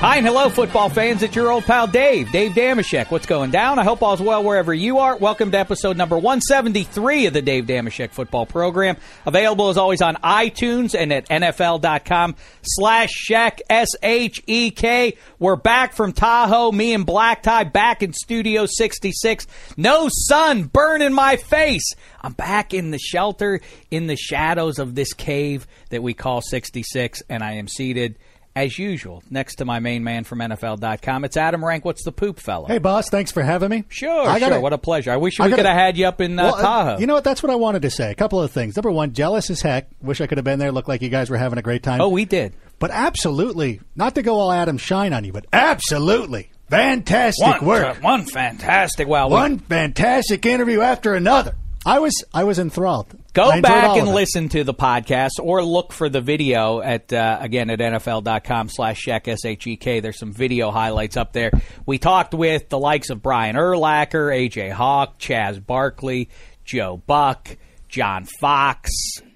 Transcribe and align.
Hi 0.02 0.18
and 0.18 0.26
hello, 0.26 0.50
football 0.50 0.90
fans. 0.90 1.22
It's 1.22 1.36
your 1.36 1.52
old 1.52 1.64
pal 1.66 1.86
Dave, 1.86 2.32
Dave 2.32 2.54
Dameshek. 2.54 3.12
What's 3.12 3.28
going 3.28 3.52
down? 3.52 3.78
I 3.78 3.84
hope 3.84 4.02
all's 4.02 4.20
well 4.20 4.44
wherever 4.44 4.74
you 4.74 4.98
are. 4.98 5.16
Welcome 5.16 5.52
to 5.52 5.60
episode 5.60 5.96
number 5.96 6.16
173 6.16 7.28
of 7.28 7.34
the 7.34 7.44
Dave 7.44 7.68
Dameshek 7.68 8.10
football 8.10 8.48
program. 8.48 8.98
Available 9.28 9.70
as 9.70 9.78
always 9.78 10.02
on 10.02 10.16
iTunes 10.16 11.00
and 11.00 11.14
at 11.14 11.30
NFL.com 11.30 12.36
slash 12.64 13.12
Shek, 13.12 13.62
S-H-E-K. 13.70 15.18
We're 15.38 15.56
back 15.56 15.94
from 15.94 16.14
Tahoe, 16.14 16.72
me 16.72 16.96
and 16.96 17.06
Black 17.06 17.44
Tie 17.44 17.66
back 17.66 18.02
in 18.02 18.12
Studio 18.12 18.66
66. 18.66 19.46
No 19.78 20.10
sun 20.10 20.64
burning 20.64 21.14
my 21.14 21.36
face. 21.36 21.94
I'm 22.22 22.34
back 22.34 22.74
in 22.74 22.90
the 22.90 22.98
shelter 22.98 23.62
in 23.92 24.08
the 24.08 24.18
shadows 24.18 24.80
of 24.80 24.96
this 24.96 25.14
cave 25.14 25.68
that 25.92 26.02
we 26.02 26.16
call 26.16 26.42
66 26.42 27.22
and 27.30 27.44
I 27.44 27.52
am 27.52 27.68
seated– 27.68 28.18
as 28.56 28.78
usual, 28.78 29.24
next 29.30 29.56
to 29.56 29.66
my 29.66 29.80
main 29.80 30.04
man 30.04 30.24
from 30.24 30.40
NFL.com. 30.40 31.26
It's 31.26 31.38
Adam 31.38 31.64
Rank. 31.64 31.86
What's 31.86 32.04
the 32.04 32.12
poop 32.12 32.39
fella? 32.39 32.67
Hey, 32.67 32.80
boss. 32.80 33.10
Thanks 33.10 33.32
for 33.32 33.42
having 33.42 33.70
me. 33.70 33.86
Sure, 33.89 34.28
I 34.28 34.39
gotta, 34.39 34.56
sure. 34.56 34.62
What 34.62 34.73
a 34.73 34.78
pleasure. 34.78 35.12
I 35.12 35.17
wish 35.17 35.39
we 35.39 35.50
could 35.50 35.66
have 35.66 35.78
had 35.78 35.98
you 35.98 36.08
up 36.08 36.22
in 36.22 36.38
uh, 36.38 36.44
well, 36.44 36.56
uh, 36.56 36.61
Tahoe. 36.61 37.00
You 37.00 37.08
know 37.08 37.14
what? 37.14 37.23
That's 37.23 37.42
what 37.42 37.50
I 37.52 37.56
wanted 37.56 37.84
to 37.84 37.90
say. 37.90 38.11
A 38.11 38.16
couple 38.16 38.42
of 38.42 38.52
things. 38.52 38.76
Number 38.76 38.92
one, 38.92 39.14
jealous 39.14 39.50
as 39.50 39.61
heck. 39.61 39.90
Wish 40.02 40.22
I 40.22 40.28
could 40.28 40.38
have 40.38 40.45
been 40.45 40.60
there. 40.60 40.72
Looked 40.72 40.90
like 40.90 41.02
you 41.02 41.10
guys 41.10 41.30
were 41.30 41.38
having 41.38 41.60
a 41.60 41.61
great 41.61 41.84
time. 41.84 42.02
Oh, 42.02 42.10
we 42.10 42.26
did. 42.26 42.54
But 42.80 42.92
absolutely, 42.92 43.80
not 43.95 44.16
to 44.16 44.22
go 44.22 44.40
all 44.40 44.52
Adam 44.52 44.78
Schein 44.78 45.14
on 45.14 45.23
you, 45.23 45.32
but 45.32 45.45
absolutely 45.54 46.50
fantastic 46.70 47.45
one, 47.45 47.66
work. 47.66 47.98
Uh, 47.98 48.02
one 48.02 48.26
fantastic. 48.26 49.08
Well, 49.08 49.30
one 49.30 49.54
we, 49.54 49.58
fantastic 49.60 50.45
interview 50.45 50.82
after 50.82 51.14
another. 51.14 51.56
I 51.86 52.00
was 52.00 52.14
I 52.34 52.44
was 52.44 52.60
enthralled. 52.60 53.08
Go 53.33 53.61
back 53.61 53.97
and 53.97 54.09
listen 54.09 54.49
to 54.49 54.65
the 54.65 54.73
podcast 54.73 55.39
or 55.42 55.64
look 55.64 55.93
for 55.93 56.09
the 56.09 56.19
video 56.19 56.81
at 56.81 57.14
uh, 57.14 57.37
again 57.39 57.69
at 57.69 57.80
NFL.com 57.80 58.67
slash 58.67 58.99
Shek 58.99 59.25
S 59.25 59.45
H 59.45 59.67
E 59.67 59.77
K. 59.77 60.02
There's 60.02 60.19
some 60.19 60.33
video 60.33 60.69
highlights 60.69 61.15
up 61.15 61.31
there. 61.31 61.52
We 61.86 61.97
talked 61.97 62.33
with 62.33 62.67
the 62.67 62.77
likes 62.77 63.09
of 63.09 63.21
Brian 63.21 63.55
Urlacher, 63.55 64.36
AJ 64.36 64.73
Hawk, 64.73 65.17
Chaz 65.17 65.65
Barkley, 65.65 66.27
Joe 66.65 67.02
Buck, 67.08 67.55
John 67.87 68.25
Fox, 68.25 68.92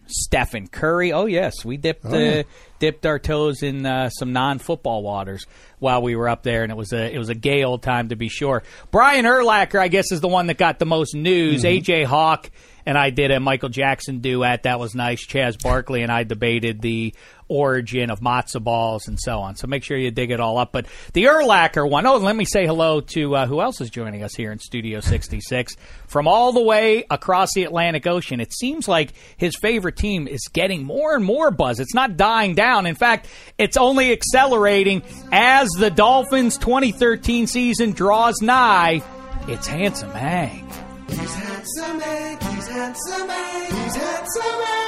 Stephen 0.07 0.67
Curry. 0.67 1.13
Oh 1.13 1.25
yes, 1.25 1.63
we 1.63 1.77
dipped 1.77 2.05
oh, 2.05 2.17
yeah. 2.17 2.39
uh, 2.39 2.43
dipped 2.79 3.05
our 3.05 3.17
toes 3.17 3.63
in 3.63 3.85
uh, 3.85 4.09
some 4.09 4.33
non 4.33 4.59
football 4.59 5.03
waters 5.03 5.45
while 5.79 6.01
we 6.01 6.17
were 6.17 6.27
up 6.27 6.43
there, 6.43 6.63
and 6.63 6.71
it 6.71 6.75
was 6.75 6.91
a 6.91 7.13
it 7.13 7.17
was 7.17 7.29
a 7.29 7.35
gay 7.35 7.63
old 7.63 7.81
time 7.81 8.09
to 8.09 8.17
be 8.17 8.27
sure. 8.27 8.63
Brian 8.91 9.23
Urlacher, 9.23 9.79
I 9.79 9.87
guess, 9.87 10.11
is 10.11 10.19
the 10.19 10.27
one 10.27 10.47
that 10.47 10.57
got 10.57 10.79
the 10.79 10.85
most 10.85 11.15
news. 11.15 11.63
Mm-hmm. 11.63 11.91
AJ 11.91 12.05
Hawk 12.05 12.51
and 12.85 12.97
I 12.97 13.09
did 13.09 13.31
a 13.31 13.39
Michael 13.39 13.69
Jackson 13.69 14.19
duet. 14.19 14.63
That 14.63 14.79
was 14.79 14.95
nice. 14.95 15.25
Chaz 15.25 15.61
Barkley 15.61 16.03
and 16.03 16.11
I 16.11 16.23
debated 16.23 16.81
the 16.81 17.13
origin 17.47 18.09
of 18.09 18.19
matzo 18.21 18.63
balls 18.63 19.07
and 19.07 19.19
so 19.19 19.39
on. 19.39 19.55
So 19.55 19.67
make 19.67 19.83
sure 19.83 19.97
you 19.97 20.11
dig 20.11 20.31
it 20.31 20.39
all 20.39 20.57
up. 20.57 20.71
But 20.71 20.87
the 21.13 21.25
Urlacher 21.25 21.89
one, 21.89 22.05
oh, 22.05 22.17
let 22.17 22.35
me 22.35 22.45
say 22.45 22.65
hello 22.65 23.01
to 23.01 23.35
uh, 23.35 23.45
who 23.45 23.61
else 23.61 23.81
is 23.81 23.89
joining 23.89 24.23
us 24.23 24.33
here 24.35 24.51
in 24.51 24.59
Studio 24.59 24.99
66 24.99 25.75
from 26.07 26.27
all 26.27 26.53
the 26.53 26.61
way 26.61 27.05
across 27.09 27.53
the 27.53 27.63
Atlantic 27.63 28.07
Ocean. 28.07 28.39
It 28.39 28.53
seems 28.53 28.87
like 28.87 29.13
his 29.37 29.55
favorite 29.55 29.95
team 29.97 30.27
is 30.27 30.47
getting 30.51 30.83
more 30.83 31.15
and 31.15 31.23
more 31.23 31.51
buzz. 31.51 31.79
It's 31.79 31.93
not 31.93 32.17
dying 32.17 32.55
down. 32.55 32.85
In 32.85 32.95
fact, 32.95 33.27
it's 33.57 33.77
only 33.77 34.11
accelerating 34.11 35.03
as 35.31 35.69
the 35.77 35.91
Dolphins 35.91 36.57
2013 36.57 37.47
season 37.47 37.91
draws 37.91 38.41
nigh. 38.41 39.03
It's 39.47 39.67
Handsome 39.67 40.11
Hank. 40.11 40.84
He's 41.07 41.33
handsome 41.35 41.99
Hank, 41.99 42.43
he's 42.43 42.67
handsome 42.67 43.29
Hank, 43.29 43.73
he's 43.73 43.95
handsome 43.95 44.43
eh? 44.43 44.85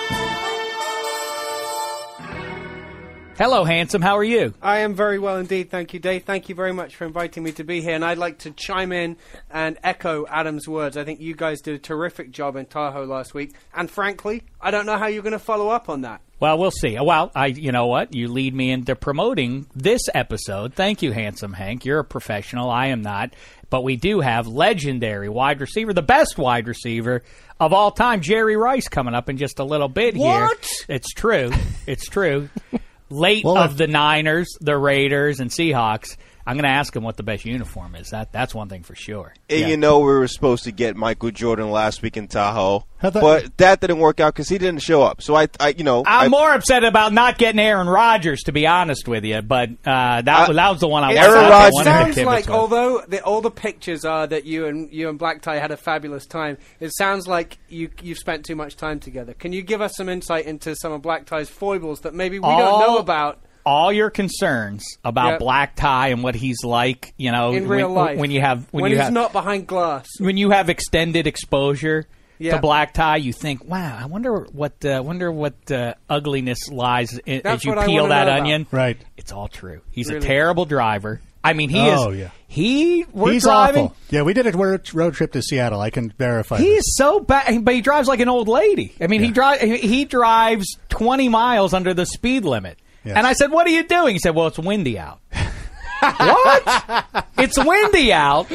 Hello, 3.38 3.64
handsome. 3.64 4.02
How 4.02 4.18
are 4.18 4.24
you? 4.24 4.56
I 4.64 4.80
am 4.80 4.96
very 4.96 5.20
well 5.20 5.38
indeed. 5.38 5.70
Thank 5.70 5.94
you, 5.94 6.00
Dave. 6.00 6.24
Thank 6.24 6.50
you 6.50 6.56
very 6.56 6.74
much 6.74 6.96
for 6.96 7.06
inviting 7.06 7.44
me 7.44 7.52
to 7.52 7.64
be 7.64 7.82
here. 7.82 7.94
And 7.94 8.04
I'd 8.04 8.18
like 8.18 8.40
to 8.40 8.52
chime 8.52 8.92
in 8.92 9.16
and 9.52 9.78
echo 9.84 10.26
Adam's 10.28 10.68
words. 10.68 10.98
I 10.98 11.04
think 11.04 11.20
you 11.22 11.36
guys 11.36 11.62
did 11.62 11.76
a 11.76 11.78
terrific 11.78 12.32
job 12.32 12.56
in 12.56 12.66
Tahoe 12.66 13.04
last 13.06 13.36
week. 13.36 13.54
And 13.76 13.92
frankly, 13.92 14.42
I 14.60 14.72
don't 14.72 14.88
know 14.88 14.98
how 14.98 15.06
you're 15.06 15.22
going 15.22 15.34
to 15.34 15.40
follow 15.40 15.70
up 15.70 15.88
on 15.88 16.02
that. 16.02 16.22
Well, 16.40 16.58
we'll 16.58 16.72
see. 16.72 16.98
Well, 17.00 17.32
I, 17.36 17.48
you 17.48 17.72
know 17.72 17.86
what? 17.86 18.16
You 18.16 18.28
lead 18.28 18.56
me 18.56 18.72
into 18.72 18.96
promoting 18.96 19.68
this 19.76 20.02
episode. 20.16 20.74
Thank 20.74 21.04
you, 21.04 21.12
handsome 21.12 21.54
Hank. 21.54 21.86
You're 21.86 22.00
a 22.00 22.04
professional. 22.06 22.72
I 22.72 22.88
am 22.88 23.04
not. 23.04 23.34
But 23.70 23.84
we 23.84 23.96
do 23.98 24.22
have 24.22 24.48
legendary 24.48 25.30
wide 25.30 25.60
receiver, 25.60 25.94
the 25.94 26.02
best 26.02 26.38
wide 26.38 26.68
receiver 26.68 27.24
of 27.60 27.74
all 27.74 27.92
time, 27.92 28.22
Jerry 28.22 28.56
Rice, 28.56 28.88
coming 28.88 29.14
up 29.14 29.30
in 29.30 29.38
just 29.38 29.60
a 29.60 29.64
little 29.64 29.90
bit 29.90 30.16
what? 30.16 30.66
here. 30.66 30.96
It's 30.96 31.12
true. 31.14 31.52
It's 31.86 32.08
true. 32.08 32.50
Late 33.10 33.46
well, 33.46 33.58
of 33.58 33.78
the 33.78 33.88
Niners, 33.88 34.48
the 34.60 34.78
Raiders, 34.78 35.40
and 35.40 35.50
Seahawks. 35.50 36.18
I'm 36.47 36.56
going 36.56 36.63
to 36.63 36.69
ask 36.69 36.96
him 36.96 37.03
what 37.03 37.18
the 37.18 37.24
best 37.24 37.44
uniform 37.44 37.94
is. 37.96 38.12
That 38.12 38.31
that's 38.31 38.56
one 38.56 38.69
thing 38.69 38.84
for 38.84 38.96
sure. 38.96 39.34
And 39.50 39.59
yeah. 39.59 39.68
you 39.68 39.75
know 39.75 40.00
we 40.00 40.06
were 40.06 40.30
supposed 40.30 40.63
to 40.63 40.72
get 40.72 40.96
Michael 40.96 41.30
Jordan 41.30 41.69
last 41.72 42.02
week 42.02 42.16
in 42.16 42.30
Tahoe, 42.30 42.85
but 43.02 43.58
that 43.58 43.81
didn't 43.81 44.00
work 44.00 44.22
out 44.22 44.34
because 44.34 44.47
he 44.47 44.57
didn't 44.57 44.81
show 44.81 45.03
up. 45.03 45.22
So 45.22 45.36
I, 45.36 45.50
I 45.59 45.75
you 45.78 45.84
know, 45.84 46.04
I'm 46.07 46.27
I, 46.27 46.27
more 46.30 46.54
upset 46.54 46.86
about 46.86 47.12
not 47.12 47.38
getting 47.38 47.60
Aaron 47.60 47.89
Rodgers, 47.89 48.44
to 48.44 48.54
be 48.54 48.66
honest 48.66 49.10
with 49.10 49.25
you. 49.25 49.42
But 49.42 49.72
uh, 49.86 50.22
that, 50.22 50.50
I, 50.50 50.54
that 50.54 50.69
was 50.69 50.80
the 50.80 50.88
one 50.88 51.04
I. 51.04 51.16
Aaron 51.16 51.50
Rodgers 51.50 51.83
sounds 51.83 52.18
like 52.18 52.50
although 52.50 53.04
the, 53.06 53.22
all 53.25 53.42
the 53.42 53.51
pictures 53.51 54.06
are 54.06 54.25
that 54.25 54.45
you 54.45 54.68
and 54.68 54.89
you 54.94 55.10
and 55.10 55.19
Black 55.19 55.42
Tie 55.42 55.60
had 55.60 55.72
a 55.72 55.77
fabulous 55.77 56.25
time. 56.25 56.57
It 56.80 56.95
sounds 56.95 57.27
like 57.27 57.57
you 57.68 57.89
you've 58.01 58.19
spent 58.19 58.45
too 58.45 58.56
much 58.56 58.77
time 58.77 59.01
together. 59.01 59.33
Can 59.33 59.51
you 59.51 59.63
give 59.63 59.81
us 59.81 59.98
some 59.98 60.07
insight 60.07 60.45
into 60.45 60.77
some 60.77 60.94
of 60.94 61.01
Black 61.01 61.25
Tie's 61.25 61.50
foibles 61.50 62.00
that 62.01 62.13
maybe 62.13 62.39
we 62.39 62.45
all, 62.45 62.57
don't 62.57 62.80
know 62.88 62.98
about? 63.00 63.42
All 63.68 63.92
your 63.92 64.10
concerns 64.10 64.98
about 65.04 65.31
yep. 65.31 65.40
black 65.40 65.75
tie 65.75 66.08
and 66.08 66.24
what 66.24 66.36
he's 66.36 66.64
like, 66.64 67.14
you 67.18 67.34
know, 67.34 67.52
in 67.52 67.68
real 67.68 67.94
when, 67.94 67.96
life, 67.96 68.18
when 68.18 68.31
you 68.31 68.40
have 68.40 68.66
when, 68.72 68.84
when 68.84 68.92
you 68.92 68.98
he's 68.98 69.04
have, 69.04 69.14
not 69.14 69.34
behind 69.34 69.68
glass, 69.68 70.08
when 70.19 70.38
you 70.38 70.52
have 70.52 70.69
extended 70.69 71.28
exposure 71.28 72.08
yep. 72.40 72.56
to 72.56 72.62
black 72.62 72.94
tie, 72.94 73.18
you 73.18 73.34
think, 73.34 73.66
wow, 73.66 73.98
I 74.00 74.06
wonder 74.06 74.48
what 74.54 74.84
uh, 74.86 75.04
wonder 75.06 75.30
what 75.30 75.69
uh, 75.69 75.96
ugliness 76.10 76.69
lies 76.69 77.19
in, 77.25 77.46
as 77.46 77.66
you 77.66 77.75
peel 77.81 78.08
that 78.08 78.30
onion. 78.30 78.68
Right, 78.72 78.98
it's 79.18 79.34
all 79.34 79.50
true. 79.50 79.81
He's 79.92 80.08
really? 80.08 80.20
a 80.20 80.22
terrible 80.22 80.63
driver. 80.63 81.20
I 81.44 81.54
mean, 81.54 81.70
he 81.70 81.80
Oh, 81.80 82.12
is. 82.12 82.20
yeah. 82.20 82.30
He 82.48 83.06
we're 83.12 83.34
He's 83.34 83.44
driving. 83.44 83.86
awful. 83.86 83.98
Yeah, 84.10 84.22
we 84.22 84.34
did 84.34 84.48
a 84.48 84.52
road 84.52 84.94
road 84.94 85.13
trip 85.13 85.34
to 85.34 85.42
Seattle. 85.42 85.81
I 85.81 85.90
can 85.90 86.12
verify. 86.18 86.58
He's 86.58 86.78
this. 86.78 86.96
so 86.96 87.20
bad, 87.20 87.66
but 87.66 87.74
he 87.74 87.81
drives 87.81 88.08
like 88.08 88.22
an 88.22 88.30
old 88.30 88.48
lady. 88.48 88.96
I 89.02 89.08
mean, 89.08 89.22
he 89.22 89.31
drives 89.31 89.62
he 89.62 90.06
drives 90.06 90.78
twenty 90.88 91.28
miles 91.28 91.74
under 91.74 91.94
the 91.94 92.06
speed 92.06 92.46
limit. 92.46 92.78
Yes. 93.07 93.18
And 93.18 93.25
I 93.25 93.33
said, 93.33 93.51
"What 93.51 93.68
are 93.68 93.71
you 93.71 93.83
doing?" 93.83 94.15
He 94.15 94.19
said, 94.19 94.36
"Well, 94.36 94.48
it's 94.48 94.59
windy 94.59 95.00
out." 95.00 95.19
what? 96.00 97.25
It's 97.38 97.57
windy 97.57 98.13
out. 98.13 98.51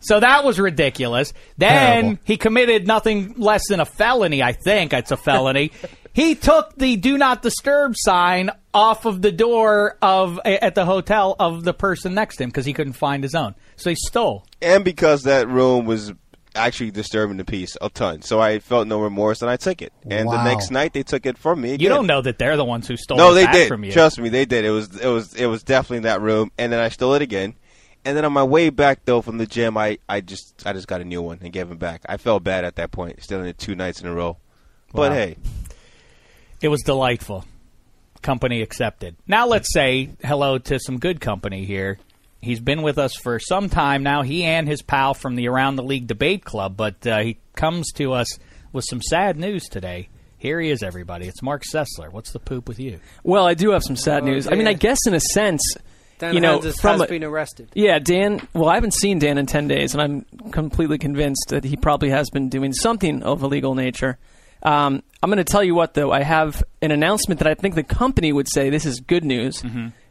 So 0.00 0.20
that 0.20 0.44
was 0.44 0.60
ridiculous. 0.60 1.32
Then 1.58 2.02
Terrible. 2.02 2.22
he 2.24 2.36
committed 2.36 2.86
nothing 2.86 3.34
less 3.36 3.62
than 3.68 3.80
a 3.80 3.84
felony. 3.84 4.42
I 4.42 4.52
think 4.52 4.92
it's 4.92 5.10
a 5.10 5.16
felony. 5.16 5.72
he 6.12 6.34
took 6.34 6.76
the 6.76 6.96
"Do 6.96 7.18
Not 7.18 7.42
Disturb" 7.42 7.94
sign 7.96 8.50
off 8.72 9.04
of 9.04 9.22
the 9.22 9.32
door 9.32 9.96
of 10.02 10.38
at 10.44 10.74
the 10.74 10.84
hotel 10.84 11.34
of 11.38 11.64
the 11.64 11.74
person 11.74 12.14
next 12.14 12.36
to 12.36 12.44
him 12.44 12.50
because 12.50 12.66
he 12.66 12.72
couldn't 12.72 12.92
find 12.92 13.22
his 13.22 13.34
own. 13.34 13.54
So 13.76 13.90
he 13.90 13.96
stole. 13.96 14.44
and 14.62 14.84
because 14.84 15.24
that 15.24 15.48
room 15.48 15.86
was 15.86 16.12
actually 16.56 16.90
disturbing 16.90 17.36
the 17.36 17.44
peace 17.44 17.76
a 17.80 17.88
ton, 17.90 18.22
so 18.22 18.40
I 18.40 18.58
felt 18.58 18.88
no 18.88 19.00
remorse 19.00 19.42
and 19.42 19.50
I 19.50 19.56
took 19.56 19.82
it. 19.82 19.92
And 20.10 20.28
the 20.28 20.42
next 20.42 20.70
night 20.70 20.92
they 20.92 21.02
took 21.02 21.26
it 21.26 21.38
from 21.38 21.60
me. 21.60 21.74
Again. 21.74 21.80
You 21.84 21.88
don't 21.90 22.06
know 22.06 22.22
that 22.22 22.38
they're 22.38 22.56
the 22.56 22.64
ones 22.64 22.88
who 22.88 22.96
stole 22.96 23.18
No, 23.18 23.30
it 23.32 23.34
they 23.34 23.44
back 23.44 23.54
did. 23.54 23.68
from 23.68 23.84
you. 23.84 23.92
Trust 23.92 24.18
me, 24.18 24.28
they 24.28 24.44
did. 24.46 24.64
It 24.64 24.70
was 24.70 24.96
it 24.98 25.06
was 25.08 25.34
it 25.34 25.46
was 25.46 25.62
definitely 25.62 25.98
in 25.98 26.02
that 26.04 26.20
room, 26.20 26.50
and 26.58 26.72
then 26.72 26.80
I 26.80 26.88
stole 26.88 27.14
it 27.14 27.22
again. 27.22 27.54
And 28.04 28.16
then 28.16 28.24
on 28.24 28.32
my 28.32 28.44
way 28.44 28.70
back 28.70 29.04
though 29.04 29.20
from 29.20 29.38
the 29.38 29.46
gym, 29.46 29.76
I, 29.76 29.98
I 30.08 30.20
just 30.20 30.62
I 30.66 30.72
just 30.72 30.86
got 30.88 31.00
a 31.00 31.04
new 31.04 31.22
one 31.22 31.38
and 31.42 31.52
gave 31.52 31.70
it 31.70 31.78
back. 31.78 32.02
I 32.08 32.16
felt 32.16 32.42
bad 32.44 32.64
at 32.64 32.76
that 32.76 32.90
point, 32.92 33.22
stealing 33.22 33.46
it 33.46 33.58
two 33.58 33.74
nights 33.74 34.00
in 34.00 34.06
a 34.06 34.14
row. 34.14 34.36
But 34.92 35.10
Wow. 35.10 35.16
hey, 35.16 35.36
It 36.62 36.68
was 36.68 36.82
delightful. 36.82 37.44
Company 38.22 38.62
accepted. 38.62 39.14
Now 39.26 39.46
let's 39.46 39.72
say 39.72 40.10
hello 40.24 40.58
to 40.58 40.78
some 40.80 40.98
good 40.98 41.20
company 41.20 41.64
here. 41.64 41.98
He's 42.42 42.60
been 42.60 42.82
with 42.82 42.98
us 42.98 43.14
for 43.16 43.38
some 43.38 43.68
time 43.68 44.02
now. 44.02 44.22
He 44.22 44.44
and 44.44 44.68
his 44.68 44.82
pal 44.82 45.14
from 45.14 45.34
the 45.36 45.48
Around 45.48 45.76
the 45.76 45.82
League 45.82 46.06
Debate 46.06 46.44
Club, 46.44 46.76
but 46.76 47.06
uh, 47.06 47.18
he 47.20 47.38
comes 47.54 47.90
to 47.92 48.12
us 48.12 48.38
with 48.72 48.84
some 48.88 49.02
sad 49.02 49.36
news 49.36 49.64
today. 49.64 50.08
Here 50.38 50.60
he 50.60 50.70
is, 50.70 50.82
everybody. 50.82 51.26
It's 51.26 51.42
Marc 51.42 51.62
Sessler. 51.64 52.12
What's 52.12 52.30
the 52.32 52.38
poop 52.38 52.68
with 52.68 52.78
you? 52.78 53.00
Well, 53.24 53.46
I 53.46 53.54
do 53.54 53.70
have 53.70 53.82
some 53.82 53.96
sad 53.96 54.22
Oh, 54.22 54.26
news. 54.26 54.46
I 54.46 54.54
mean. 54.54 54.68
I 54.68 54.74
guess 54.74 54.98
in 55.06 55.14
a 55.14 55.20
sense, 55.20 55.62
Dan 56.18 56.34
you 56.34 56.40
know, 56.40 56.58
Hanzus 56.60 56.78
from 56.80 56.92
has 56.92 57.00
a- 57.00 57.06
been 57.06 57.24
arrested. 57.24 57.70
Yeah, 57.74 57.98
Dan. 57.98 58.46
Well, 58.52 58.68
I 58.68 58.74
haven't 58.74 58.94
seen 58.94 59.18
Dan 59.18 59.38
in 59.38 59.46
ten 59.46 59.66
days, 59.66 59.94
and 59.94 60.02
I'm 60.02 60.50
completely 60.52 60.98
convinced 60.98 61.46
that 61.48 61.64
he 61.64 61.76
probably 61.76 62.10
has 62.10 62.28
been 62.30 62.48
doing 62.48 62.72
something 62.74 63.22
of 63.22 63.42
illegal 63.42 63.74
nature. 63.74 64.18
Um, 64.62 65.02
I'm 65.22 65.30
going 65.30 65.38
to 65.38 65.44
tell 65.44 65.64
you 65.64 65.74
what, 65.74 65.94
though. 65.94 66.12
I 66.12 66.22
have 66.22 66.62
an 66.82 66.90
announcement 66.90 67.38
that 67.40 67.48
I 67.48 67.54
think 67.54 67.74
the 67.74 67.82
company 67.82 68.32
would 68.32 68.48
say 68.48 68.68
this 68.70 68.86
is 68.86 69.00
good 69.00 69.24
news, 69.24 69.64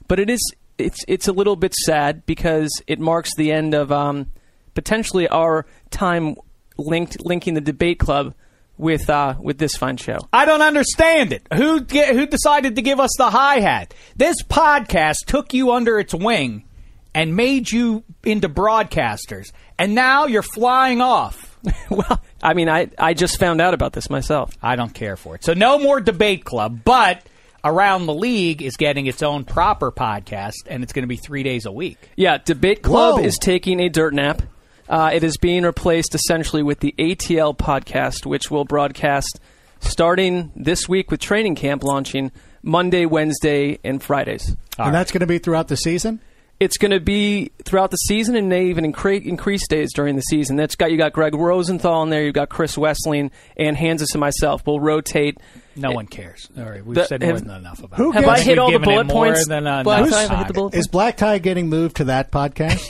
but 0.07 0.19
it 0.19 0.30
is 0.30 0.42
it's 0.77 1.00
it's 1.07 1.27
a 1.27 1.33
little 1.33 1.56
bit 1.56 1.74
sad 1.74 2.25
because 2.25 2.69
it 2.88 3.00
marks 3.00 3.36
the 3.36 3.51
end 3.51 3.74
of 3.74 3.92
um, 3.92 4.31
potentially 4.74 5.27
our 5.27 5.66
time 5.89 6.36
linked 6.77 7.18
linking 7.25 7.54
the 7.54 7.62
debate 7.62 8.00
club 8.00 8.33
with 8.77 9.10
uh, 9.10 9.36
with 9.39 9.57
this 9.57 9.75
fine 9.75 9.98
show. 9.98 10.19
I 10.33 10.45
don't 10.45 10.62
understand 10.62 11.33
it. 11.33 11.48
Who 11.54 11.80
who 11.80 12.25
decided 12.25 12.75
to 12.75 12.81
give 12.81 13.00
us 13.00 13.12
the 13.18 13.30
hi 13.30 13.60
hat? 13.60 13.94
This 14.16 14.42
podcast 14.44 15.25
took 15.25 15.54
you 15.54 15.72
under 15.72 16.00
its 16.00 16.13
wing 16.13 16.66
and 17.13 17.36
made 17.36 17.71
you 17.71 18.04
into 18.24 18.50
broadcasters, 18.50 19.51
and 19.80 19.95
now 19.95 20.25
you're 20.25 20.42
flying 20.42 21.01
off. 21.01 21.57
well, 21.89 22.21
I 22.44 22.54
mean, 22.54 22.69
I 22.69 22.89
I 22.98 23.13
just 23.13 23.39
found 23.39 23.62
out 23.62 23.74
about 23.74 23.94
this 23.94 24.10
myself. 24.10 24.56
I 24.62 24.75
don't 24.75 24.94
care 24.94 25.16
for 25.16 25.36
it. 25.36 25.44
So 25.44 25.54
no 25.54 25.80
more 25.80 26.01
debate 26.01 26.44
club, 26.44 26.81
but 26.83 27.24
around 27.66 28.06
the 28.06 28.14
league 28.14 28.62
is 28.62 28.78
getting 28.78 29.08
its 29.08 29.24
own 29.24 29.44
proper 29.44 29.92
podcast, 29.92 30.54
and 30.68 30.84
it's 30.84 30.94
going 30.94 31.04
to 31.04 31.08
be 31.08 31.18
three 31.18 31.44
days 31.44 31.66
a 31.66 31.72
week. 31.72 31.98
Yeah, 32.16 32.38
Debate 32.38 32.84
Club 32.84 33.20
Whoa. 33.20 33.26
is 33.26 33.38
taking 33.38 33.80
a 33.80 33.90
dirt 33.90 34.14
nap. 34.14 34.44
Uh, 34.88 35.10
it 35.14 35.24
is 35.24 35.36
being 35.38 35.64
replaced 35.64 36.14
essentially 36.14 36.62
with 36.62 36.80
the 36.80 36.94
ATL 37.00 37.58
podcast, 37.58 38.26
which 38.26 38.52
will 38.52 38.66
broadcast 38.66 39.40
starting 39.80 40.52
this 40.56 40.88
week 40.88 41.10
with 41.10 41.20
training 41.20 41.56
camp 41.56 41.84
launching 41.84 42.32
Monday, 42.62 43.06
Wednesday, 43.06 43.80
and 43.84 44.02
Fridays. 44.02 44.56
and 44.78 44.94
that's 44.94 45.12
going 45.12 45.22
to 45.22 45.28
be 45.28 45.40
throughout 45.40 45.68
the 45.68 45.78
season. 45.78 46.22
It's 46.60 46.78
going 46.78 46.92
to 46.92 47.02
be 47.02 47.52
throughout 47.66 47.92
the 47.92 47.98
season, 47.98 48.36
and 48.36 48.50
they 48.50 48.68
even 48.68 48.92
incre- 48.94 49.26
increase 49.26 49.68
days 49.68 49.92
during 49.94 50.16
the 50.16 50.22
season. 50.22 50.56
That's 50.56 50.76
got 50.76 50.90
you 50.90 50.98
got 50.98 51.12
Greg 51.12 51.36
Rosenthal 51.36 52.04
in 52.04 52.10
there, 52.10 52.24
you've 52.24 52.34
got 52.34 52.50
Chris 52.50 52.76
Wesseling, 52.78 53.32
and 53.58 53.76
Hanzus 53.76 54.14
and 54.14 54.22
myself 54.22 54.66
We'll 54.66 54.80
rotate. 54.80 55.38
No 55.75 55.92
one 55.92 56.07
cares. 56.07 56.50
All 56.57 56.63
right, 56.63 56.86
we've 56.86 56.95
The- 56.95 57.06
said 57.06 57.22
more 57.22 57.39
than 57.39 57.50
enough 57.51 57.83
about 57.83 57.98
Who 57.98 58.12
it. 58.12 58.16
Have 58.16 58.25
gets- 58.25 58.39
I 58.39 58.44
hit 58.44 58.57
all 58.60 58.72
the 58.72 58.80
bullet 58.80 59.07
more 59.07 59.25
points? 59.25 59.48
Than, 59.48 59.68
uh, 59.68 59.83
Black 59.83 60.10
tie, 60.10 60.22
have 60.22 60.38
hit 60.39 60.48
the 60.48 60.54
bullet 60.54 60.74
Is 60.75 60.88
Black 60.88 61.18
Tie 61.18 61.38
getting 61.39 61.69
moved 61.69 61.98
to 61.98 62.06
that 62.06 62.31
podcast? 62.31 62.88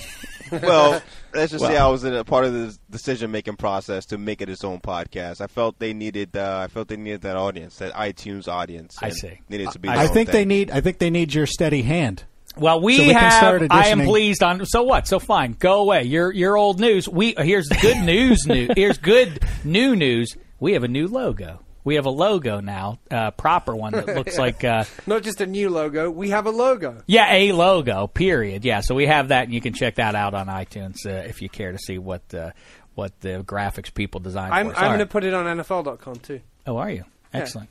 well, 0.51 1.01
let's 1.33 1.51
just 1.51 1.65
say 1.65 1.77
I 1.77 1.87
was 1.87 2.03
in 2.03 2.13
a 2.13 2.23
part 2.23 2.45
of 2.45 2.53
the 2.53 2.77
decision 2.89 3.31
making 3.31 3.55
process 3.55 4.05
to 4.07 4.17
make 4.17 4.41
it 4.41 4.49
its 4.49 4.63
own 4.63 4.79
podcast. 4.79 5.41
I 5.41 5.47
felt 5.47 5.79
they 5.79 5.93
needed 5.93 6.35
uh, 6.37 6.59
I 6.63 6.67
felt 6.67 6.87
they 6.87 6.97
needed 6.97 7.21
that 7.21 7.35
audience, 7.35 7.77
that 7.77 7.93
iTunes 7.93 8.47
audience. 8.47 8.97
I 9.01 9.09
see. 9.09 9.39
Needed 9.49 9.71
to 9.71 9.79
be. 9.79 9.89
I 9.89 9.95
their 9.95 10.07
own 10.07 10.13
think 10.13 10.29
they 10.31 10.45
need. 10.45 10.71
I 10.71 10.81
think 10.81 10.99
they 10.99 11.09
need 11.09 11.33
your 11.33 11.47
steady 11.47 11.81
hand. 11.81 12.23
Well, 12.57 12.79
we, 12.79 12.95
So 12.95 13.03
we 13.03 13.09
can 13.11 13.19
have. 13.21 13.33
start 13.33 13.67
I 13.69 13.87
am 13.87 14.01
pleased 14.01 14.41
on. 14.41 14.65
So 14.65 14.83
what? 14.83 15.07
So 15.07 15.19
fine. 15.19 15.57
Go 15.59 15.81
away. 15.81 16.03
You're 16.03 16.31
you're 16.31 16.55
old 16.57 16.79
news. 16.79 17.09
We 17.09 17.33
here's 17.37 17.67
good 17.67 17.97
news. 17.97 18.45
New 18.45 18.69
here's 18.75 18.97
good 18.97 19.43
new 19.63 19.95
news. 19.95 20.37
We 20.59 20.73
have 20.73 20.83
a 20.83 20.87
new 20.87 21.07
logo. 21.07 21.59
We 21.85 21.95
have 21.95 22.05
a 22.05 22.09
logo 22.09 22.59
now, 22.59 22.99
uh, 23.09 23.31
proper 23.31 23.73
one 23.75 23.93
that 23.93 24.07
looks 24.07 24.37
like. 24.39 24.63
Uh, 24.63 24.83
Not 25.07 25.23
just 25.23 25.39
a 25.39 25.45
new 25.45 25.69
logo, 25.69 26.09
we 26.09 26.31
have 26.31 26.47
a 26.47 26.51
logo. 26.51 27.01
Yeah, 27.05 27.31
a 27.31 27.53
logo. 27.53 28.07
Period. 28.07 28.65
Yeah, 28.65 28.81
so 28.81 28.95
we 28.95 29.05
have 29.05 29.29
that, 29.29 29.45
and 29.45 29.53
you 29.53 29.61
can 29.61 29.73
check 29.73 29.95
that 29.95 30.15
out 30.15 30.33
on 30.33 30.47
iTunes 30.47 31.05
uh, 31.05 31.27
if 31.29 31.41
you 31.41 31.47
care 31.47 31.71
to 31.71 31.77
see 31.77 31.97
what 31.97 32.21
uh, 32.33 32.51
what 32.95 33.17
the 33.21 33.43
graphics 33.43 33.93
people 33.93 34.19
designed. 34.19 34.53
I'm. 34.53 34.69
I'm 34.69 34.87
going 34.87 34.99
to 34.99 35.05
put 35.05 35.23
it 35.23 35.33
on 35.33 35.45
NFL.com 35.57 36.15
too. 36.17 36.41
Oh, 36.67 36.77
are 36.77 36.89
you? 36.89 37.05
Excellent. 37.33 37.69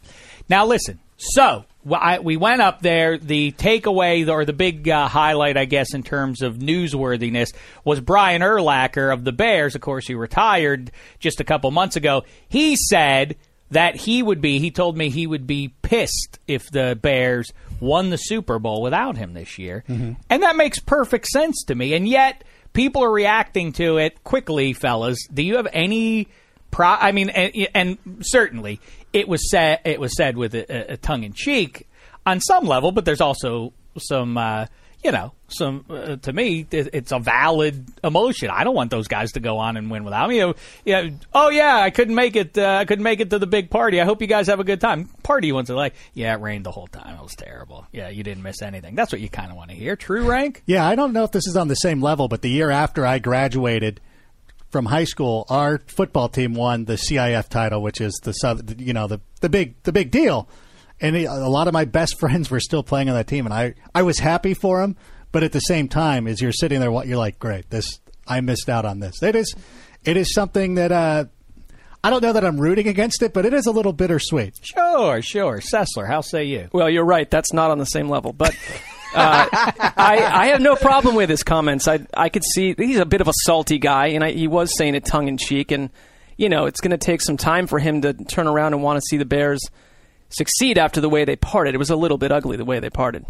Now 0.49 0.67
listen. 0.67 1.01
So 1.17 1.65
I, 1.91 2.19
we 2.19 2.37
went 2.37 2.61
up 2.61 2.83
there. 2.83 3.19
The 3.19 3.53
takeaway 3.53 4.29
or 4.29 4.45
the 4.45 4.53
big 4.53 4.89
uh, 4.89 5.09
highlight, 5.09 5.57
I 5.57 5.65
guess, 5.65 5.95
in 5.95 6.03
terms 6.03 6.43
of 6.43 6.57
newsworthiness 6.57 7.55
was 7.85 8.01
Brian 8.01 8.43
Urlacher 8.43 9.13
of 9.13 9.25
the 9.25 9.33
Bears. 9.33 9.75
Of 9.75 9.81
course, 9.81 10.07
he 10.07 10.15
retired 10.15 10.91
just 11.19 11.41
a 11.41 11.45
couple 11.45 11.71
months 11.71 11.97
ago. 11.97 12.25
He 12.49 12.77
said 12.77 13.37
that 13.75 13.95
he 13.95 14.23
would 14.23 14.41
be. 14.41 14.59
He 14.59 14.71
told 14.71 14.97
me 14.97 15.11
he 15.11 15.27
would 15.27 15.47
be 15.47 15.73
pissed 15.83 16.41
if 16.49 16.71
the 16.71 16.99
Bears 17.01 17.53
won 17.81 18.11
the 18.11 18.17
Super 18.17 18.59
Bowl 18.59 18.83
without 18.83 19.17
him 19.17 19.35
this 19.35 19.59
year, 19.59 19.85
and 19.89 20.43
that 20.43 20.57
makes 20.57 20.79
perfect 20.81 21.27
sense 21.27 21.63
to 21.67 21.75
me. 21.75 21.95
And 21.95 22.09
yet, 22.09 22.43
people 22.73 23.05
are 23.05 23.13
reacting 23.13 23.73
to 23.75 23.99
it 23.99 24.25
quickly, 24.25 24.73
fellas. 24.73 25.19
Do 25.33 25.43
you 25.43 25.57
have 25.57 25.69
any? 25.73 26.29
Pro- 26.71 26.89
I 26.89 27.13
mean, 27.13 27.29
and, 27.29 27.69
and 27.75 27.99
certainly 28.23 28.81
it 29.13 29.29
was 29.29 29.49
said 29.49 29.81
it 29.85 30.01
was 30.01 30.17
said 30.17 30.37
with 30.37 30.55
a, 30.55 30.95
a 30.95 30.97
tongue 30.97 31.23
in 31.23 31.33
cheek 31.33 31.87
on 32.27 32.41
some 32.41 32.65
level, 32.65 32.91
but 32.91 33.05
there's 33.05 33.21
also 33.21 33.73
some, 33.97 34.37
uh, 34.37 34.67
you 35.05 35.13
know, 35.13 35.33
some 35.55 35.85
uh, 35.89 36.17
to 36.17 36.33
me 36.33 36.67
it, 36.71 36.91
it's 36.93 37.13
a 37.13 37.19
valid 37.19 37.87
emotion. 38.03 38.51
I 38.51 38.65
don't 38.65 38.75
want 38.75 38.91
those 38.91 39.09
guys 39.09 39.33
to 39.33 39.41
go 39.41 39.59
on 39.59 39.77
and 39.77 39.91
win 39.91 40.05
without 40.05 40.29
me. 40.29 40.37
You 40.37 40.41
know, 40.49 40.55
yeah, 40.85 41.11
oh 41.33 41.51
yeah, 41.51 41.77
I 41.77 41.91
couldn't 41.91 42.15
make 42.15 42.37
it. 42.37 42.57
Uh, 42.59 42.79
I 42.81 42.85
couldn't 42.85 43.05
make 43.05 43.21
it 43.21 43.31
to 43.31 43.39
the 43.39 43.47
big 43.47 43.71
party. 43.71 44.01
I 44.01 44.05
hope 44.05 44.21
you 44.21 44.27
guys 44.27 44.47
have 44.49 44.61
a 44.61 44.65
good 44.65 44.81
time. 44.81 45.07
Party 45.23 45.53
ones 45.53 45.71
are 45.71 45.75
like, 45.75 45.95
yeah, 46.13 46.35
it 46.35 46.41
rained 46.41 46.65
the 46.67 46.71
whole 46.71 46.87
time. 46.87 47.17
It 47.17 47.23
was 47.23 47.35
terrible. 47.35 47.87
Yeah, 47.93 48.09
you 48.09 48.23
didn't 48.23 48.43
miss 48.43 48.63
anything. 48.63 48.95
That's 48.95 49.13
what 49.13 49.21
you 49.21 49.29
kind 49.29 49.51
of 49.51 49.57
want 49.57 49.71
to 49.71 49.77
hear. 49.77 49.97
True 49.97 50.25
rank. 50.29 50.63
Yeah, 50.67 50.87
I 50.87 50.95
don't 50.95 51.13
know 51.13 51.25
if 51.25 51.33
this 51.33 51.47
is 51.47 51.57
on 51.57 51.69
the 51.69 51.75
same 51.75 52.01
level, 52.01 52.29
but 52.29 52.43
the 52.43 52.51
year 52.51 52.71
after 52.71 53.07
I 53.07 53.19
graduated 53.19 54.01
from 54.75 54.87
high 54.87 55.05
school, 55.05 55.47
our 55.49 55.79
football 55.87 56.29
team 56.29 56.55
won 56.55 56.85
the 56.85 56.95
CIF 56.95 57.49
title, 57.49 57.81
which 57.81 58.01
is 58.01 58.13
the 58.25 58.33
sub, 58.33 58.81
you 58.81 58.93
know, 58.93 59.07
the 59.07 59.21
the 59.41 59.49
big 59.49 59.81
the 59.85 59.93
big 59.93 60.11
deal. 60.11 60.49
And 61.01 61.17
a 61.17 61.49
lot 61.49 61.69
of 61.69 61.73
my 61.73 61.85
best 61.85 62.19
friends 62.21 62.51
were 62.51 62.61
still 62.61 62.83
playing 62.83 63.09
on 63.09 63.15
that 63.15 63.29
team, 63.29 63.47
and 63.47 63.55
I 63.55 63.75
I 63.95 64.03
was 64.03 64.19
happy 64.19 64.53
for 64.53 64.81
them. 64.81 64.97
But 65.35 65.43
at 65.43 65.51
the 65.51 65.59
same 65.59 65.89
time, 65.89 66.29
as 66.29 66.41
you're 66.41 66.53
sitting 66.53 66.79
there, 66.79 66.93
what 66.93 67.09
you're 67.09 67.19
like, 67.19 67.41
great, 67.41 67.69
this 67.69 67.99
I 68.25 68.41
missed 68.41 68.69
out 68.69 68.85
on 68.85 69.01
this. 69.01 69.21
It 69.21 69.35
is 69.35 69.53
it 70.05 70.17
is 70.17 70.33
something 70.33 70.77
that 70.77 70.93
uh, 70.93 71.25
I 72.05 72.11
don't 72.11 72.23
know 72.23 72.33
that 72.33 72.45
I'm 72.45 72.61
rooting 72.61 72.87
against 72.87 73.21
it, 73.21 73.33
but 73.33 73.45
it 73.45 73.53
is 73.53 73.67
a 73.67 73.73
little 73.73 73.93
bittersweet. 73.93 74.61
Sure, 74.63 75.21
sure. 75.23 75.59
Sessler, 75.59 76.07
how 76.07 76.21
say 76.21 76.45
you? 76.45 76.69
Well, 76.73 76.89
you're 76.89 77.05
right. 77.05 77.29
That's 77.29 77.53
not 77.53 77.73
on 77.73 77.79
the 77.79 77.85
same 77.85 78.09
level, 78.09 78.33
but. 78.33 78.55
Uh, 79.13 79.49
I, 79.53 80.25
I 80.33 80.47
have 80.47 80.61
no 80.61 80.77
problem 80.77 81.17
with 81.17 81.31
his 81.31 81.43
comments. 81.43 81.89
I 81.89 82.07
I 82.15 82.29
could 82.29 82.45
see 82.45 82.77
he's 82.79 83.01
a 83.01 83.05
bit 83.05 83.21
of 83.21 83.27
a 83.27 83.35
salty 83.43 83.79
guy, 83.79 84.11
and 84.11 84.23
I, 84.23 84.31
he 84.31 84.47
was 84.47 84.71
saying 84.79 84.95
it 84.95 85.05
tongue 85.05 85.27
in 85.27 85.37
cheek. 85.37 85.73
And 85.73 85.91
you 86.37 86.49
know, 86.49 86.67
it's 86.67 86.81
going 86.81 86.93
to 86.93 86.97
take 86.97 87.21
some 87.21 87.37
time 87.37 87.67
for 87.67 87.81
him 87.81 88.03
to 88.03 88.13
turn 88.13 88.47
around 88.47 88.73
and 88.73 88.85
want 88.85 88.99
to 88.99 89.03
see 89.11 89.17
the 89.17 89.25
Bears 89.25 89.63
succeed 90.29 90.79
after 90.79 91.01
the 91.01 91.09
way 91.09 91.25
they 91.25 91.35
parted. 91.35 91.75
It 91.75 91.79
was 91.79 91.91
a 91.91 91.97
little 91.97 92.19
bit 92.19 92.31
ugly 92.31 92.57
the 92.57 92.65
way 92.65 92.79
they 92.79 92.91
parted. 92.91 93.27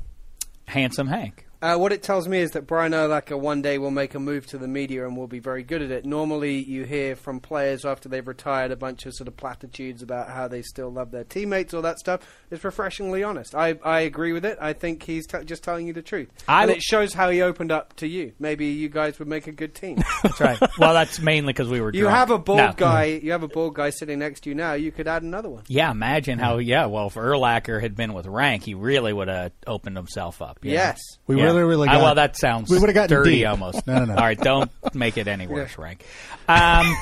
Handsome 0.67 1.07
Hank. 1.07 1.44
Uh, 1.65 1.79
what 1.79 1.93
it 1.93 2.03
tells 2.03 2.29
me 2.29 2.41
is 2.41 2.51
that 2.51 2.67
Brian 2.67 2.93
Urlacher 2.93 3.41
one 3.41 3.63
day 3.63 3.79
will 3.79 3.91
make 3.91 4.15
a 4.15 4.19
move 4.21 4.47
to 4.49 4.59
the 4.59 4.69
media 4.69 5.07
and 5.07 5.17
will 5.17 5.27
be 5.27 5.39
very 5.39 5.63
good 5.63 5.81
at 5.81 5.91
it. 5.91 6.05
Normally, 6.05 6.59
you 6.63 6.85
hear 6.85 7.17
from 7.17 7.41
players 7.41 7.87
after 7.87 8.07
they've 8.07 8.29
retired 8.29 8.71
a 8.71 8.77
bunch 8.77 9.07
of 9.07 9.15
sort 9.15 9.29
of 9.29 9.37
platitudes 9.39 10.03
about 10.03 10.29
how 10.29 10.47
they 10.47 10.61
still 10.61 10.91
love 10.91 11.11
their 11.11 11.25
teammates, 11.25 11.73
all 11.73 11.81
that 11.81 11.99
stuff. 11.99 12.21
It's 12.51 12.63
refreshingly 12.63 13.23
honest. 13.23 13.55
I, 13.55 13.79
I 13.83 14.01
agree 14.01 14.35
with 14.35 14.45
it. 14.45 14.59
I 14.61 14.75
think 14.75 15.05
he's 15.05 15.27
t- 15.27 15.43
just 15.47 15.65
telling 15.65 15.87
you 15.87 15.95
the 15.95 16.03
truth. 16.03 16.29
I 16.47 16.65
and 16.65 16.69
w- 16.69 16.77
it 16.77 16.83
shows 16.83 17.15
how 17.15 17.31
he 17.31 17.41
opened 17.41 17.73
up 17.73 17.97
to 17.97 18.07
you. 18.07 18.35
Maybe 18.39 18.67
you 18.67 18.91
guys 18.91 19.19
would 19.19 19.29
make 19.29 19.47
a 19.47 19.53
good 19.53 19.75
team. 19.75 20.03
That's 20.23 20.41
right. 20.41 20.61
Well, 20.79 20.93
that's 20.93 21.19
mainly 21.21 21.55
because 21.55 21.69
we 21.69 21.81
were. 21.81 21.93
you 21.95 22.03
drunk. 22.03 22.15
have 22.17 22.31
a 22.31 22.39
bald 22.39 22.59
No. 22.59 22.73
guy. 22.77 23.05
You 23.05 23.33
have 23.33 23.43
a 23.43 23.49
bald 23.49 23.75
guy 23.75 23.89
sitting 23.89 24.19
next 24.19 24.41
to 24.43 24.51
you 24.51 24.55
now. 24.55 24.75
You 24.75 24.93
could 24.93 25.09
add 25.09 25.23
another 25.23 25.49
one. 25.49 25.63
Yeah, 25.69 25.91
imagine 25.91 26.39
how. 26.39 26.59
Yeah, 26.59 26.87
well, 26.87 27.07
if 27.07 27.15
Urlacher 27.15 27.81
had 27.81 27.97
been 27.97 28.13
with 28.13 28.27
Rank, 28.27 28.65
he 28.65 28.75
really 28.75 29.13
would 29.15 29.29
have 29.29 29.53
opened 29.67 29.97
himself 29.97 30.43
up. 30.43 30.59
you 30.63 30.71
know? 30.73 30.75
Yes. 30.75 30.99
We 31.27 31.37
Yeah. 31.39 31.45
really, 31.45 31.54
really 31.63 31.89
Uh, 31.89 32.01
well, 32.01 32.15
that 32.17 32.37
sounds 32.37 32.71
we 32.71 32.79
would've 32.79 32.95
gotten 32.95 33.17
dirty 33.17 33.39
deep. 33.39 33.49
almost. 33.49 33.87
No, 33.87 33.99
no, 34.01 34.05
no. 34.07 34.15
All 34.15 34.23
right, 34.25 34.39
don't 34.39 34.71
make 34.95 35.17
it 35.17 35.29
any 35.29 35.47
worse, 35.49 35.77
Rank. 35.79 36.05
Um, 36.49 36.95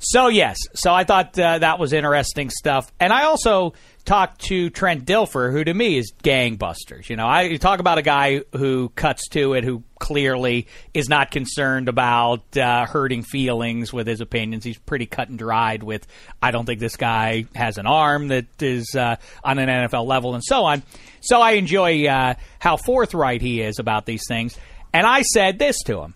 so 0.00 0.28
yes, 0.28 0.56
so 0.74 0.92
I 0.94 1.04
thought 1.04 1.38
uh, 1.38 1.58
that 1.58 1.78
was 1.78 1.92
interesting 1.92 2.50
stuff, 2.50 2.90
and 3.00 3.12
I 3.12 3.24
also 3.24 3.74
talked 4.04 4.40
to 4.42 4.70
Trent 4.70 5.04
Dilfer, 5.04 5.52
who 5.52 5.62
to 5.64 5.74
me 5.74 5.98
is 5.98 6.12
gangbusters. 6.22 7.10
You 7.10 7.16
know, 7.16 7.26
I 7.26 7.42
you 7.42 7.58
talk 7.58 7.80
about 7.80 7.98
a 7.98 8.02
guy 8.02 8.42
who 8.56 8.90
cuts 8.90 9.28
to 9.30 9.54
it, 9.54 9.64
who 9.64 9.82
clearly 9.98 10.66
is 10.94 11.08
not 11.08 11.30
concerned 11.32 11.88
about 11.88 12.56
uh, 12.56 12.86
hurting 12.86 13.22
feelings 13.24 13.92
with 13.92 14.06
his 14.06 14.20
opinions. 14.20 14.64
He's 14.64 14.78
pretty 14.78 15.06
cut 15.06 15.28
and 15.28 15.38
dried 15.38 15.82
with. 15.82 16.06
I 16.40 16.52
don't 16.52 16.64
think 16.64 16.78
this 16.80 16.96
guy 16.96 17.46
has 17.56 17.76
an 17.76 17.86
arm 17.86 18.28
that 18.28 18.46
is 18.62 18.94
uh, 18.94 19.16
on 19.42 19.58
an 19.58 19.68
NFL 19.68 20.06
level, 20.06 20.34
and 20.34 20.44
so 20.44 20.64
on. 20.64 20.82
So 21.20 21.40
I 21.40 21.52
enjoy 21.52 22.06
uh, 22.06 22.34
how 22.58 22.76
forthright 22.76 23.42
he 23.42 23.60
is 23.60 23.78
about 23.78 24.06
these 24.06 24.22
things. 24.28 24.56
And 24.92 25.06
I 25.06 25.22
said 25.22 25.58
this 25.58 25.82
to 25.84 26.00
him 26.00 26.14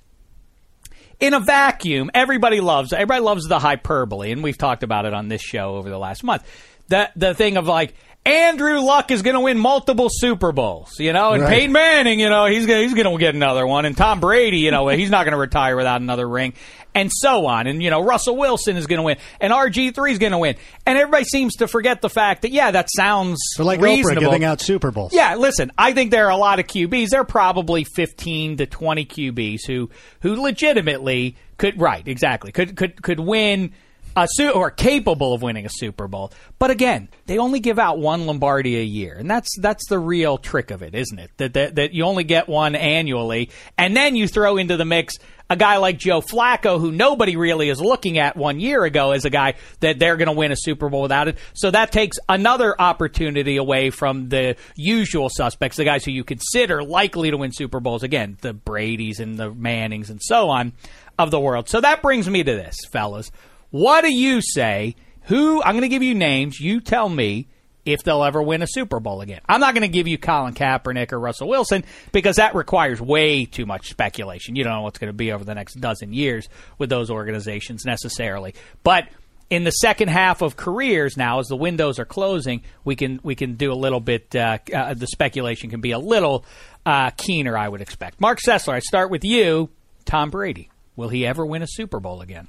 in 1.21 1.35
a 1.35 1.40
vacuum, 1.40 2.11
everybody 2.14 2.61
loves 2.61 2.92
everybody 2.92 3.21
loves 3.21 3.47
the 3.47 3.59
hyperbole, 3.59 4.32
and 4.32 4.42
we've 4.42 4.59
talked 4.59 4.82
about 4.82 5.06
it 5.06 5.14
on 5.14 5.28
this 5.28 5.40
show 5.40 5.76
over 5.76 5.88
the 5.88 5.99
last 5.99 6.25
month. 6.25 6.42
The 6.88 7.11
the 7.14 7.32
thing 7.35 7.56
of 7.56 7.66
like 7.66 7.94
Andrew 8.25 8.80
Luck 8.80 9.11
is 9.11 9.23
going 9.23 9.35
to 9.35 9.40
win 9.40 9.59
multiple 9.59 10.09
Super 10.11 10.52
Bowls, 10.52 10.99
you 10.99 11.12
know, 11.12 11.32
and 11.32 11.42
Right. 11.42 11.54
Peyton 11.54 11.73
Manning, 11.73 12.21
you 12.21 12.28
know, 12.28 12.47
he's 12.47 12.66
gonna, 12.66 12.82
he's 12.82 12.94
going 12.94 13.11
to 13.11 13.18
get 13.18 13.35
another 13.35 13.66
one, 13.66 13.85
and 13.85 13.97
Tom 13.97 14.21
Brady, 14.21 14.59
you 14.59 14.71
know, 14.71 14.88
he's 14.90 15.11
not 15.11 15.25
going 15.25 15.32
to 15.32 15.38
retire 15.38 15.76
without 15.76 16.00
another 16.00 16.28
ring, 16.28 16.54
and 16.94 17.11
so 17.12 17.46
on, 17.46 17.66
and 17.66 17.82
you 17.82 17.90
know, 17.90 18.02
Russell 18.02 18.37
Wilson 18.37 18.76
is 18.76 18.87
going 18.87 18.99
to 18.99 19.02
win, 19.02 19.16
and 19.40 19.52
RG 19.52 19.94
three 19.94 20.12
is 20.12 20.18
going 20.18 20.32
to 20.32 20.38
win, 20.38 20.56
and 20.87 20.99
everybody 20.99 21.25
seems 21.25 21.56
to 21.56 21.68
forget 21.68 22.00
the 22.02 22.11
fact 22.11 22.42
that 22.42 22.50
yeah, 22.50 22.70
that 22.70 22.88
sounds 22.94 23.38
So 23.54 23.64
like 23.64 23.80
reasonable. 23.80 24.20
Oprah 24.22 24.25
giving 24.26 24.44
out 24.44 24.61
Super 24.61 24.90
Bowls. 24.90 25.12
Yeah, 25.14 25.37
listen, 25.37 25.72
I 25.78 25.92
think 25.92 26.11
there 26.11 26.26
are 26.26 26.30
a 26.32 26.37
lot 26.37 26.58
of 26.58 26.66
QBs. 26.66 27.08
There 27.08 27.20
are 27.20 27.25
probably 27.25 27.84
15 27.84 28.58
to 28.58 28.66
20 28.66 29.04
QBs 29.06 29.61
who 29.66 29.90
who 30.20 30.34
legitimately 30.40 31.37
could 31.58 31.80
right, 31.80 32.06
exactly. 32.06 32.52
Could 32.52 32.76
could 32.76 33.02
could 33.02 33.20
win 33.20 33.72
a 34.14 34.28
su- 34.30 34.50
or 34.50 34.70
capable 34.70 35.32
of 35.32 35.40
winning 35.40 35.64
a 35.64 35.70
Super 35.70 36.06
Bowl. 36.06 36.32
But 36.58 36.70
again, 36.70 37.08
they 37.25 37.38
only 37.38 37.61
give 37.61 37.78
out 37.78 37.99
one 37.99 38.26
Lombardi 38.26 38.78
a 38.78 38.82
year. 38.82 39.14
And 39.14 39.30
that's 39.30 39.49
that's 39.58 39.88
the 39.88 39.99
real 39.99 40.37
trick 40.37 40.70
of 40.70 40.82
it, 40.82 40.94
isn't 40.94 41.18
it? 41.18 41.30
That 41.38 41.54
that, 41.54 41.75
that 41.76 41.94
you 41.94 42.04
only 42.04 42.25
get 42.25 42.46
one 42.49 42.75
annually 42.75 43.49
and 43.78 43.96
then 43.96 44.14
you 44.14 44.28
throw 44.28 44.58
into 44.58 44.76
the 44.76 44.84
mix 44.84 45.14
a 45.52 45.56
guy 45.56 45.76
like 45.76 45.99
Joe 45.99 46.23
Flacco, 46.23 46.80
who 46.80 46.90
nobody 46.90 47.37
really 47.37 47.68
is 47.68 47.78
looking 47.78 48.16
at 48.16 48.38
one 48.38 48.59
year 48.59 48.85
ago 48.85 49.12
as 49.12 49.26
a 49.26 49.30
guy 49.30 49.54
that 49.80 49.99
they're 49.99 50.16
going 50.16 50.28
to 50.28 50.32
win 50.32 50.50
a 50.50 50.56
Super 50.56 50.88
Bowl 50.88 51.02
without 51.02 51.28
it. 51.28 51.37
So 51.52 51.71
that 51.71 51.92
takes 51.92 52.16
another 52.26 52.75
opportunity 52.80 53.59
away 53.59 53.90
from 53.90 54.30
the 54.30 54.56
usual 54.76 55.28
suspects, 55.28 55.76
the 55.76 55.85
guys 55.85 56.06
who 56.06 56.11
you 56.11 56.25
consider 56.25 56.82
likely 56.82 57.30
to 57.30 57.37
win 57.37 57.52
Super 57.52 57.80
Bowls. 57.80 58.02
Again, 58.02 58.38
the 58.40 58.54
Brady's 58.54 59.21
and 59.21 59.37
the 59.37 59.52
Mannings 59.52 60.09
and 60.09 60.23
so 60.23 60.49
on 60.49 60.73
of 61.18 61.30
the 61.30 61.38
world. 61.38 61.68
So 61.68 61.82
that 61.82 62.00
brings 62.00 62.30
me 62.30 62.42
to 62.42 62.52
this, 62.52 62.78
fellas. 62.90 63.30
What 63.68 64.04
do 64.04 64.12
you 64.12 64.40
say? 64.40 64.97
Who, 65.25 65.62
I'm 65.62 65.73
going 65.73 65.82
to 65.82 65.88
give 65.88 66.02
you 66.02 66.14
names. 66.14 66.61
You 66.61 66.80
tell 66.80 67.11
me 67.11 67.47
if 67.84 68.02
they'll 68.04 68.22
ever 68.22 68.40
win 68.42 68.62
a 68.62 68.66
Super 68.66 69.00
Bowl 69.00 69.20
again. 69.20 69.40
I'm 69.48 69.60
not 69.60 69.74
going 69.74 69.82
to 69.82 69.88
give 69.88 70.06
you 70.06 70.18
Colin 70.18 70.54
Kaepernick 70.54 71.12
or 71.12 71.18
Russell 71.18 71.48
Wilson 71.48 71.84
because 72.12 72.36
that 72.36 72.54
requires 72.54 73.00
way 73.00 73.44
too 73.44 73.66
much 73.66 73.90
speculation. 73.90 74.56
You 74.56 74.64
don't 74.64 74.74
know 74.74 74.82
what's 74.82 74.98
going 74.98 75.08
to 75.08 75.16
be 75.16 75.32
over 75.32 75.44
the 75.44 75.54
next 75.54 75.74
dozen 75.74 76.12
years 76.12 76.48
with 76.78 76.90
those 76.90 77.10
organizations 77.10 77.84
necessarily. 77.84 78.54
But 78.84 79.08
in 79.50 79.64
the 79.64 79.70
second 79.70 80.08
half 80.08 80.42
of 80.42 80.56
careers 80.56 81.16
now, 81.16 81.40
as 81.40 81.48
the 81.48 81.56
windows 81.56 81.98
are 81.98 82.04
closing, 82.04 82.62
we 82.84 82.96
can 82.96 83.20
we 83.22 83.34
can 83.34 83.56
do 83.56 83.72
a 83.72 83.74
little 83.74 84.00
bit. 84.00 84.34
Uh, 84.34 84.58
uh, 84.72 84.94
the 84.94 85.06
speculation 85.06 85.68
can 85.68 85.80
be 85.80 85.90
a 85.90 85.98
little 85.98 86.44
uh, 86.86 87.10
keener, 87.10 87.58
I 87.58 87.68
would 87.68 87.80
expect. 87.80 88.20
Marc 88.20 88.40
Sessler, 88.40 88.74
I 88.74 88.78
start 88.78 89.10
with 89.10 89.24
you. 89.24 89.70
Tom 90.04 90.30
Brady, 90.30 90.70
will 90.96 91.10
he 91.10 91.26
ever 91.26 91.44
win 91.44 91.62
a 91.62 91.66
Super 91.68 92.00
Bowl 92.00 92.22
again? 92.22 92.48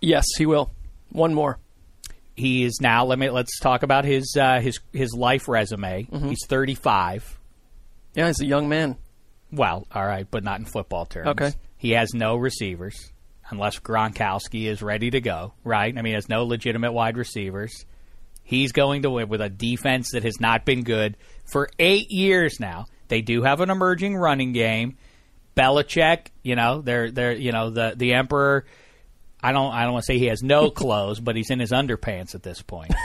Yes, 0.00 0.26
he 0.38 0.46
will. 0.46 0.70
One 1.10 1.34
more. 1.34 1.58
He 2.34 2.64
is 2.64 2.78
now. 2.80 3.04
Let 3.04 3.18
me 3.18 3.30
let's 3.30 3.58
talk 3.60 3.82
about 3.82 4.04
his 4.04 4.36
uh, 4.40 4.60
his 4.60 4.80
his 4.92 5.14
life 5.14 5.48
resume. 5.48 6.04
Mm-hmm. 6.04 6.28
He's 6.28 6.46
35. 6.46 7.38
Yeah, 8.14 8.26
he's 8.26 8.40
a 8.40 8.46
young 8.46 8.68
man. 8.68 8.96
Well, 9.50 9.86
all 9.92 10.06
right, 10.06 10.26
but 10.30 10.44
not 10.44 10.60
in 10.60 10.66
football 10.66 11.04
terms. 11.06 11.28
Okay. 11.28 11.52
He 11.76 11.90
has 11.90 12.14
no 12.14 12.36
receivers 12.36 13.12
unless 13.50 13.78
Gronkowski 13.78 14.64
is 14.64 14.82
ready 14.82 15.10
to 15.10 15.20
go, 15.20 15.52
right? 15.62 15.92
I 15.96 16.00
mean, 16.00 16.12
he 16.12 16.14
has 16.14 16.28
no 16.28 16.44
legitimate 16.44 16.92
wide 16.92 17.18
receivers. 17.18 17.84
He's 18.42 18.72
going 18.72 19.02
to 19.02 19.10
win 19.10 19.28
with 19.28 19.40
a 19.40 19.48
defense 19.48 20.12
that 20.12 20.24
has 20.24 20.40
not 20.40 20.64
been 20.64 20.82
good 20.82 21.16
for 21.44 21.68
eight 21.78 22.10
years 22.10 22.58
now. 22.58 22.86
They 23.08 23.20
do 23.20 23.42
have 23.42 23.60
an 23.60 23.70
emerging 23.70 24.16
running 24.16 24.52
game. 24.52 24.96
Belichick, 25.54 26.28
you 26.42 26.56
know, 26.56 26.80
they're 26.80 27.10
they're 27.10 27.32
you 27.32 27.52
know 27.52 27.70
the 27.70 27.92
the 27.94 28.14
emperor. 28.14 28.64
I 29.42 29.52
don't 29.52 29.72
I 29.72 29.84
don't 29.84 29.92
want 29.92 30.04
to 30.04 30.06
say 30.06 30.18
he 30.18 30.26
has 30.26 30.42
no 30.42 30.70
clothes, 30.70 31.20
but 31.20 31.36
he's 31.36 31.50
in 31.50 31.58
his 31.60 31.70
underpants 31.72 32.34
at 32.34 32.42
this 32.42 32.62
point. 32.62 32.92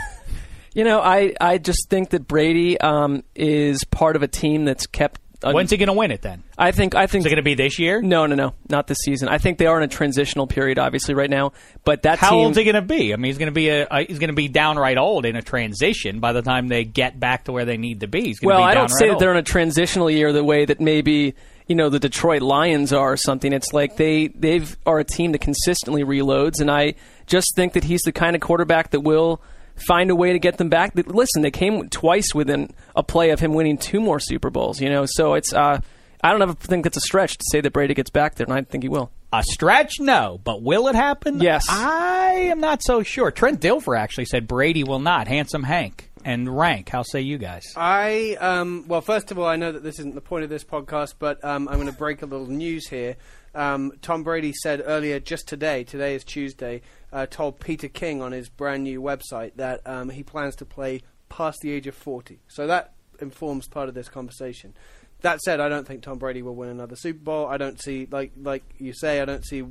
You 0.74 0.84
know, 0.84 1.00
I, 1.02 1.34
I 1.42 1.58
just 1.58 1.90
think 1.90 2.12
that 2.12 2.28
Brady 2.28 2.80
um, 2.80 3.24
is 3.34 3.84
part 3.86 4.16
of 4.16 4.22
a 4.22 4.28
team 4.28 4.64
that's 4.66 4.86
kept. 4.86 5.20
un- 5.44 5.56
When's 5.56 5.72
he 5.72 5.78
going 5.78 5.88
to 5.88 5.94
win 5.94 6.12
it 6.12 6.22
then? 6.22 6.44
I 6.56 6.70
think 6.72 6.94
I 6.94 7.08
think 7.08 7.22
Is 7.22 7.26
it 7.26 7.30
going 7.30 7.38
to 7.38 7.42
be 7.42 7.56
this 7.56 7.80
year? 7.80 8.00
no, 8.00 8.28
no, 8.28 8.36
no, 8.36 8.54
not 8.70 8.86
this 8.86 9.00
season. 9.00 9.28
I 9.28 9.40
think 9.40 9.58
they 9.58 9.66
are 9.66 9.78
in 9.78 9.84
a 9.84 9.88
transitional 9.88 10.46
period, 10.46 10.78
obviously, 10.78 11.16
right 11.16 11.32
now. 11.32 11.54
But 11.84 12.04
that 12.04 12.20
How 12.20 12.30
team, 12.30 12.40
old 12.40 12.52
is 12.52 12.58
he 12.58 12.64
going 12.64 12.76
to 12.76 12.84
be? 12.84 13.12
I 13.12 13.16
mean, 13.16 13.30
he's 13.30 13.40
going 13.40 13.48
to 13.48 13.54
be 13.54 13.70
a, 13.70 13.88
he's 14.08 14.20
going 14.20 14.30
to 14.30 14.36
be 14.36 14.50
downright 14.50 15.00
old 15.00 15.26
in 15.26 15.36
a 15.36 15.42
transition 15.42 16.20
by 16.20 16.32
the 16.34 16.44
time 16.44 16.68
they 16.68 16.84
get 16.84 17.20
back 17.20 17.46
to 17.46 17.52
where 17.52 17.66
they 17.66 17.78
need 17.78 18.02
to 18.02 18.08
be. 18.08 18.36
Well, 18.44 18.60
be 18.60 18.64
I 18.64 18.76
don't 18.76 18.90
say 18.90 19.10
that 19.10 19.18
they're 19.18 19.32
in 19.32 19.38
a 19.38 19.42
transitional 19.44 20.12
year 20.12 20.32
the 20.32 20.44
way 20.44 20.66
that 20.66 20.80
maybe 20.80 21.34
you 21.68 21.76
know 21.76 21.90
the 21.90 22.00
Detroit 22.00 22.42
Lions 22.42 22.94
are 22.94 23.14
or 23.14 23.18
something. 23.18 23.54
It's 23.54 23.74
like 23.74 23.98
they 23.98 24.28
they've 24.28 24.76
are 24.86 25.00
a 25.00 25.04
team 25.04 25.34
that 25.34 25.40
consistently 25.40 26.04
reloads, 26.04 26.60
and 26.60 26.72
I 26.72 26.96
just 27.26 27.56
think 27.56 27.74
that 27.74 27.84
he's 27.84 28.02
the 28.02 28.12
kind 28.12 28.36
of 28.36 28.42
quarterback 28.42 28.92
that 28.92 29.02
will 29.02 29.42
find 29.88 30.10
a 30.10 30.16
way 30.16 30.34
to 30.34 30.40
get 30.40 30.58
them 30.58 30.70
back. 30.70 30.94
Listen, 30.96 31.42
they 31.42 31.52
came 31.52 31.90
twice 31.90 32.34
within 32.34 32.74
a 32.96 33.04
play 33.04 33.30
of 33.32 33.40
him 33.40 33.54
winning 33.54 33.78
two 33.78 34.00
more 34.00 34.20
Super 34.20 34.50
Bowls. 34.50 34.82
You 34.82 34.90
know, 34.90 35.06
so 35.06 35.34
it's 35.34 35.54
uh, 35.54 35.80
I 36.24 36.32
don't 36.32 36.42
ever 36.42 36.54
think 36.54 36.86
that's 36.86 36.98
a 36.98 37.02
stretch 37.02 37.38
to 37.38 37.46
say 37.52 37.62
that 37.62 37.74
Brady 37.74 37.94
gets 37.94 38.10
back 38.10 38.36
there, 38.36 38.46
and 38.46 38.54
I 38.54 38.62
think 38.64 38.84
he 38.84 38.90
will. 38.90 39.12
A 39.34 39.44
stretch, 39.44 40.00
no, 40.00 40.40
but 40.44 40.62
will 40.62 40.88
it 40.88 40.96
happen? 40.96 41.42
Yes. 41.42 41.66
I 41.70 42.48
am 42.50 42.62
not 42.62 42.82
so 42.82 43.04
sure. 43.04 43.30
Trent 43.30 43.60
Dilfer 43.60 44.00
actually 44.00 44.24
said 44.24 44.48
Brady 44.48 44.86
will 44.86 45.00
not. 45.00 45.28
Handsome 45.28 45.64
Hank 45.64 46.07
and 46.28 46.58
Rank. 46.58 46.90
How 46.90 47.04
say 47.04 47.22
you 47.22 47.38
guys? 47.38 47.64
I 47.78 48.36
um, 48.42 48.84
well, 48.86 49.00
first 49.00 49.32
of 49.32 49.40
all, 49.40 49.46
I 49.46 49.56
know 49.56 49.72
that 49.72 49.82
this 49.82 49.98
isn't 49.98 50.14
the 50.14 50.20
point 50.20 50.44
of 50.44 50.50
this 50.50 50.66
podcast, 50.66 51.14
but 51.18 51.42
um, 51.44 51.70
I'm 51.70 51.76
going 51.76 51.88
to 51.88 51.94
break 51.94 52.22
a 52.22 52.26
little 52.26 52.48
news 52.48 52.90
here. 52.90 53.16
Um, 53.56 53.94
Tom 54.02 54.24
Brady 54.24 54.52
said 54.52 54.84
earlier, 54.86 55.22
just 55.22 55.48
today, 55.48 55.86
today 55.86 56.16
is 56.16 56.26
Tuesday, 56.26 56.82
uh, 57.14 57.28
told 57.28 57.62
Peter 57.62 57.88
King 57.88 58.22
on 58.22 58.34
his 58.34 58.50
brand 58.50 58.84
new 58.84 59.02
website 59.02 59.54
that 59.56 59.80
um, 59.86 60.10
he 60.10 60.22
plans 60.22 60.58
to 60.58 60.66
play 60.66 61.02
past 61.30 61.60
the 61.62 61.72
age 61.72 61.88
of 61.88 61.96
40. 61.96 62.42
So 62.50 62.68
that 62.68 62.94
informs 63.22 63.70
part 63.70 63.88
of 63.88 63.96
this 63.96 64.10
conversation. 64.10 64.74
That 65.22 65.40
said, 65.40 65.62
I 65.62 65.70
don't 65.70 65.88
think 65.88 66.04
Tom 66.04 66.18
Brady 66.18 66.42
will 66.42 66.56
win 66.56 66.68
another 66.68 66.98
Super 66.98 67.24
Bowl. 67.24 67.48
I 67.48 67.56
don't 67.56 67.82
see, 67.82 68.06
like 68.12 68.34
like 68.40 68.64
you 68.80 68.92
say, 68.94 69.22
I 69.22 69.26
don't 69.26 69.46
see 69.46 69.64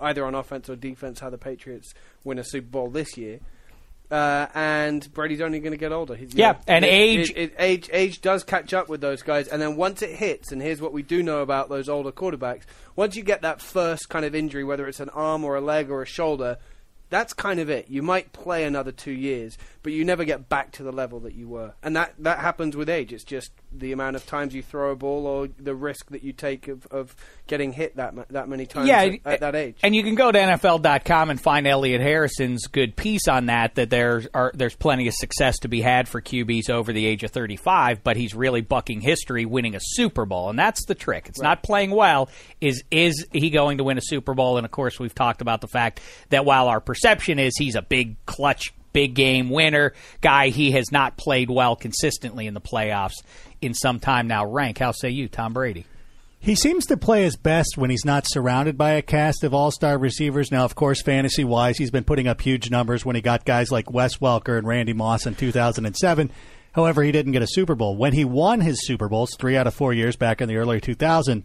either 0.00 0.24
on 0.24 0.36
offense 0.36 0.70
or 0.70 0.76
defense 0.76 1.18
how 1.18 1.30
the 1.30 1.36
Patriots 1.36 1.94
win 2.22 2.38
a 2.38 2.44
Super 2.44 2.68
Bowl 2.68 2.90
this 2.90 3.16
year. 3.16 3.40
Uh, 4.10 4.46
and 4.54 5.12
Brady's 5.14 5.40
only 5.40 5.58
going 5.58 5.72
to 5.72 5.76
get 5.76 5.90
older. 5.90 6.14
He's, 6.14 6.32
you 6.32 6.38
Yeah, 6.40 6.52
know, 6.52 6.58
and 6.68 6.84
it- 6.84 6.88
age- 6.88 7.30
it- 7.30 7.36
it- 7.36 7.54
age 7.58 7.90
age 7.92 8.20
does 8.20 8.44
catch 8.44 8.72
up 8.72 8.88
with 8.88 9.00
those 9.00 9.22
guys, 9.22 9.48
and 9.48 9.60
then 9.60 9.74
once 9.76 10.00
it 10.00 10.10
hits, 10.10 10.52
and 10.52 10.62
here's 10.62 10.80
what 10.80 10.92
we 10.92 11.02
do 11.02 11.22
know 11.24 11.40
about 11.40 11.68
those 11.68 11.88
older 11.88 12.12
quarterbacks: 12.12 12.62
once 12.94 13.16
you 13.16 13.24
get 13.24 13.42
that 13.42 13.60
first 13.60 14.08
kind 14.08 14.24
of 14.24 14.32
injury, 14.34 14.62
whether 14.62 14.86
it's 14.86 15.00
an 15.00 15.08
arm 15.08 15.42
or 15.44 15.56
a 15.56 15.60
leg 15.60 15.90
or 15.90 16.02
a 16.02 16.06
shoulder, 16.06 16.58
that's 17.10 17.32
kind 17.32 17.58
of 17.58 17.68
it. 17.68 17.88
You 17.88 18.02
might 18.02 18.32
play 18.32 18.62
another 18.64 18.92
two 18.92 19.12
years, 19.12 19.58
but 19.86 19.92
you 19.92 20.04
never 20.04 20.24
get 20.24 20.48
back 20.48 20.72
to 20.72 20.82
the 20.82 20.90
level 20.90 21.20
that 21.20 21.36
you 21.36 21.48
were, 21.48 21.72
and 21.80 21.94
that 21.94 22.12
that 22.18 22.40
happens 22.40 22.76
with 22.76 22.88
age. 22.88 23.12
It's 23.12 23.22
just 23.22 23.52
the 23.70 23.92
amount 23.92 24.16
of 24.16 24.26
times 24.26 24.52
you 24.52 24.60
throw 24.60 24.90
a 24.90 24.96
ball 24.96 25.28
or 25.28 25.46
the 25.60 25.76
risk 25.76 26.10
that 26.10 26.24
you 26.24 26.32
take 26.32 26.66
of, 26.66 26.86
of 26.86 27.14
getting 27.46 27.72
hit 27.72 27.94
that 27.94 28.12
that 28.30 28.48
many 28.48 28.66
times 28.66 28.88
Yeah, 28.88 29.02
at, 29.02 29.20
at 29.24 29.40
that 29.40 29.54
eh, 29.54 29.58
age. 29.58 29.76
And 29.84 29.94
you 29.94 30.02
can 30.02 30.16
go 30.16 30.32
to 30.32 30.36
NFL.com 30.36 31.30
and 31.30 31.40
find 31.40 31.68
Elliot 31.68 32.00
Harrison's 32.00 32.66
good 32.66 32.96
piece 32.96 33.28
on 33.28 33.46
that. 33.46 33.76
That 33.76 33.88
there's 33.88 34.26
are 34.34 34.50
there's 34.54 34.74
plenty 34.74 35.06
of 35.06 35.14
success 35.14 35.60
to 35.60 35.68
be 35.68 35.82
had 35.82 36.08
for 36.08 36.20
QBs 36.20 36.68
over 36.68 36.92
the 36.92 37.06
age 37.06 37.22
of 37.22 37.30
35, 37.30 38.02
but 38.02 38.16
he's 38.16 38.34
really 38.34 38.62
bucking 38.62 39.02
history, 39.02 39.44
winning 39.44 39.76
a 39.76 39.80
Super 39.80 40.24
Bowl, 40.24 40.50
and 40.50 40.58
that's 40.58 40.84
the 40.86 40.96
trick. 40.96 41.28
It's 41.28 41.40
not 41.40 41.62
playing 41.62 41.92
well. 41.92 42.28
Is 42.60 42.82
is 42.90 43.24
he 43.32 43.50
going 43.50 43.78
to 43.78 43.84
win 43.84 43.98
a 43.98 44.02
Super 44.02 44.34
Bowl? 44.34 44.56
And 44.56 44.64
of 44.64 44.72
course, 44.72 44.98
we've 44.98 45.14
talked 45.14 45.42
about 45.42 45.60
the 45.60 45.68
fact 45.68 46.00
that 46.30 46.44
while 46.44 46.66
our 46.66 46.80
perception 46.80 47.38
is 47.38 47.56
he's 47.56 47.76
a 47.76 47.82
big 47.82 48.16
clutch. 48.26 48.72
Big 48.96 49.12
game 49.12 49.50
winner 49.50 49.92
guy. 50.22 50.48
He 50.48 50.70
has 50.70 50.90
not 50.90 51.18
played 51.18 51.50
well 51.50 51.76
consistently 51.76 52.46
in 52.46 52.54
the 52.54 52.62
playoffs 52.62 53.22
in 53.60 53.74
some 53.74 54.00
time 54.00 54.26
now. 54.26 54.46
Rank, 54.46 54.78
how 54.78 54.92
say 54.92 55.10
you, 55.10 55.28
Tom 55.28 55.52
Brady? 55.52 55.84
He 56.40 56.54
seems 56.54 56.86
to 56.86 56.96
play 56.96 57.24
his 57.24 57.36
best 57.36 57.76
when 57.76 57.90
he's 57.90 58.06
not 58.06 58.24
surrounded 58.26 58.78
by 58.78 58.92
a 58.92 59.02
cast 59.02 59.44
of 59.44 59.52
all 59.52 59.70
star 59.70 59.98
receivers. 59.98 60.50
Now, 60.50 60.64
of 60.64 60.76
course, 60.76 61.02
fantasy 61.02 61.44
wise, 61.44 61.76
he's 61.76 61.90
been 61.90 62.04
putting 62.04 62.26
up 62.26 62.40
huge 62.40 62.70
numbers 62.70 63.04
when 63.04 63.16
he 63.16 63.20
got 63.20 63.44
guys 63.44 63.70
like 63.70 63.90
Wes 63.90 64.16
Welker 64.16 64.56
and 64.56 64.66
Randy 64.66 64.94
Moss 64.94 65.26
in 65.26 65.34
2007. 65.34 66.30
However, 66.72 67.02
he 67.02 67.12
didn't 67.12 67.32
get 67.32 67.42
a 67.42 67.46
Super 67.46 67.74
Bowl. 67.74 67.98
When 67.98 68.14
he 68.14 68.24
won 68.24 68.62
his 68.62 68.86
Super 68.86 69.10
Bowls, 69.10 69.36
three 69.38 69.58
out 69.58 69.66
of 69.66 69.74
four 69.74 69.92
years 69.92 70.16
back 70.16 70.40
in 70.40 70.48
the 70.48 70.56
early 70.56 70.80
2000s, 70.80 71.44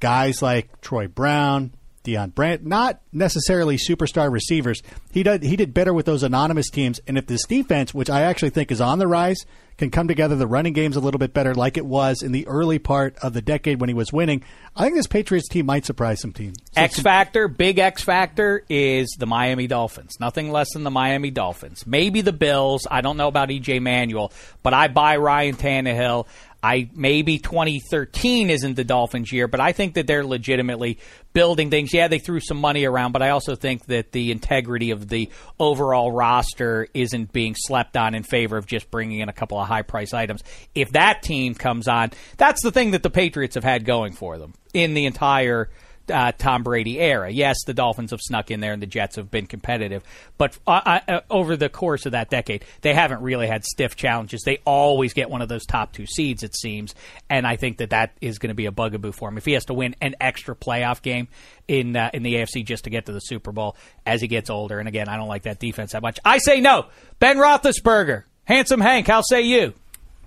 guys 0.00 0.42
like 0.42 0.80
Troy 0.80 1.06
Brown, 1.06 1.72
Deion 2.04 2.34
Branch, 2.34 2.62
not 2.62 3.00
necessarily 3.12 3.76
superstar 3.76 4.30
receivers. 4.30 4.82
He 5.12 5.22
did 5.22 5.42
he 5.42 5.56
did 5.56 5.74
better 5.74 5.92
with 5.92 6.06
those 6.06 6.22
anonymous 6.22 6.70
teams. 6.70 7.00
And 7.06 7.18
if 7.18 7.26
this 7.26 7.44
defense, 7.46 7.92
which 7.92 8.08
I 8.08 8.22
actually 8.22 8.50
think 8.50 8.72
is 8.72 8.80
on 8.80 8.98
the 8.98 9.06
rise, 9.06 9.44
can 9.76 9.90
come 9.90 10.08
together, 10.08 10.36
the 10.36 10.46
running 10.46 10.72
game's 10.72 10.96
a 10.96 11.00
little 11.00 11.18
bit 11.18 11.32
better, 11.32 11.54
like 11.54 11.76
it 11.76 11.86
was 11.86 12.22
in 12.22 12.32
the 12.32 12.46
early 12.46 12.78
part 12.78 13.16
of 13.22 13.32
the 13.32 13.42
decade 13.42 13.80
when 13.80 13.88
he 13.88 13.94
was 13.94 14.12
winning. 14.12 14.42
I 14.76 14.84
think 14.84 14.94
this 14.94 15.06
Patriots 15.06 15.48
team 15.48 15.66
might 15.66 15.84
surprise 15.84 16.20
some 16.20 16.32
teams. 16.32 16.56
X 16.76 17.00
factor, 17.00 17.48
big 17.48 17.78
X 17.78 18.02
factor 18.02 18.64
is 18.68 19.16
the 19.18 19.26
Miami 19.26 19.66
Dolphins. 19.66 20.20
Nothing 20.20 20.52
less 20.52 20.72
than 20.72 20.84
the 20.84 20.90
Miami 20.90 21.30
Dolphins. 21.30 21.86
Maybe 21.86 22.20
the 22.20 22.32
Bills. 22.32 22.86
I 22.90 23.00
don't 23.00 23.16
know 23.16 23.28
about 23.28 23.48
EJ 23.48 23.80
Manuel, 23.80 24.32
but 24.62 24.74
I 24.74 24.88
buy 24.88 25.16
Ryan 25.16 25.56
Tannehill. 25.56 26.26
I 26.62 26.90
maybe 26.94 27.38
2013 27.38 28.50
isn't 28.50 28.74
the 28.74 28.84
Dolphins' 28.84 29.32
year, 29.32 29.48
but 29.48 29.60
I 29.60 29.72
think 29.72 29.94
that 29.94 30.06
they're 30.06 30.24
legitimately 30.24 30.98
building 31.32 31.70
things. 31.70 31.92
Yeah, 31.92 32.08
they 32.08 32.18
threw 32.18 32.40
some 32.40 32.58
money 32.58 32.84
around, 32.84 33.12
but 33.12 33.22
I 33.22 33.30
also 33.30 33.54
think 33.54 33.86
that 33.86 34.12
the 34.12 34.30
integrity 34.30 34.90
of 34.90 35.08
the 35.08 35.30
overall 35.58 36.10
roster 36.10 36.88
isn't 36.94 37.32
being 37.32 37.54
slept 37.56 37.96
on 37.96 38.14
in 38.14 38.22
favor 38.22 38.56
of 38.56 38.66
just 38.66 38.90
bringing 38.90 39.20
in 39.20 39.28
a 39.28 39.32
couple 39.32 39.58
of 39.58 39.68
high 39.68 39.82
price 39.82 40.12
items. 40.12 40.42
If 40.74 40.92
that 40.92 41.22
team 41.22 41.54
comes 41.54 41.88
on, 41.88 42.10
that's 42.36 42.62
the 42.62 42.72
thing 42.72 42.92
that 42.92 43.02
the 43.02 43.10
Patriots 43.10 43.54
have 43.54 43.64
had 43.64 43.84
going 43.84 44.12
for 44.12 44.38
them 44.38 44.54
in 44.74 44.94
the 44.94 45.06
entire 45.06 45.70
uh, 46.08 46.32
Tom 46.32 46.62
Brady 46.62 46.98
era. 46.98 47.30
Yes, 47.30 47.56
the 47.66 47.74
Dolphins 47.74 48.10
have 48.10 48.20
snuck 48.20 48.50
in 48.50 48.60
there 48.60 48.72
and 48.72 48.82
the 48.82 48.86
Jets 48.86 49.16
have 49.16 49.30
been 49.30 49.46
competitive, 49.46 50.02
but 50.38 50.58
uh, 50.66 51.00
uh, 51.08 51.20
over 51.30 51.56
the 51.56 51.68
course 51.68 52.06
of 52.06 52.12
that 52.12 52.30
decade, 52.30 52.64
they 52.80 52.94
haven't 52.94 53.22
really 53.22 53.46
had 53.46 53.64
stiff 53.64 53.96
challenges. 53.96 54.42
They 54.42 54.58
always 54.64 55.12
get 55.12 55.30
one 55.30 55.42
of 55.42 55.48
those 55.48 55.64
top 55.66 55.92
two 55.92 56.06
seeds, 56.06 56.42
it 56.42 56.56
seems, 56.56 56.94
and 57.28 57.46
I 57.46 57.56
think 57.56 57.78
that 57.78 57.90
that 57.90 58.12
is 58.20 58.38
going 58.38 58.48
to 58.48 58.54
be 58.54 58.66
a 58.66 58.72
bugaboo 58.72 59.12
for 59.12 59.28
him. 59.28 59.38
If 59.38 59.44
he 59.44 59.52
has 59.52 59.64
to 59.66 59.74
win 59.74 59.94
an 60.00 60.14
extra 60.20 60.54
playoff 60.54 61.02
game 61.02 61.28
in 61.68 61.96
uh, 61.96 62.10
in 62.12 62.22
the 62.22 62.34
AFC 62.34 62.64
just 62.64 62.84
to 62.84 62.90
get 62.90 63.06
to 63.06 63.12
the 63.12 63.20
Super 63.20 63.52
Bowl 63.52 63.76
as 64.06 64.20
he 64.20 64.28
gets 64.28 64.50
older, 64.50 64.78
and 64.78 64.88
again, 64.88 65.08
I 65.08 65.16
don't 65.16 65.28
like 65.28 65.42
that 65.42 65.58
defense 65.58 65.92
that 65.92 66.02
much. 66.02 66.18
I 66.24 66.38
say 66.38 66.60
no. 66.60 66.86
Ben 67.18 67.36
Roethlisberger, 67.36 68.24
handsome 68.44 68.80
Hank, 68.80 69.06
how 69.06 69.22
say 69.22 69.42
you? 69.42 69.74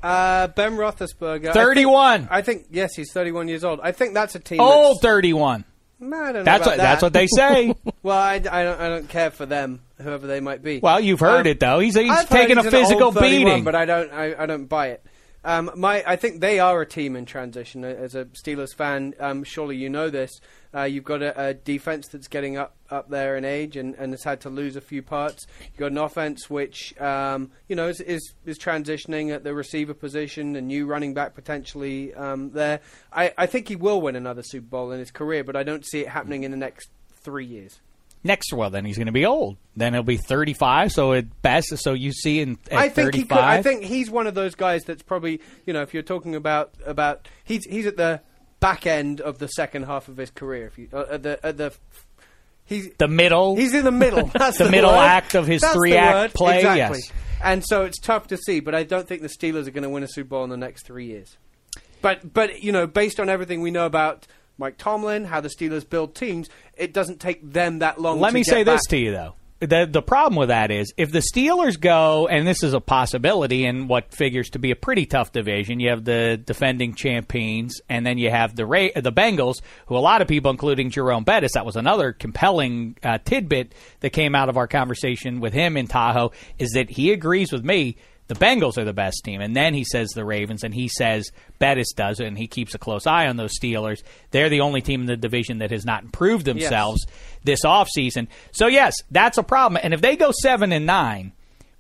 Uh, 0.04 0.48
ben 0.48 0.74
Roethlisberger, 0.76 1.48
I 1.50 1.54
31. 1.54 2.20
think- 2.20 2.32
I 2.32 2.42
think, 2.42 2.66
yes, 2.70 2.94
he's 2.96 3.12
31 3.14 3.48
years 3.48 3.64
old. 3.64 3.80
I 3.82 3.94
think 3.94 4.14
that's 4.14 4.36
a 4.36 4.40
team. 4.40 4.60
Old 4.60 4.98
that's, 4.98 5.02
31. 5.06 5.64
No, 6.00 6.18
I 6.18 6.24
don't 6.26 6.34
know 6.34 6.44
That's 6.44 6.66
what 6.68 6.78
that's 6.78 7.02
what 7.02 7.14
they 7.14 7.28
say. 7.28 7.74
well, 8.04 8.18
I, 8.18 8.34
I 8.34 8.40
don't, 8.64 8.82
I 8.82 8.90
don't 8.90 9.08
care 9.08 9.32
for 9.32 9.46
them, 9.46 9.80
whoever 10.02 10.28
they 10.28 10.42
might 10.42 10.62
be. 10.62 10.80
Well, 10.80 11.00
you've 11.00 11.22
heard 11.22 11.42
Um, 11.42 11.48
it 11.48 11.62
though. 11.62 11.80
He's 11.80 11.96
he's 11.96 12.12
I've 12.12 12.28
taking 12.28 12.58
he's 12.58 12.66
a 12.66 12.72
physical 12.72 13.12
beating. 13.14 13.64
but 13.64 13.74
I 13.76 13.86
don't 13.86 14.12
I, 14.12 14.44
I 14.44 14.46
don't 14.46 14.66
buy 14.66 14.88
it. 14.88 15.06
Um, 15.46 15.72
my 15.76 16.04
I 16.08 16.16
think 16.16 16.40
they 16.40 16.60
are 16.60 16.82
a 16.82 16.86
team 16.86 17.16
in 17.16 17.26
transition. 17.26 17.84
As 17.84 18.16
a 18.16 18.26
Steelers 18.26 18.74
fan, 18.74 19.14
um, 19.20 19.44
surely 19.44 19.76
you 19.76 19.90
know 19.90 20.10
this. 20.10 20.40
Uh, 20.76 20.84
you've 20.84 21.04
got 21.04 21.22
a, 21.22 21.50
a 21.50 21.54
defense 21.54 22.08
that's 22.08 22.28
getting 22.28 22.58
up 22.58 22.76
up 22.90 23.10
there 23.10 23.36
in 23.36 23.44
age 23.44 23.76
and, 23.76 23.96
and 23.96 24.14
has 24.14 24.24
had 24.24 24.40
to 24.42 24.50
lose 24.50 24.76
a 24.76 24.82
few 24.82 25.02
parts. 25.02 25.46
You've 25.62 25.78
got 25.78 25.92
an 25.92 25.98
offense 25.98 26.50
which 26.50 27.00
um, 27.00 27.52
you 27.68 27.76
know 27.76 27.90
is, 27.90 28.00
is 28.02 28.34
is 28.46 28.58
transitioning 28.58 29.34
at 29.34 29.44
the 29.44 29.54
receiver 29.54 29.94
position, 29.94 30.56
a 30.56 30.62
new 30.62 30.86
running 30.86 31.14
back 31.14 31.36
potentially 31.36 32.14
um, 32.14 32.52
there. 32.52 32.80
I, 33.12 33.34
I 33.38 33.46
think 33.46 33.68
he 33.68 33.76
will 33.76 34.02
win 34.02 34.16
another 34.16 34.44
Super 34.44 34.68
Bowl 34.68 34.92
in 34.92 35.00
his 35.00 35.12
career, 35.12 35.44
but 35.44 35.56
I 35.56 35.64
don't 35.64 35.86
see 35.86 36.02
it 36.02 36.10
happening 36.10 36.44
in 36.44 36.52
the 36.52 36.58
next 36.58 36.90
three 37.22 37.46
years. 37.46 37.82
Next, 38.24 38.54
well, 38.54 38.70
then 38.70 38.86
he's 38.86 38.96
going 38.98 39.08
to 39.08 39.12
be 39.12 39.26
old. 39.26 39.58
Then 39.76 39.94
he'll 39.94 40.04
be 40.04 40.18
35. 40.18 40.92
So 40.94 41.12
at 41.14 41.42
best, 41.42 41.78
so 41.78 41.94
you 41.94 42.12
see 42.14 42.40
in 42.40 42.58
I 42.72 42.88
think 42.90 43.12
35. 43.14 43.14
he 43.14 43.24
could. 43.26 43.38
I 43.38 43.62
think 43.62 43.84
he's 43.84 44.10
one 44.10 44.28
of 44.28 44.34
those 44.36 44.56
guys 44.56 44.84
that's 44.86 45.04
probably 45.04 45.42
you 45.66 45.74
know 45.74 45.82
if 45.82 45.94
you're 45.94 46.04
talking 46.04 46.34
about 46.36 46.74
about 46.86 47.28
he's 47.44 47.66
he's 47.66 47.86
at 47.86 47.98
the 47.98 48.22
back 48.62 48.88
end 48.88 49.20
of 49.20 49.40
the 49.40 49.48
second 49.48 49.84
half 49.84 50.08
of 50.08 50.16
his 50.18 50.30
career. 50.32 50.68
If 50.68 50.78
you 50.78 50.88
uh, 50.94 51.06
at 51.12 51.24
the 51.24 51.46
at 51.46 51.58
the 51.58 51.74
he's 52.66 52.90
the 52.98 53.08
middle. 53.10 53.56
he's 53.58 53.74
in 53.74 53.84
the 53.84 53.92
middle. 53.92 54.26
That's 54.34 54.58
The 54.58 54.66
the, 54.66 54.72
middle 54.72 54.92
word. 54.92 55.00
act 55.00 55.36
of 55.36 55.46
his 55.46 55.62
That's 55.62 55.74
three-act 55.74 56.14
word. 56.16 56.34
play, 56.34 56.58
Exactly. 56.60 57.00
yes. 57.00 57.12
And 57.44 57.62
so 57.66 57.84
it's 57.84 58.00
tough 58.00 58.28
to 58.28 58.38
see, 58.38 58.62
but 58.62 58.74
I 58.74 58.84
don't 58.84 59.06
think 59.06 59.22
the 59.22 59.28
Steelers 59.28 59.68
are 59.68 59.72
going 59.72 59.84
to 59.84 59.90
win 59.90 60.04
a 60.04 60.08
Super 60.08 60.30
Bowl 60.30 60.46
in 60.46 60.50
the 60.50 60.56
next 60.56 60.86
three 60.86 61.08
years. 61.08 61.36
But 62.02 62.34
but 62.34 62.64
you 62.64 62.72
know, 62.72 62.88
based 62.88 63.20
on 63.20 63.28
everything 63.28 63.60
we 63.62 63.70
know 63.72 63.86
about 63.86 64.28
Mike 64.64 64.78
Tomlin, 64.78 65.26
how 65.26 65.42
the 65.42 65.50
Steelers 65.50 65.88
build 65.88 66.16
teams, 66.16 66.50
it 66.78 66.94
doesn't 66.94 67.20
take 67.20 67.52
them 67.52 67.80
that 67.80 68.00
long. 68.00 68.16
To. 68.16 68.22
Let 68.22 68.34
me 68.34 68.44
say 68.44 68.64
this 68.64 68.82
to 68.88 68.98
you 68.98 69.12
though. 69.12 69.36
The 69.60 69.86
the 69.90 70.02
problem 70.02 70.38
with 70.38 70.48
that 70.48 70.72
is 70.72 70.94
if 70.96 71.12
the 71.12 71.20
Steelers 71.20 71.78
go 71.78 72.28
and 72.28 72.48
this 72.48 72.64
is 72.64 72.74
a 72.74 72.80
possibility 72.80 73.66
in 73.66 73.90
what 73.90 74.14
figures 74.14 74.50
to 74.52 74.60
be 74.60 74.72
a 74.72 74.76
pretty 74.76 75.06
tough 75.06 75.34
division. 75.34 75.82
You 75.82 75.90
have 75.90 76.06
the 76.06 76.38
defending 76.38 76.96
champions 76.96 77.82
and 77.90 78.06
then 78.06 78.18
you 78.18 78.30
have 78.30 78.56
the 78.56 78.66
Ra- 78.66 78.96
the 78.96 79.12
Bengals 79.12 79.56
who 79.88 79.98
a 79.98 80.00
lot 80.00 80.22
of 80.22 80.30
people 80.30 80.50
including 80.50 80.90
Jerome 80.90 81.26
Bettis 81.26 81.52
that 81.56 81.66
was 81.66 81.76
another 81.76 82.14
compelling 82.14 82.98
uh, 83.04 83.18
tidbit 83.18 83.74
that 84.00 84.12
came 84.12 84.34
out 84.34 84.48
of 84.48 84.56
our 84.56 84.68
conversation 84.68 85.42
with 85.42 85.52
him 85.52 85.76
in 85.76 85.88
Tahoe 85.88 86.32
is 86.58 86.72
that 86.72 86.90
he 86.90 87.12
agrees 87.12 87.52
with 87.52 87.66
me 87.66 87.98
the 88.28 88.36
Bengals 88.36 88.78
are 88.78 88.86
the 88.86 88.94
best 88.94 89.22
team. 89.24 89.42
And 89.42 89.56
then 89.56 89.74
he 89.74 89.84
says 89.84 90.10
the 90.10 90.26
Ravens, 90.26 90.64
and 90.64 90.74
he 90.74 90.88
says 90.88 91.32
Bettis 91.60 91.94
does, 91.94 92.20
it, 92.20 92.28
and 92.28 92.38
he 92.38 92.48
keeps 92.48 92.74
a 92.74 92.80
close 92.80 93.06
eye 93.06 93.28
on 93.28 93.38
those 93.38 93.58
Steelers. 93.60 94.02
They're 94.32 94.50
the 94.50 94.62
only 94.62 94.82
team 94.82 95.02
in 95.02 95.08
the 95.08 95.18
division 95.18 95.60
that 95.60 95.72
has 95.72 95.86
not 95.86 96.04
improved 96.04 96.46
themselves 96.46 97.06
this 97.44 97.64
offseason. 97.64 98.28
So, 98.52 98.68
yes, 98.68 98.96
that's 99.12 99.38
a 99.38 99.44
problem. 99.44 99.82
And 99.84 99.94
if 99.94 100.02
they 100.02 100.16
go 100.16 100.32
7 100.32 100.72
and 100.72 100.86
9, 100.86 101.34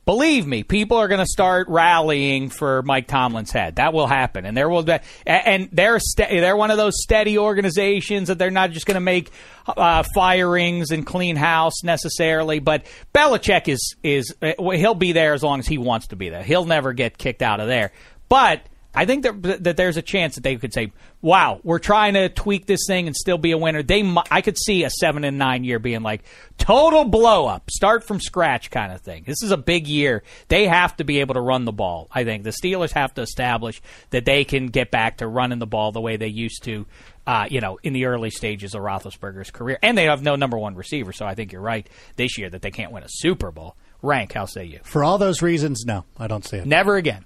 Believe 0.05 0.45
me, 0.45 0.63
people 0.63 0.97
are 0.97 1.07
going 1.07 1.21
to 1.21 1.25
start 1.25 1.69
rallying 1.69 2.49
for 2.49 2.81
Mike 2.81 3.07
Tomlin's 3.07 3.51
head. 3.51 3.77
That 3.77 3.93
will 3.93 4.07
happen, 4.07 4.45
and 4.45 4.55
there 4.55 4.67
will 4.67 4.83
be, 4.83 4.97
and 5.25 5.69
they're 5.71 5.99
ste- 5.99 6.29
they're 6.29 6.57
one 6.57 6.71
of 6.71 6.77
those 6.77 7.01
steady 7.01 7.37
organizations 7.37 8.27
that 8.27 8.37
they're 8.37 8.51
not 8.51 8.71
just 8.71 8.85
going 8.85 8.95
to 8.95 9.01
make 9.01 9.31
uh, 9.65 10.03
firings 10.13 10.91
and 10.91 11.05
clean 11.05 11.37
house 11.37 11.83
necessarily. 11.83 12.59
But 12.59 12.85
Belichick 13.13 13.69
is 13.69 13.95
is 14.03 14.35
uh, 14.41 14.51
he'll 14.71 14.93
be 14.93 15.13
there 15.13 15.33
as 15.33 15.41
long 15.41 15.59
as 15.59 15.67
he 15.67 15.77
wants 15.77 16.07
to 16.07 16.17
be 16.17 16.27
there. 16.27 16.43
He'll 16.43 16.65
never 16.65 16.91
get 16.91 17.17
kicked 17.17 17.41
out 17.41 17.61
of 17.61 17.67
there. 17.67 17.93
But 18.27 18.61
I 18.95 19.05
think 19.05 19.23
that 19.23 19.63
that 19.63 19.77
there's 19.77 19.97
a 19.97 20.01
chance 20.01 20.35
that 20.35 20.43
they 20.43 20.55
could 20.55 20.73
say, 20.73 20.91
"Wow, 21.21 21.59
we're 21.63 21.79
trying 21.79 22.13
to 22.13 22.29
tweak 22.29 22.67
this 22.67 22.81
thing 22.87 23.07
and 23.07 23.15
still 23.15 23.37
be 23.37 23.51
a 23.51 23.57
winner." 23.57 23.81
They, 23.81 24.03
I 24.29 24.41
could 24.41 24.57
see 24.57 24.83
a 24.83 24.89
seven 24.89 25.23
and 25.23 25.37
nine 25.37 25.63
year 25.63 25.79
being 25.79 26.03
like 26.03 26.23
total 26.57 27.03
blow 27.05 27.47
up, 27.47 27.69
start 27.71 28.03
from 28.03 28.19
scratch 28.19 28.69
kind 28.69 28.93
of 28.93 29.01
thing. 29.01 29.23
This 29.25 29.41
is 29.41 29.51
a 29.51 29.57
big 29.57 29.87
year. 29.87 30.23
They 30.47 30.67
have 30.67 30.95
to 30.97 31.03
be 31.03 31.21
able 31.21 31.33
to 31.33 31.41
run 31.41 31.65
the 31.65 31.71
ball. 31.71 32.07
I 32.11 32.23
think 32.23 32.43
the 32.43 32.51
Steelers 32.51 32.91
have 32.91 33.13
to 33.15 33.21
establish 33.21 33.81
that 34.11 34.25
they 34.25 34.43
can 34.43 34.67
get 34.67 34.91
back 34.91 35.17
to 35.17 35.27
running 35.27 35.59
the 35.59 35.67
ball 35.67 35.91
the 35.91 36.01
way 36.01 36.17
they 36.17 36.27
used 36.27 36.63
to. 36.63 36.85
Uh, 37.25 37.47
you 37.49 37.61
know, 37.61 37.79
in 37.83 37.93
the 37.93 38.03
early 38.05 38.29
stages 38.29 38.75
of 38.75 38.81
Roethlisberger's 38.81 39.49
career, 39.49 39.79
and 39.81 39.97
they 39.97 40.03
have 40.03 40.21
no 40.21 40.35
number 40.35 40.57
one 40.57 40.75
receiver. 40.75 41.13
So 41.13 41.25
I 41.25 41.35
think 41.35 41.53
you're 41.53 41.61
right 41.61 41.89
this 42.17 42.37
year 42.37 42.49
that 42.49 42.61
they 42.61 42.69
can't 42.71 42.91
win 42.91 43.03
a 43.03 43.07
Super 43.09 43.49
Bowl. 43.49 43.77
Rank, 44.01 44.33
how 44.33 44.45
say 44.45 44.65
you? 44.65 44.81
For 44.83 45.05
all 45.05 45.17
those 45.17 45.41
reasons, 45.41 45.85
no, 45.85 46.03
I 46.17 46.27
don't 46.27 46.45
see 46.45 46.57
it. 46.57 46.65
Never 46.65 46.97
again. 46.97 47.23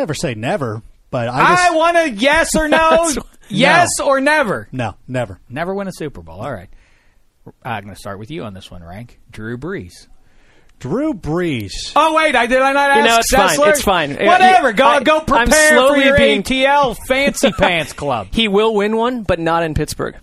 Never 0.00 0.14
say 0.14 0.32
never, 0.34 0.80
but 1.10 1.28
I 1.28 1.50
just 1.54 1.70
I 1.72 1.76
want 1.76 1.96
a 1.98 2.08
yes 2.08 2.56
or 2.56 2.68
no. 2.68 3.12
yes 3.50 4.00
or 4.02 4.18
never. 4.18 4.66
no, 4.72 4.94
never. 5.06 5.38
Never 5.46 5.74
win 5.74 5.88
a 5.88 5.92
Super 5.92 6.22
Bowl. 6.22 6.40
All 6.40 6.50
right. 6.50 6.70
I'm 7.62 7.84
going 7.84 7.94
to 7.94 8.00
start 8.00 8.18
with 8.18 8.30
you 8.30 8.44
on 8.44 8.54
this 8.54 8.70
one, 8.70 8.82
Rank. 8.82 9.20
Drew 9.30 9.58
Brees. 9.58 10.06
Drew 10.78 11.12
Brees. 11.12 11.92
Oh 11.94 12.14
wait, 12.14 12.34
I 12.34 12.46
did 12.46 12.62
I 12.62 12.72
not 12.72 12.96
You 12.96 13.02
ask 13.02 13.08
know, 13.32 13.44
it's 13.44 13.56
fine. 13.56 13.68
It's 13.68 13.82
fine. 13.82 14.10
Whatever. 14.26 14.72
Go 14.72 14.84
I- 14.86 15.02
go 15.02 15.18
I'm 15.18 15.26
prepare 15.26 15.68
for 15.68 15.74
slowly 15.76 16.04
your 16.06 16.16
being- 16.16 16.42
ATL 16.44 16.96
Fancy 17.06 17.52
Pants 17.52 17.92
Club. 17.92 18.28
He 18.32 18.48
will 18.48 18.74
win 18.74 18.96
one, 18.96 19.22
but 19.22 19.38
not 19.38 19.62
in 19.64 19.74
Pittsburgh. 19.74 20.16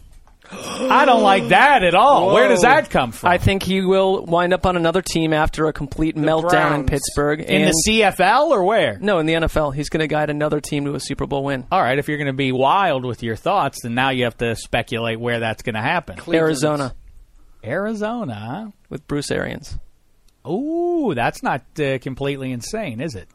I 0.52 1.06
don't 1.06 1.24
like 1.24 1.48
that 1.50 1.84
at 1.84 1.94
all. 1.94 2.34
Where 2.34 2.48
does 2.48 2.62
that 2.62 2.90
come 2.90 3.12
from? 3.12 3.30
I 3.30 3.38
think 3.38 3.64
he 3.64 3.82
will 3.82 4.26
wind 4.26 4.54
up 4.54 4.66
on 4.66 4.78
another 4.78 5.02
team 5.02 5.34
after 5.34 5.68
a 5.68 5.74
complete 5.74 6.16
meltdown 6.16 6.76
in 6.76 6.86
Pittsburgh. 6.86 7.42
in 7.42 7.66
the 7.66 7.84
CFL 7.88 8.50
or 8.50 8.64
where? 8.64 8.98
No, 9.00 9.20
in 9.20 9.26
the 9.26 9.34
NFL. 9.34 9.76
He's 9.76 9.90
going 9.90 10.02
to 10.02 10.08
guide 10.08 10.30
another 10.30 10.62
team 10.62 10.86
to 10.86 10.96
a 10.96 11.00
Super 11.00 11.26
Bowl 11.26 11.44
win. 11.44 11.66
All 11.72 11.82
right, 11.82 11.98
if 12.00 12.08
you're 12.08 12.18
going 12.18 12.28
to 12.28 12.34
be 12.34 12.52
wild 12.52 13.06
with 13.06 13.24
your 13.24 13.36
thoughts, 13.36 13.82
then 13.84 13.94
now 13.96 14.10
you 14.10 14.24
have 14.24 14.38
to 14.38 14.56
speculate 14.56 15.20
where 15.20 15.40
that's 15.40 15.64
going 15.64 15.76
to 15.76 15.82
happen. 15.82 16.20
Arizona 16.28 16.94
Arizona, 17.64 18.72
with 18.90 19.08
Bruce 19.08 19.32
Arians. 19.32 19.78
Ooh, 20.48 21.14
that's 21.14 21.44
not 21.44 21.64
uh, 21.80 21.98
completely 22.00 22.52
insane, 22.52 23.02
is 23.02 23.16
it? 23.16 23.28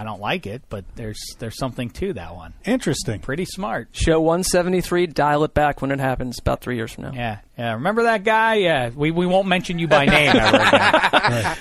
I 0.00 0.02
don't 0.02 0.20
like 0.20 0.46
it, 0.46 0.62
but 0.70 0.86
there's 0.94 1.20
there's 1.40 1.58
something 1.58 1.90
to 1.90 2.14
that 2.14 2.34
one. 2.34 2.54
Interesting. 2.64 3.20
Pretty 3.20 3.44
smart. 3.44 3.88
Show 3.92 4.18
173, 4.18 5.08
dial 5.08 5.44
it 5.44 5.52
back 5.52 5.82
when 5.82 5.90
it 5.90 6.00
happens 6.00 6.38
about 6.38 6.62
three 6.62 6.76
years 6.76 6.92
from 6.92 7.04
now. 7.04 7.12
Yeah, 7.12 7.40
yeah. 7.58 7.74
Remember 7.74 8.04
that 8.04 8.24
guy? 8.24 8.54
Yeah, 8.54 8.88
we 8.88 9.10
we 9.10 9.26
won't 9.26 9.46
mention 9.46 9.78
you 9.78 9.88
by 9.88 10.06
name 10.06 10.34
ever 10.34 10.56
again. 10.56 11.56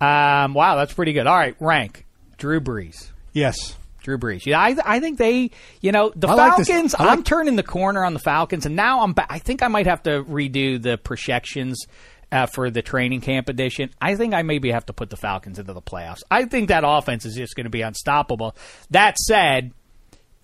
um, 0.00 0.52
wow, 0.52 0.76
that's 0.76 0.92
pretty 0.92 1.14
good. 1.14 1.26
All 1.26 1.34
right, 1.34 1.56
rank 1.58 2.04
Drew 2.36 2.60
Brees. 2.60 3.10
Yes. 3.32 3.76
Drew 4.02 4.18
Brees. 4.18 4.44
Yeah, 4.44 4.60
I, 4.60 4.76
I 4.84 5.00
think 5.00 5.16
they, 5.16 5.50
you 5.80 5.90
know, 5.90 6.12
the 6.14 6.28
I 6.28 6.34
like 6.34 6.66
Falcons. 6.66 6.94
I 6.94 7.04
like- 7.04 7.12
I'm 7.16 7.22
turning 7.24 7.56
the 7.56 7.62
corner 7.62 8.04
on 8.04 8.12
the 8.12 8.18
Falcons, 8.20 8.66
and 8.66 8.76
now 8.76 9.00
I'm. 9.00 9.14
Ba- 9.14 9.24
I 9.30 9.38
think 9.38 9.62
I 9.62 9.68
might 9.68 9.86
have 9.86 10.02
to 10.02 10.22
redo 10.24 10.80
the 10.82 10.98
projections 10.98 11.86
uh, 12.32 12.46
for 12.46 12.70
the 12.70 12.82
training 12.82 13.20
camp 13.20 13.48
edition. 13.48 13.90
I 14.00 14.16
think 14.16 14.34
I 14.34 14.42
maybe 14.42 14.70
have 14.70 14.86
to 14.86 14.92
put 14.92 15.10
the 15.10 15.16
Falcons 15.16 15.58
into 15.58 15.72
the 15.72 15.82
playoffs. 15.82 16.22
I 16.30 16.44
think 16.44 16.68
that 16.68 16.84
offense 16.86 17.24
is 17.24 17.34
just 17.34 17.54
going 17.56 17.64
to 17.64 17.70
be 17.70 17.82
unstoppable. 17.82 18.56
That 18.90 19.18
said, 19.18 19.72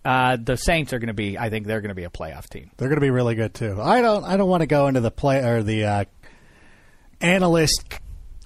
uh, 0.05 0.37
the 0.43 0.57
Saints 0.57 0.93
are 0.93 0.99
going 0.99 1.09
to 1.09 1.14
be. 1.14 1.38
I 1.38 1.51
think 1.51 1.66
they're 1.66 1.81
going 1.81 1.90
to 1.90 1.95
be 1.95 2.05
a 2.05 2.11
playoff 2.11 2.49
team. 2.49 2.71
They're 2.77 2.88
going 2.88 2.97
to 2.97 3.05
be 3.05 3.11
really 3.11 3.35
good 3.35 3.55
too. 3.55 3.81
I 3.81 4.01
don't. 4.01 4.25
I 4.25 4.37
don't 4.37 4.49
want 4.49 4.62
to 4.62 4.66
go 4.66 4.87
into 4.87 5.01
the 5.01 5.11
play 5.11 5.43
or 5.45 5.62
the 5.62 5.85
uh, 5.85 6.05
analyst 7.21 7.99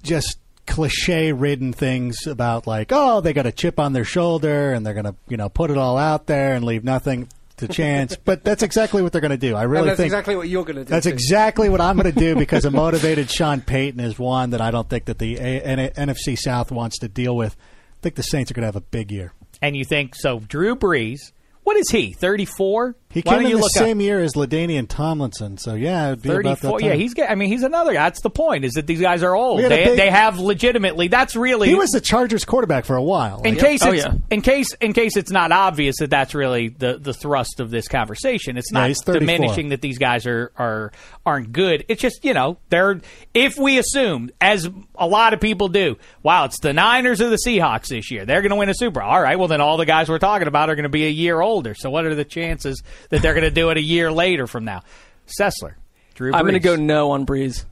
just 0.02 0.38
cliche 0.66 1.32
ridden 1.32 1.72
things 1.72 2.26
about 2.26 2.66
like, 2.66 2.88
oh, 2.90 3.20
they 3.20 3.32
got 3.32 3.46
a 3.46 3.52
chip 3.52 3.78
on 3.78 3.92
their 3.92 4.04
shoulder 4.04 4.72
and 4.72 4.84
they're 4.84 4.94
going 4.94 5.04
to 5.04 5.14
you 5.28 5.36
know 5.36 5.48
put 5.48 5.70
it 5.70 5.78
all 5.78 5.96
out 5.96 6.26
there 6.26 6.54
and 6.54 6.64
leave 6.64 6.84
nothing 6.84 7.28
to 7.58 7.68
chance. 7.68 8.16
but 8.16 8.42
that's 8.44 8.62
exactly 8.62 9.00
what 9.02 9.12
they're 9.12 9.20
going 9.20 9.30
to 9.30 9.36
do. 9.36 9.54
I 9.54 9.62
And 9.62 9.70
really 9.72 9.86
that's 9.88 9.96
think 9.98 10.06
exactly 10.06 10.36
what 10.36 10.48
you're 10.48 10.64
going 10.64 10.76
to 10.76 10.84
do. 10.84 10.90
That's 10.90 11.06
too. 11.06 11.12
exactly 11.12 11.68
what 11.68 11.80
I'm 11.80 11.96
going 11.96 12.12
to 12.12 12.18
do 12.18 12.34
because 12.34 12.64
a 12.64 12.70
motivated 12.70 13.30
Sean 13.30 13.60
Payton 13.60 14.00
is 14.00 14.18
one 14.18 14.50
that 14.50 14.60
I 14.60 14.70
don't 14.70 14.88
think 14.88 15.04
that 15.06 15.18
the 15.18 15.36
a- 15.36 15.60
N- 15.62 16.08
NFC 16.08 16.36
South 16.38 16.70
wants 16.72 16.98
to 16.98 17.08
deal 17.08 17.36
with. 17.36 17.56
I 17.56 18.00
think 18.02 18.16
the 18.16 18.22
Saints 18.22 18.50
are 18.50 18.54
going 18.54 18.62
to 18.62 18.66
have 18.68 18.76
a 18.76 18.80
big 18.80 19.10
year. 19.12 19.32
And 19.62 19.76
you 19.76 19.84
think 19.84 20.14
so? 20.16 20.40
Drew 20.40 20.74
Brees. 20.76 21.18
What 21.62 21.76
is 21.78 21.88
he? 21.90 22.12
Thirty 22.12 22.44
four. 22.44 22.96
He 23.14 23.20
Why 23.20 23.34
came 23.36 23.42
in 23.44 23.50
you 23.50 23.56
the 23.56 23.62
look 23.62 23.70
same 23.72 23.98
up? 23.98 24.02
year 24.02 24.20
as 24.20 24.32
LaDainian 24.34 24.88
Tomlinson, 24.88 25.56
so 25.56 25.74
yeah, 25.74 26.08
it'd 26.08 26.22
be 26.22 26.28
about 26.30 26.42
that 26.42 26.58
34 26.58 26.80
time. 26.80 26.88
yeah 26.90 26.94
he's 26.96 27.14
get, 27.14 27.30
i 27.30 27.34
mean 27.36 27.48
he's 27.48 27.62
another 27.62 27.92
guy 27.92 28.02
that's 28.02 28.20
the 28.20 28.28
point 28.30 28.64
is 28.64 28.72
that 28.72 28.86
these 28.88 29.00
guys 29.00 29.22
are 29.22 29.34
old 29.34 29.58
We 29.58 29.62
had 29.62 29.72
a 29.72 29.76
they, 29.76 29.84
big- 29.84 29.96
they 29.98 30.10
have 30.10 30.38
legitimately 30.40 31.06
that's 31.08 31.36
really 31.36 31.68
He 31.68 31.74
was 31.76 31.90
the 31.90 32.00
Chargers 32.00 32.44
quarterback 32.44 32.84
for 32.84 32.96
a 32.96 33.02
while. 33.02 33.40
in 33.42 33.54
Like, 33.54 33.64
case 33.64 33.80
Oh, 33.84 33.92
it's, 33.92 34.04
yeah. 34.04 34.14
in 34.30 34.42
case 34.42 34.74
in 34.80 34.92
case 34.92 35.16
it's 35.16 35.30
not 35.30 35.52
obvious 35.52 35.96
that 36.00 36.10
that's 36.10 36.34
really 36.34 36.68
the 36.68 36.98
the 36.98 37.14
thrust 37.14 37.60
of 37.60 37.70
this 37.70 37.86
conversation 37.88 38.56
it's 38.58 38.72
Yeah, 38.72 38.80
not 38.80 38.88
he's 38.88 39.02
34. 39.04 39.20
diminishing 39.20 39.68
that 39.68 39.80
these 39.80 39.98
guys 39.98 40.26
are 40.26 40.50
are 40.58 40.90
aren't 41.24 41.52
good 41.52 41.84
it's 41.88 42.02
just 42.02 42.24
you 42.24 42.34
know 42.34 42.58
they're 42.68 43.00
if 43.32 43.56
we 43.56 43.78
assume 43.78 44.30
as 44.40 44.68
a 44.96 45.06
lot 45.06 45.32
of 45.34 45.40
people 45.40 45.68
do 45.68 45.96
wow 46.24 46.46
it's 46.46 46.58
the 46.60 46.72
Niners 46.72 47.20
or 47.20 47.30
the 47.30 47.38
Seahawks 47.46 47.86
this 47.88 48.10
year 48.10 48.24
they're 48.26 48.42
going 48.42 48.50
to 48.50 48.56
win 48.56 48.68
a 48.68 48.74
Super 48.74 49.00
Bowl 49.00 49.08
all 49.08 49.20
right 49.20 49.38
well 49.38 49.48
then 49.48 49.60
all 49.60 49.76
the 49.76 49.86
guys 49.86 50.08
we're 50.08 50.18
talking 50.18 50.48
about 50.48 50.68
are 50.68 50.74
going 50.74 50.82
to 50.82 50.88
be 50.88 51.06
a 51.06 51.10
year 51.10 51.40
older 51.40 51.74
so 51.74 51.90
what 51.90 52.04
are 52.04 52.14
the 52.16 52.24
chances 52.24 52.82
that 53.10 53.22
they're 53.22 53.34
going 53.34 53.44
to 53.44 53.50
do 53.50 53.70
it 53.70 53.76
a 53.76 53.82
year 53.82 54.10
later 54.12 54.46
from 54.46 54.64
now 54.64 54.82
Sessler 55.26 55.74
Drew 56.14 56.32
I'm 56.34 56.42
going 56.42 56.54
to 56.54 56.60
go 56.60 56.76
no 56.76 57.10
on 57.12 57.26
Brees. 57.26 57.64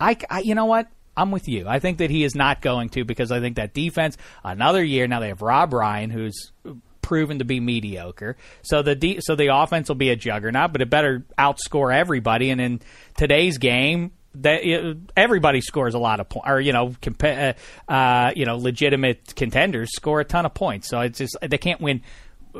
I, 0.00 0.16
I- 0.30 0.40
you 0.40 0.54
know 0.54 0.64
what? 0.66 0.88
I'm 1.16 1.30
with 1.30 1.46
you. 1.48 1.68
I 1.68 1.78
think 1.78 1.98
that 1.98 2.10
he 2.10 2.24
is 2.24 2.34
not 2.34 2.60
going 2.60 2.88
to 2.90 3.04
because 3.04 3.30
I 3.30 3.38
think 3.40 3.56
that 3.56 3.72
defense 3.72 4.16
another 4.42 4.82
year 4.82 5.06
now 5.06 5.20
they 5.20 5.28
have 5.28 5.42
Rob 5.42 5.72
Ryan 5.72 6.10
who's 6.10 6.50
proven 7.02 7.38
to 7.38 7.44
be 7.44 7.60
mediocre. 7.60 8.36
So 8.62 8.82
the 8.82 8.94
de- 8.96 9.20
so 9.20 9.36
the 9.36 9.54
offense 9.54 9.88
will 9.88 9.94
be 9.96 10.10
a 10.10 10.16
juggernaut, 10.16 10.72
but 10.72 10.80
it 10.82 10.90
better 10.90 11.24
outscore 11.38 11.94
everybody. 11.94 12.50
And 12.50 12.60
in 12.60 12.80
today's 13.16 13.58
game, 13.58 14.10
that 14.36 14.64
it, 14.64 14.96
everybody 15.16 15.60
scores 15.60 15.94
a 15.94 15.98
lot 15.98 16.18
of 16.18 16.28
points, 16.28 16.48
or 16.48 16.60
you 16.60 16.72
know, 16.72 16.88
compa- 17.00 17.54
uh, 17.88 17.92
uh, 17.92 18.32
you 18.34 18.46
know, 18.46 18.56
legitimate 18.56 19.34
contenders 19.36 19.90
score 19.94 20.18
a 20.20 20.24
ton 20.24 20.46
of 20.46 20.54
points. 20.54 20.88
So 20.88 20.98
it's 21.00 21.18
just 21.18 21.36
they 21.42 21.58
can't 21.58 21.80
win. 21.80 22.02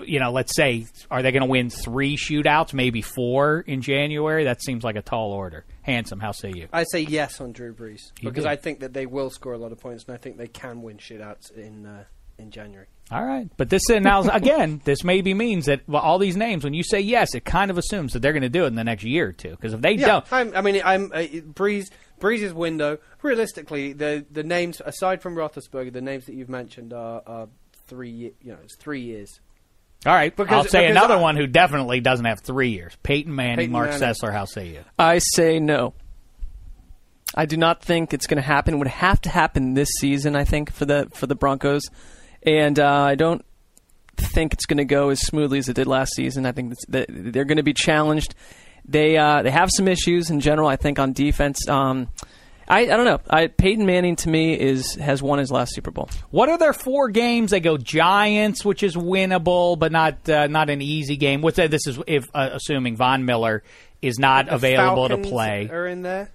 You 0.07 0.19
know, 0.19 0.33
let's 0.33 0.57
say, 0.57 0.87
are 1.11 1.23
they 1.23 1.31
going 1.31 1.43
to 1.43 1.49
win 1.49 1.71
three 1.71 2.17
shootouts, 2.17 2.75
maybe 2.75 3.01
four 3.01 3.61
in 3.61 3.81
January? 3.81 4.45
That 4.45 4.63
seems 4.63 4.83
like 4.83 4.97
a 4.97 5.03
tall 5.03 5.33
order. 5.33 5.65
Handsome, 5.83 6.19
how 6.19 6.33
say 6.33 6.53
you? 6.55 6.69
I 6.73 6.85
say 6.85 7.03
yes 7.03 7.41
on 7.41 7.53
Drew 7.53 7.73
Brees 7.73 8.01
You 8.21 8.31
because 8.31 8.45
do. 8.45 8.51
I 8.51 8.57
think 8.57 8.81
that 8.81 8.93
they 8.93 9.07
will 9.07 9.31
score 9.31 9.53
a 9.53 9.59
lot 9.59 9.71
of 9.73 9.79
points, 9.81 10.05
and 10.05 10.15
I 10.15 10.19
think 10.19 10.37
they 10.37 10.49
can 10.49 10.83
win 10.83 10.97
shootouts 10.97 11.53
in 11.57 11.87
uh, 11.87 12.05
in 12.39 12.51
January. 12.51 12.87
All 13.11 13.25
right, 13.25 13.49
but 13.57 13.69
this 13.69 13.83
uh, 13.91 13.99
now 13.99 14.23
again, 14.33 14.81
this 14.85 15.05
maybe 15.05 15.35
means 15.35 15.67
that 15.67 15.83
well, 15.87 16.03
all 16.03 16.19
these 16.19 16.37
names, 16.37 16.65
when 16.65 16.75
you 16.75 16.83
say 16.83 17.01
yes, 17.01 17.35
it 17.35 17.45
kind 17.45 17.71
of 17.71 17.79
assumes 17.79 18.15
that 18.15 18.21
they're 18.21 18.33
going 18.33 18.43
to 18.43 18.49
do 18.49 18.65
it 18.65 18.69
in 18.69 18.75
the 18.75 18.85
next 18.85 19.05
year 19.05 19.29
or 19.29 19.33
two. 19.33 19.51
Because 19.51 19.75
if 19.75 19.81
they 19.81 19.93
Yeah, 19.93 20.07
don't, 20.07 20.33
I'm, 20.33 20.57
I 20.57 20.61
mean, 20.63 20.81
I'm 20.85 21.13
uh, 21.13 21.19
Brees. 21.19 21.85
Brees's 22.21 22.55
window. 22.55 22.99
Realistically, 23.23 23.93
the 23.93 24.25
the 24.31 24.43
names 24.43 24.81
aside 24.85 25.21
from 25.21 25.35
Roethlisberger, 25.35 25.93
the 25.93 26.01
names 26.01 26.25
that 26.27 26.35
you've 26.35 26.49
mentioned 26.49 26.93
are, 26.93 27.23
are 27.27 27.49
three. 27.87 28.11
You 28.41 28.53
know, 28.53 28.59
it's 28.65 28.77
three 28.77 29.01
years. 29.01 29.41
All 30.07 30.15
right, 30.15 30.35
Because- 30.35 30.53
I'll 30.53 30.65
say 30.65 30.83
because 30.87 30.91
another 30.97 31.15
I- 31.15 31.21
one 31.21 31.37
who 31.37 31.47
definitely 31.47 32.01
doesn't 32.01 32.25
have 32.27 32.41
three 32.41 32.71
years: 32.71 32.97
Peyton 33.03 33.35
Manning, 33.35 33.57
Peyton 33.57 33.73
Mark 33.73 33.91
Manning. 33.91 34.09
Sessler. 34.15 34.33
How 34.33 34.45
say 34.45 34.69
you? 34.69 34.81
I 34.99 35.19
say 35.19 35.59
no. 35.61 35.95
I 37.35 37.47
do 37.47 37.57
not 37.57 37.83
think 37.83 38.15
it's 38.15 38.27
going 38.29 38.37
to 38.37 38.43
happen. 38.47 38.75
It 38.75 38.77
would 38.79 38.87
have 38.87 39.21
to 39.23 39.29
happen 39.29 39.75
this 39.75 39.89
season, 39.99 40.37
I 40.37 40.45
think, 40.45 40.73
for 40.73 40.85
the 40.85 41.09
for 41.15 41.27
the 41.27 41.35
Broncos, 41.35 41.83
and 42.45 42.79
uh, 42.79 42.87
I 43.03 43.15
don't 43.17 43.45
think 44.17 44.53
it's 44.53 44.67
going 44.67 44.77
to 44.79 44.85
go 44.85 45.09
as 45.09 45.21
smoothly 45.21 45.59
as 45.59 45.69
it 45.69 45.75
did 45.75 45.87
last 45.89 46.15
season. 46.15 46.47
I 46.47 46.53
think 46.53 46.75
that 46.89 47.07
they're 47.09 47.45
going 47.45 47.57
to 47.57 47.65
be 47.65 47.73
challenged. 47.75 48.35
They 48.85 49.17
uh, 49.17 49.43
they 49.43 49.51
have 49.51 49.71
some 49.75 49.89
issues 49.89 50.31
in 50.31 50.41
general. 50.41 50.69
I 50.69 50.77
think 50.77 50.99
on 50.99 51.13
defense. 51.13 51.69
Um, 51.69 52.09
I, 52.69 52.81
I 52.81 52.87
don't 52.87 53.05
know. 53.05 53.21
I, 53.29 53.47
Peyton 53.49 53.85
Manning 53.87 54.17
to 54.17 54.29
me 54.29 54.59
is 54.59 54.95
has 54.95 55.23
won 55.23 55.39
his 55.39 55.51
last 55.51 55.75
Super 55.75 55.91
Bowl. 55.91 56.09
What 56.31 56.49
are 56.49 56.59
their 56.59 56.73
four 56.73 57.11
games? 57.11 57.51
They 57.51 57.61
go 57.61 57.77
Giants, 57.77 58.65
which 58.65 58.83
is 58.83 58.97
winnable, 58.97 59.79
but 59.79 59.93
not 59.93 60.29
uh, 60.29 60.47
not 60.47 60.71
an 60.71 60.81
easy 60.83 61.17
game. 61.17 61.41
What's 61.43 61.57
that? 61.57 61.71
This 61.71 61.87
is 61.87 61.99
if 62.07 62.25
uh, 62.35 62.51
assuming 62.53 62.97
Von 62.97 63.25
Miller 63.25 63.63
is 64.03 64.19
not 64.19 64.47
The 64.47 64.55
available 64.55 65.09
Falcons 65.09 65.27
to 65.27 65.33
play. 65.33 65.69
Are 65.71 65.87
in 65.87 66.03
there. 66.03 66.31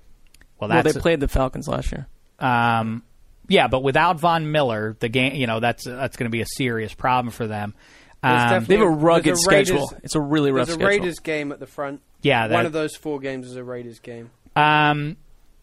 Well, 0.60 0.70
Well, 0.70 0.84
they 0.84 0.94
played 0.94 1.20
the 1.20 1.28
Falcons 1.28 1.68
last 1.68 1.92
year. 1.92 2.08
Um, 2.40 3.04
yeah, 3.48 3.68
but 3.68 3.82
without 3.82 4.20
Von 4.20 4.52
Miller, 4.52 4.96
the 5.00 5.10
game, 5.10 5.36
you 5.36 5.48
know, 5.48 5.60
that's 5.60 5.86
that's 5.86 6.18
going 6.18 6.26
to 6.26 6.32
be 6.32 6.42
a 6.42 6.46
serious 6.46 6.94
problem 6.94 7.32
for 7.32 7.48
them. 7.48 7.74
Um, 8.22 8.66
They 8.66 8.76
have 8.76 8.86
a 8.86 8.90
rugged 8.90 9.26
there's 9.26 9.48
a 9.48 9.50
Raiders- 9.50 9.68
schedule. 9.70 9.94
It's 10.04 10.16
a 10.16 10.20
really 10.22 10.52
rough 10.52 10.68
There's 10.68 10.76
a 10.78 10.80
schedule. 10.80 10.90
Raiders 10.90 11.20
game 11.20 11.52
at 11.54 11.60
the 11.60 11.66
front. 11.68 12.02
Yeah, 12.22 12.48
that- 12.48 12.54
one 12.54 12.66
of 12.66 12.74
those 12.74 12.96
four 12.96 13.20
games 13.20 13.48
is 13.48 13.56
a 13.56 13.64
Raiders 13.64 14.00
game. 14.00 14.30
um, 14.56 15.16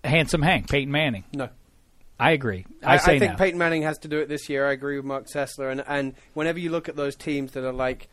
handsome 0.06 0.42
Hank, 0.42 0.68
Peyton 0.70 0.90
Manning. 0.90 1.24
No. 1.32 1.48
I 2.18 2.30
agree. 2.32 2.64
I, 2.82 2.94
I, 2.94 2.96
say 2.96 3.16
I 3.16 3.18
think 3.18 3.32
no. 3.32 3.38
Peyton 3.38 3.58
Manning 3.58 3.82
has 3.82 3.98
to 3.98 4.08
do 4.08 4.18
it 4.20 4.28
this 4.28 4.48
year. 4.48 4.66
I 4.66 4.72
agree 4.72 4.96
with 4.96 5.04
Marc 5.04 5.26
Sessler. 5.28 5.70
And, 5.70 5.84
and 5.86 6.14
whenever 6.34 6.58
you 6.58 6.70
look 6.70 6.88
at 6.88 6.96
those 6.96 7.14
teams 7.14 7.52
that 7.52 7.64
are 7.64 7.72
like, 7.72 8.08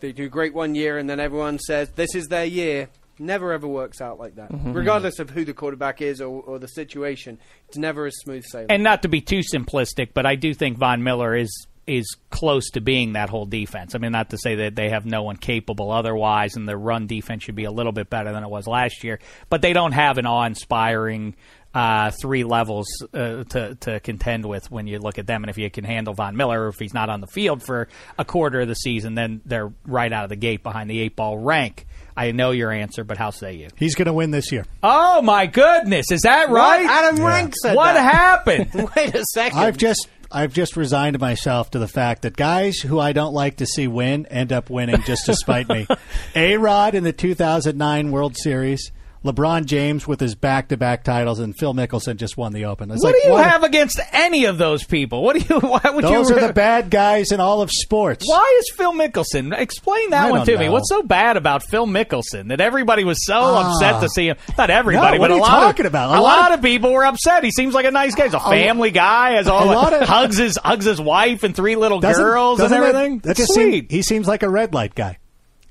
they 0.00 0.12
do 0.12 0.28
great 0.28 0.54
one 0.54 0.74
year 0.74 0.96
and 0.96 1.10
then 1.10 1.20
everyone 1.20 1.58
says, 1.58 1.90
this 1.90 2.14
is 2.14 2.28
their 2.28 2.44
year, 2.44 2.88
never 3.18 3.52
ever 3.52 3.66
works 3.66 4.00
out 4.00 4.18
like 4.18 4.36
that. 4.36 4.50
Mm-hmm. 4.50 4.72
Regardless 4.72 5.18
of 5.18 5.30
who 5.30 5.44
the 5.44 5.52
quarterback 5.52 6.00
is 6.00 6.20
or, 6.20 6.42
or 6.42 6.58
the 6.58 6.68
situation, 6.68 7.38
it's 7.68 7.76
never 7.76 8.06
as 8.06 8.14
smooth 8.18 8.44
sailing. 8.46 8.70
and 8.70 8.82
not 8.82 9.02
to 9.02 9.08
be 9.08 9.20
too 9.20 9.40
simplistic, 9.40 10.10
but 10.14 10.24
I 10.24 10.36
do 10.36 10.54
think 10.54 10.78
Von 10.78 11.02
Miller 11.02 11.36
is 11.36 11.66
is 11.88 12.16
close 12.30 12.70
to 12.70 12.80
being 12.80 13.14
that 13.14 13.30
whole 13.30 13.46
defense. 13.46 13.94
I 13.94 13.98
mean, 13.98 14.12
not 14.12 14.30
to 14.30 14.38
say 14.38 14.56
that 14.56 14.76
they 14.76 14.90
have 14.90 15.06
no 15.06 15.22
one 15.22 15.36
capable 15.36 15.90
otherwise, 15.90 16.54
and 16.56 16.68
the 16.68 16.76
run 16.76 17.06
defense 17.06 17.42
should 17.44 17.54
be 17.54 17.64
a 17.64 17.70
little 17.70 17.92
bit 17.92 18.10
better 18.10 18.32
than 18.32 18.44
it 18.44 18.50
was 18.50 18.66
last 18.66 19.02
year, 19.04 19.18
but 19.48 19.62
they 19.62 19.72
don't 19.72 19.92
have 19.92 20.18
an 20.18 20.26
awe-inspiring 20.26 21.34
uh, 21.74 22.10
three 22.20 22.44
levels 22.44 22.86
uh, 23.12 23.44
to 23.44 23.74
to 23.80 24.00
contend 24.00 24.44
with 24.46 24.70
when 24.70 24.86
you 24.86 24.98
look 24.98 25.18
at 25.18 25.26
them. 25.26 25.42
And 25.44 25.50
if 25.50 25.58
you 25.58 25.70
can 25.70 25.84
handle 25.84 26.14
Von 26.14 26.34
Miller, 26.36 26.64
or 26.64 26.68
if 26.68 26.78
he's 26.78 26.94
not 26.94 27.10
on 27.10 27.20
the 27.20 27.26
field 27.26 27.62
for 27.62 27.88
a 28.18 28.24
quarter 28.24 28.60
of 28.60 28.68
the 28.68 28.74
season, 28.74 29.14
then 29.14 29.42
they're 29.44 29.70
right 29.86 30.12
out 30.12 30.24
of 30.24 30.30
the 30.30 30.36
gate 30.36 30.62
behind 30.62 30.88
the 30.90 30.98
eight 31.00 31.14
ball 31.14 31.38
rank. 31.38 31.86
I 32.16 32.32
know 32.32 32.50
your 32.50 32.72
answer, 32.72 33.04
but 33.04 33.16
how 33.16 33.30
say 33.30 33.54
you? 33.54 33.68
He's 33.76 33.94
going 33.94 34.06
to 34.06 34.12
win 34.12 34.30
this 34.32 34.50
year. 34.50 34.64
Oh 34.82 35.22
my 35.22 35.46
goodness, 35.46 36.10
is 36.10 36.22
that 36.22 36.48
right? 36.48 36.82
What? 36.84 36.90
Adam 36.90 37.24
Rank 37.24 37.54
said 37.62 37.76
What 37.76 37.92
that. 37.92 38.12
happened? 38.14 38.70
Wait 38.96 39.14
a 39.14 39.24
second. 39.32 39.58
I've 39.58 39.76
just 39.76 40.08
I've 40.30 40.52
just 40.52 40.76
resigned 40.76 41.18
myself 41.18 41.70
to 41.70 41.78
the 41.78 41.88
fact 41.88 42.22
that 42.22 42.36
guys 42.36 42.78
who 42.78 42.98
I 42.98 43.12
don't 43.12 43.32
like 43.32 43.56
to 43.56 43.66
see 43.66 43.88
win 43.88 44.26
end 44.26 44.52
up 44.52 44.68
winning 44.68 45.02
just 45.02 45.24
to 45.26 45.34
spite 45.34 45.68
me. 45.68 45.86
A 46.34 46.58
Rod 46.58 46.94
in 46.94 47.04
the 47.04 47.14
2009 47.14 48.10
World 48.10 48.36
Series, 48.36 48.92
LeBron 49.24 49.64
James 49.66 50.06
with 50.06 50.20
his 50.20 50.34
back-to-back 50.36 51.02
titles, 51.02 51.40
and 51.40 51.56
Phil 51.58 51.74
Mickelson 51.74 52.16
just 52.16 52.36
won 52.36 52.52
the 52.52 52.64
Open. 52.66 52.90
It's 52.90 53.02
What 53.02 53.14
like, 53.14 53.22
do 53.22 53.28
you 53.28 53.34
what- 53.34 53.44
have 53.44 53.64
against 53.64 54.00
any 54.12 54.44
of 54.44 54.58
those 54.58 54.84
people? 54.84 55.22
What 55.24 55.36
do 55.36 55.54
you? 55.54 55.60
Why 55.68 55.80
would 55.92 56.04
Those 56.04 56.30
you? 56.30 56.36
are 56.36 56.40
the 56.46 56.52
bad 56.52 56.88
guys 56.90 57.32
in 57.32 57.40
all 57.40 57.60
of 57.60 57.70
sports. 57.72 58.24
Why 58.28 58.56
is 58.60 58.70
Phil 58.76 58.92
Mickelson? 58.92 59.56
Explain 59.58 60.10
that 60.10 60.26
I 60.26 60.30
one 60.30 60.46
to 60.46 60.56
me. 60.58 60.68
What's 60.68 60.88
so 60.88 61.02
bad 61.02 61.36
about 61.36 61.62
Phil 61.64 61.86
Mickelson 61.86 62.48
that 62.48 62.60
everybody 62.60 63.02
was 63.04 63.24
so 63.26 63.34
Ah. 63.40 63.72
upset 63.74 64.00
to 64.02 64.08
see 64.08 64.28
him? 64.28 64.36
Not 64.56 64.70
everybody, 64.70 65.18
No, 65.18 65.22
but 65.24 65.30
a 65.32 65.36
lot 65.36 65.60
talking 65.62 65.86
of 65.86 65.92
about? 65.92 66.10
A, 66.14 66.18
A 66.18 66.20
lot 66.20 66.38
lot 66.38 66.52
of- 66.52 66.58
of 66.60 66.64
people 66.64 66.92
were 66.92 67.04
upset. 67.04 67.42
He 67.42 67.50
seems 67.50 67.74
like 67.74 67.86
a 67.86 67.90
nice 67.90 68.14
guy. 68.14 68.24
He's 68.24 68.34
a 68.34 68.40
family 68.40 68.92
guy. 68.92 69.32
Has 69.32 69.48
all 69.48 69.64
a 69.64 69.74
lot 69.74 69.92
of- 69.92 70.08
hugs 70.08 70.38
his 70.38 70.56
hugs 70.56 70.84
his 70.84 71.00
wife 71.00 71.42
and 71.42 71.56
three 71.56 71.74
little 71.76 71.98
Doesn't- 71.98 72.22
girls 72.22 72.60
and 72.60 72.68
doesn't 72.70 72.80
that- 72.80 72.94
everything. 72.94 73.18
That, 73.24 73.36
just 73.36 73.52
Sweet. 73.54 73.72
seem- 73.72 73.86
he 73.90 74.02
seems 74.02 74.28
like 74.28 74.42
a 74.44 74.48
red 74.48 74.74
light 74.74 74.94
guy. 74.94 75.18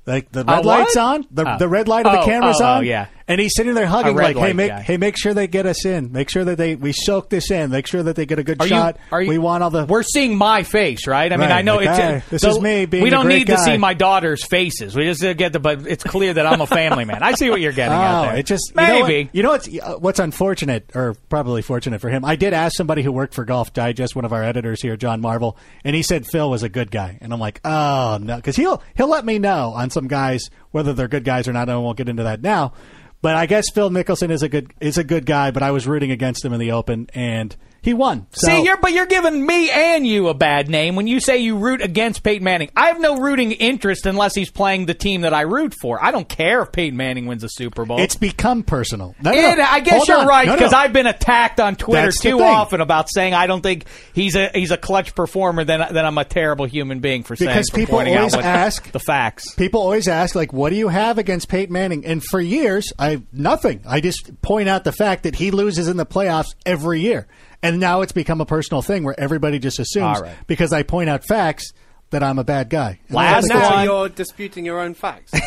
Like 0.06 0.32
the 0.32 0.44
red 0.44 0.64
light's 0.64 0.96
on, 0.96 1.26
the, 1.30 1.46
Oh. 1.54 1.58
the 1.58 1.68
red 1.68 1.86
light 1.88 2.06
of 2.06 2.12
the 2.12 2.20
Oh, 2.20 2.24
camera's 2.24 2.60
oh, 2.60 2.64
oh, 2.64 2.68
on, 2.76 2.84
yeah. 2.86 3.06
And 3.28 3.40
he's 3.40 3.52
sitting 3.54 3.74
there 3.74 3.86
hugging, 3.86 4.16
like, 4.16 4.36
"Hey, 4.36 4.52
make, 4.54 4.70
guy. 4.70 4.80
hey, 4.80 4.96
make 4.96 5.16
sure 5.16 5.34
they 5.34 5.46
get 5.46 5.66
us 5.66 5.84
in. 5.86 6.10
Make 6.12 6.28
sure 6.30 6.44
that 6.44 6.56
they 6.56 6.74
we 6.74 6.92
soak 6.92 7.28
this 7.28 7.50
in. 7.50 7.70
Make 7.70 7.86
sure 7.86 8.02
that 8.02 8.16
they 8.16 8.26
get 8.26 8.38
a 8.38 8.42
good 8.42 8.60
Are 8.60 8.66
shot. 8.66 8.96
you? 8.96 9.02
Are 9.12 9.22
you? 9.22 9.28
we 9.28 9.38
want 9.38 9.62
all 9.62 9.70
the. 9.70 9.84
We're 9.84 10.02
seeing 10.02 10.36
my 10.36 10.62
face, 10.62 11.06
right? 11.06 11.32
I 11.32 11.36
mean, 11.36 11.50
Right, 11.50 11.58
I 11.58 11.62
know 11.62 11.76
like, 11.76 11.88
it's. 11.88 11.98
hey, 11.98 12.22
this 12.30 12.42
so 12.42 12.50
is 12.50 12.60
me 12.60 12.86
being 12.86 13.02
We 13.04 13.10
don't 13.10 13.28
need 13.28 13.46
to 13.48 13.58
see 13.58 13.76
my 13.76 13.94
daughter's 13.94 14.44
faces. 14.44 14.96
We 14.96 15.04
just 15.04 15.20
get 15.36 15.52
the. 15.52 15.60
But 15.60 15.86
it's 15.86 16.02
clear 16.02 16.34
that 16.34 16.46
I'm 16.46 16.60
a 16.60 16.66
family 16.66 17.04
man. 17.04 17.22
I 17.22 17.32
see 17.34 17.50
what 17.50 17.60
you're 17.60 17.72
getting 17.72 17.92
at 17.94 18.18
Oh, 18.20 18.22
there. 18.30 18.36
it 18.38 18.46
just 18.46 18.70
you 18.70 18.74
know 18.86 19.00
what- 19.00 19.08
maybe. 19.08 19.30
You 19.32 19.42
know, 19.42 19.50
what's 19.50 19.68
uh, 19.68 19.96
what's 19.98 20.18
unfortunate, 20.18 20.90
or 20.94 21.14
probably 21.28 21.62
fortunate 21.62 22.00
for 22.00 22.08
him. 22.08 22.24
I 22.24 22.36
did 22.36 22.54
ask 22.54 22.74
somebody 22.76 23.02
who 23.02 23.12
worked 23.12 23.34
for 23.34 23.44
Golf 23.44 23.72
Digest, 23.72 24.16
one 24.16 24.24
of 24.24 24.32
our 24.32 24.42
editors 24.42 24.80
here, 24.80 24.96
John 24.96 25.20
Marvel, 25.20 25.56
and 25.84 25.94
he 25.94 26.02
said 26.02 26.26
Phil 26.26 26.48
was 26.48 26.62
a 26.62 26.68
good 26.68 26.90
guy, 26.90 27.18
and 27.20 27.32
I'm 27.32 27.40
like, 27.40 27.60
oh 27.64 28.18
no, 28.22 28.36
because 28.36 28.56
he'll 28.56 28.82
he'll 28.96 29.08
let 29.08 29.24
me 29.26 29.38
know 29.38 29.72
on 29.74 29.90
some 29.90 30.08
guys 30.08 30.48
whether 30.70 30.92
they're 30.94 31.08
good 31.08 31.24
guys 31.24 31.46
or 31.46 31.52
not. 31.52 31.68
I 31.68 31.76
won't 31.76 31.98
get 31.98 32.08
into 32.08 32.22
that 32.24 32.40
now, 32.42 32.72
but 33.20 33.34
I 33.34 33.46
guess 33.46 33.70
Phil 33.70 33.90
Mickelson 33.90 34.30
is 34.30 34.42
a 34.42 34.48
good 34.48 34.72
is 34.80 34.98
a 34.98 35.04
good 35.04 35.26
guy. 35.26 35.50
But 35.50 35.62
I 35.62 35.70
was 35.70 35.86
rooting 35.86 36.10
against 36.10 36.44
him 36.44 36.52
in 36.52 36.60
the 36.60 36.72
Open, 36.72 37.08
and 37.14 37.54
he 37.82 37.94
won. 37.94 38.26
So, 38.32 38.48
See, 38.48 38.64
you're 38.64 38.76
but 38.76 38.92
you're 38.92 39.06
giving 39.06 39.44
me 39.46 39.70
and 39.70 40.06
you 40.06 40.28
a 40.28 40.34
bad 40.34 40.68
name 40.68 40.96
when 40.96 41.06
you 41.06 41.20
say 41.20 41.38
you 41.38 41.56
root 41.56 41.80
against 41.80 42.22
Peyton 42.22 42.44
Manning. 42.44 42.70
I 42.76 42.88
have 42.88 43.00
no 43.00 43.18
rooting 43.18 43.52
interest 43.52 44.04
unless 44.06 44.34
he's 44.34 44.50
playing 44.50 44.86
the 44.86 44.94
team 44.94 45.22
that 45.22 45.32
I 45.32 45.42
root 45.42 45.74
for. 45.80 46.02
I 46.02 46.10
don't 46.10 46.28
care 46.28 46.62
if 46.62 46.72
Peyton 46.72 46.96
Manning 46.96 47.26
wins 47.26 47.44
a 47.44 47.48
Super 47.48 47.84
Bowl. 47.84 48.00
it's 48.00 48.16
become 48.16 48.62
personal. 48.62 49.14
No, 49.22 49.30
no. 49.30 49.38
I 49.38 49.80
guess 49.80 49.96
Hold 49.96 50.08
you're 50.08 50.18
on. 50.18 50.26
right 50.26 50.48
because 50.50 50.72
I've 50.72 50.92
been 50.92 51.06
attacked 51.06 51.60
on 51.60 51.76
Twitter 51.76 52.06
That's 52.06 52.20
too 52.20 52.40
often 52.42 52.80
about 52.80 53.08
saying 53.10 53.34
I 53.34 53.46
don't 53.46 53.62
think 53.62 53.84
he's 54.12 54.34
a 54.36 54.50
he's 54.54 54.70
a 54.70 54.76
clutch 54.76 55.14
performer. 55.14 55.64
Then 55.64 55.80
then 55.92 56.04
I'm 56.04 56.18
a 56.18 56.24
terrible 56.24 56.66
human 56.66 57.00
being 57.00 57.22
for 57.22 57.36
saying 57.36 57.50
Because 57.50 57.68
for 57.70 57.76
people 57.76 57.98
always 57.98 58.34
ask- 58.34 58.90
the 58.92 58.98
facts. 59.00 59.54
People 59.54 59.80
always 59.80 60.08
ask, 60.08 60.34
like, 60.34 60.52
what 60.52 60.70
do 60.70 60.76
you 60.76 60.88
have 60.88 61.18
against 61.18 61.48
Peyton 61.48 61.72
Manning? 61.72 62.04
And 62.04 62.22
for 62.24 62.40
years, 62.40 62.92
I 62.98 63.22
nothing. 63.32 63.82
I 63.88 64.00
just 64.00 64.40
point 64.42 64.68
out 64.68 64.84
the 64.84 64.92
fact 64.92 65.22
that 65.22 65.34
he 65.36 65.50
loses 65.50 65.88
in 65.88 65.96
the 65.96 66.06
playoffs 66.06 66.54
every 66.66 67.00
year, 67.00 67.26
and 67.62 67.80
now 67.80 68.00
it's 68.02 68.12
become 68.12 68.40
a 68.40 68.46
personal 68.46 68.82
thing 68.82 69.04
where 69.04 69.18
everybody 69.18 69.58
just 69.58 69.78
assumes 69.78 70.18
All 70.18 70.22
right. 70.22 70.36
because 70.46 70.72
I 70.72 70.82
point 70.82 71.08
out 71.08 71.24
facts 71.24 71.72
that 72.10 72.22
I'm 72.22 72.38
a 72.38 72.44
bad 72.44 72.70
guy. 72.70 73.00
And 73.08 73.16
Last 73.16 73.48
now 73.48 73.70
one. 73.70 73.84
you're 73.84 74.08
disputing 74.08 74.64
your 74.64 74.80
own 74.80 74.94
facts. 74.94 75.32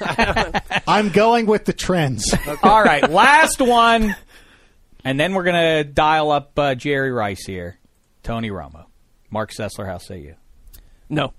I'm 0.88 1.10
going 1.10 1.46
with 1.46 1.64
the 1.64 1.72
trends. 1.72 2.34
All 2.62 2.82
right, 2.82 3.08
last 3.08 3.60
one, 3.60 4.16
and 5.04 5.18
then 5.20 5.34
we're 5.34 5.44
gonna 5.44 5.84
dial 5.84 6.30
up 6.30 6.58
uh, 6.58 6.74
Jerry 6.74 7.12
Rice 7.12 7.44
here, 7.46 7.78
Tony 8.22 8.50
Romo, 8.50 8.86
Marc 9.30 9.52
Sessler. 9.52 9.86
How 9.86 9.98
say 9.98 10.18
you? 10.20 10.34
No, 11.08 11.32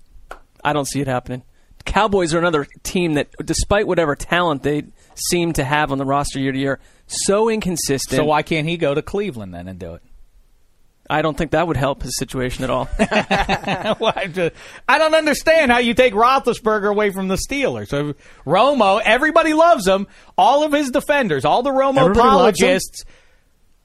I 0.62 0.72
don't 0.72 0.86
see 0.86 1.00
it 1.00 1.08
happening. 1.08 1.42
Cowboys 1.84 2.32
are 2.34 2.38
another 2.38 2.66
team 2.82 3.14
that, 3.14 3.28
despite 3.44 3.86
whatever 3.86 4.16
talent 4.16 4.62
they 4.62 4.84
seem 5.30 5.52
to 5.54 5.64
have 5.64 5.92
on 5.92 5.98
the 5.98 6.04
roster 6.04 6.38
year 6.38 6.52
to 6.52 6.58
year, 6.58 6.80
so 7.06 7.48
inconsistent. 7.48 8.16
So 8.16 8.24
why 8.24 8.42
can't 8.42 8.66
he 8.66 8.76
go 8.76 8.94
to 8.94 9.02
Cleveland 9.02 9.54
then 9.54 9.68
and 9.68 9.78
do 9.78 9.94
it? 9.94 10.02
I 11.10 11.20
don't 11.20 11.36
think 11.36 11.50
that 11.50 11.66
would 11.68 11.76
help 11.76 12.02
his 12.02 12.16
situation 12.16 12.64
at 12.64 12.70
all. 12.70 12.88
Well, 14.00 14.12
I 14.16 14.26
just- 14.26 14.54
I 14.88 14.96
don't 14.96 15.14
understand 15.14 15.70
how 15.70 15.78
you 15.78 15.92
take 15.92 16.14
Roethlisberger 16.14 16.88
away 16.90 17.10
from 17.10 17.28
the 17.28 17.36
Steelers. 17.36 17.88
So 17.88 18.14
Romo, 18.46 19.00
everybody 19.04 19.52
loves 19.52 19.86
him. 19.86 20.06
All 20.38 20.64
of 20.64 20.72
his 20.72 20.90
defenders, 20.90 21.44
all 21.44 21.62
the 21.62 21.70
Romo 21.70 21.98
Everybody 21.98 22.20
apologists. 22.20 23.04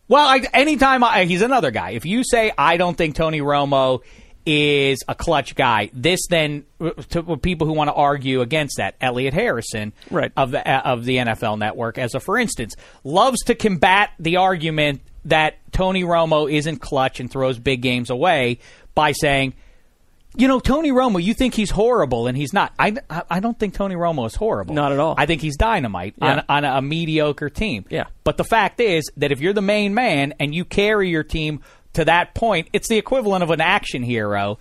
Well, 0.08 0.26
I, 0.26 0.42
anytime 0.54 1.04
I, 1.04 1.26
he's 1.26 1.42
another 1.42 1.72
guy. 1.72 1.92
If 1.92 2.06
you 2.06 2.24
say 2.24 2.52
I 2.58 2.78
don't 2.78 2.98
think 2.98 3.16
Tony 3.16 3.42
Romo 3.42 4.00
is 4.46 5.00
a 5.08 5.16
clutch 5.16 5.56
guy, 5.56 5.90
this 5.94 6.22
then 6.30 6.66
to 7.10 7.38
people 7.38 7.68
who 7.68 7.74
want 7.74 7.90
to 7.90 7.94
argue 7.94 8.42
against 8.42 8.78
that, 8.78 8.96
Elliot 9.02 9.34
Harrison, 9.34 9.94
Right. 10.10 10.32
of 10.38 10.52
the 10.52 10.68
uh, 10.68 10.82
of 10.82 11.06
the 11.06 11.18
NFL 11.18 11.58
Network, 11.60 11.98
as 11.98 12.16
a 12.16 12.20
for 12.20 12.38
instance, 12.38 12.76
loves 13.04 13.44
to 13.46 13.56
combat 13.56 14.12
the 14.20 14.38
argument 14.38 15.02
that 15.26 15.56
Tony 15.72 16.04
Romo 16.04 16.52
isn't 16.52 16.78
clutch 16.78 17.20
and 17.20 17.30
throws 17.30 17.60
big 17.60 17.82
games 17.82 18.10
away 18.10 18.60
by 18.96 19.12
saying 19.12 19.54
you 20.38 20.48
know, 20.48 20.60
Tony 20.60 20.92
Romo, 20.92 21.22
you 21.22 21.34
think 21.34 21.56
he's 21.56 21.72
horrible, 21.72 22.28
and 22.28 22.38
he's 22.38 22.54
not. 22.54 22.72
I, 22.78 22.96
I 23.10 23.24
I 23.32 23.40
don't 23.40 23.58
think 23.58 23.74
Tony 23.74 23.96
Romo 23.96 24.28
is 24.28 24.36
horrible. 24.36 24.76
Not 24.76 24.92
at 24.92 25.00
all. 25.00 25.16
I 25.18 25.26
think 25.26 25.42
he's 25.42 25.58
dynamite 25.58 26.14
Yeah. 26.22 26.44
on, 26.48 26.64
on 26.66 26.78
a 26.78 26.82
mediocre 26.84 27.50
team. 27.50 27.86
Yeah. 27.90 28.06
But 28.24 28.38
the 28.38 28.44
fact 28.44 28.80
is 28.80 29.10
that 29.18 29.32
if 29.32 29.42
you're 29.42 29.54
the 29.54 29.64
main 29.64 29.96
man 29.96 30.36
and 30.40 30.54
you 30.54 30.66
carry 30.66 31.10
your 31.10 31.24
team 31.24 31.62
to 32.00 32.06
that 32.06 32.34
point, 32.34 32.70
it's 32.72 32.88
the 32.88 32.98
equivalent 32.98 33.44
of 33.44 33.52
an 33.52 33.60
action 33.60 34.04
hero 34.04 34.58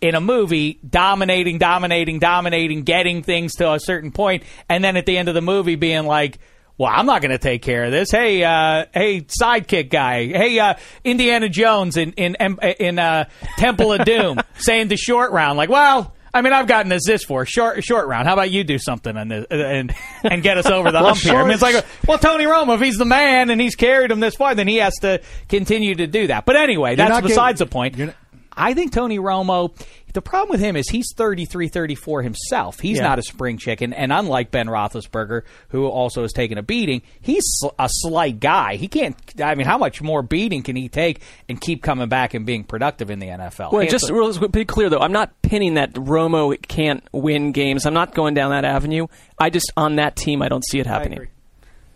in 0.00 0.16
a 0.16 0.20
movie, 0.20 0.80
dominating, 0.88 1.58
dominating, 1.58 2.18
dominating, 2.18 2.82
getting 2.82 3.22
things 3.22 3.54
to 3.54 3.72
a 3.72 3.78
certain 3.78 4.10
point, 4.10 4.42
and 4.68 4.82
then 4.82 4.96
at 4.96 5.06
the 5.06 5.16
end 5.16 5.28
of 5.28 5.34
the 5.34 5.40
movie 5.40 5.76
being 5.76 6.06
like, 6.06 6.40
well, 6.76 6.90
I'm 6.92 7.06
not 7.06 7.22
going 7.22 7.30
to 7.30 7.38
take 7.38 7.62
care 7.62 7.84
of 7.84 7.92
this. 7.92 8.10
Hey, 8.10 8.42
uh, 8.42 8.86
hey, 8.92 9.20
sidekick 9.20 9.90
guy. 9.90 10.26
Hey, 10.26 10.58
uh, 10.58 10.74
Indiana 11.04 11.48
Jones 11.48 11.96
in 11.96 12.12
in 12.14 12.34
in 12.80 12.98
uh, 12.98 13.28
Temple 13.58 13.92
of 13.92 14.04
Doom 14.04 14.40
saying 14.56 14.88
the 14.88 14.96
short 14.96 15.30
round, 15.30 15.56
like, 15.56 15.68
well, 15.68 16.12
I 16.34 16.40
mean, 16.40 16.52
I've 16.52 16.66
gotten 16.66 16.88
this 16.88 17.02
this 17.06 17.24
for 17.24 17.44
short 17.44 17.84
short 17.84 18.08
round. 18.08 18.26
How 18.26 18.32
about 18.32 18.50
you 18.50 18.64
do 18.64 18.78
something 18.78 19.16
this 19.28 19.46
and 19.50 19.94
and 20.22 20.42
get 20.42 20.56
us 20.56 20.66
over 20.66 20.90
the 20.90 20.98
hump 21.00 21.18
here? 21.18 21.34
I 21.36 21.42
mean, 21.42 21.52
it's 21.52 21.62
like, 21.62 21.84
well, 22.06 22.18
Tony 22.18 22.44
Romo, 22.44 22.74
if 22.76 22.80
he's 22.80 22.96
the 22.96 23.04
man 23.04 23.50
and 23.50 23.60
he's 23.60 23.74
carried 23.74 24.10
him 24.10 24.20
this 24.20 24.34
far, 24.34 24.54
then 24.54 24.66
he 24.66 24.76
has 24.76 24.94
to 25.00 25.20
continue 25.48 25.94
to 25.94 26.06
do 26.06 26.28
that. 26.28 26.44
But 26.46 26.56
anyway, 26.56 26.94
that's 26.94 27.20
besides 27.20 27.60
getting- 27.60 27.68
the 27.68 27.72
point. 27.72 28.14
I 28.54 28.74
think 28.74 28.92
Tony 28.92 29.18
Romo, 29.18 29.72
the 30.12 30.22
problem 30.22 30.50
with 30.50 30.60
him 30.60 30.76
is 30.76 30.88
he's 30.88 31.12
33 31.16 31.68
34 31.68 32.22
himself. 32.22 32.80
He's 32.80 32.98
Yeah. 32.98 33.04
not 33.04 33.18
a 33.18 33.22
spring 33.22 33.58
chicken. 33.58 33.92
And 33.92 34.12
unlike 34.12 34.50
Ben 34.50 34.66
Roethlisberger, 34.66 35.42
who 35.68 35.86
also 35.86 36.22
has 36.22 36.32
taken 36.32 36.58
a 36.58 36.62
beating, 36.62 37.02
he's 37.20 37.44
a 37.78 37.88
slight 37.90 38.40
guy. 38.40 38.76
He 38.76 38.88
can't, 38.88 39.16
I 39.42 39.54
mean, 39.54 39.66
how 39.66 39.78
much 39.78 40.02
more 40.02 40.22
beating 40.22 40.62
can 40.62 40.76
he 40.76 40.88
take 40.88 41.20
and 41.48 41.60
keep 41.60 41.82
coming 41.82 42.08
back 42.08 42.34
and 42.34 42.44
being 42.44 42.64
productive 42.64 43.10
in 43.10 43.18
the 43.18 43.28
NFL? 43.28 43.72
Well, 43.72 43.86
just 43.86 44.06
to 44.08 44.48
be 44.48 44.64
clear 44.64 44.90
though, 44.90 45.00
I'm 45.00 45.12
not 45.12 45.40
pinning 45.42 45.74
that 45.74 45.92
Romo 45.94 46.56
can't 46.68 47.02
win 47.12 47.52
games. 47.52 47.86
I'm 47.86 47.94
not 47.94 48.14
going 48.14 48.34
down 48.34 48.50
that 48.50 48.64
avenue. 48.64 49.06
I 49.38 49.50
just 49.50 49.72
on 49.76 49.96
that 49.96 50.16
team, 50.16 50.42
I 50.42 50.48
don't 50.48 50.64
see 50.64 50.78
it 50.78 50.86
happening. 50.86 51.28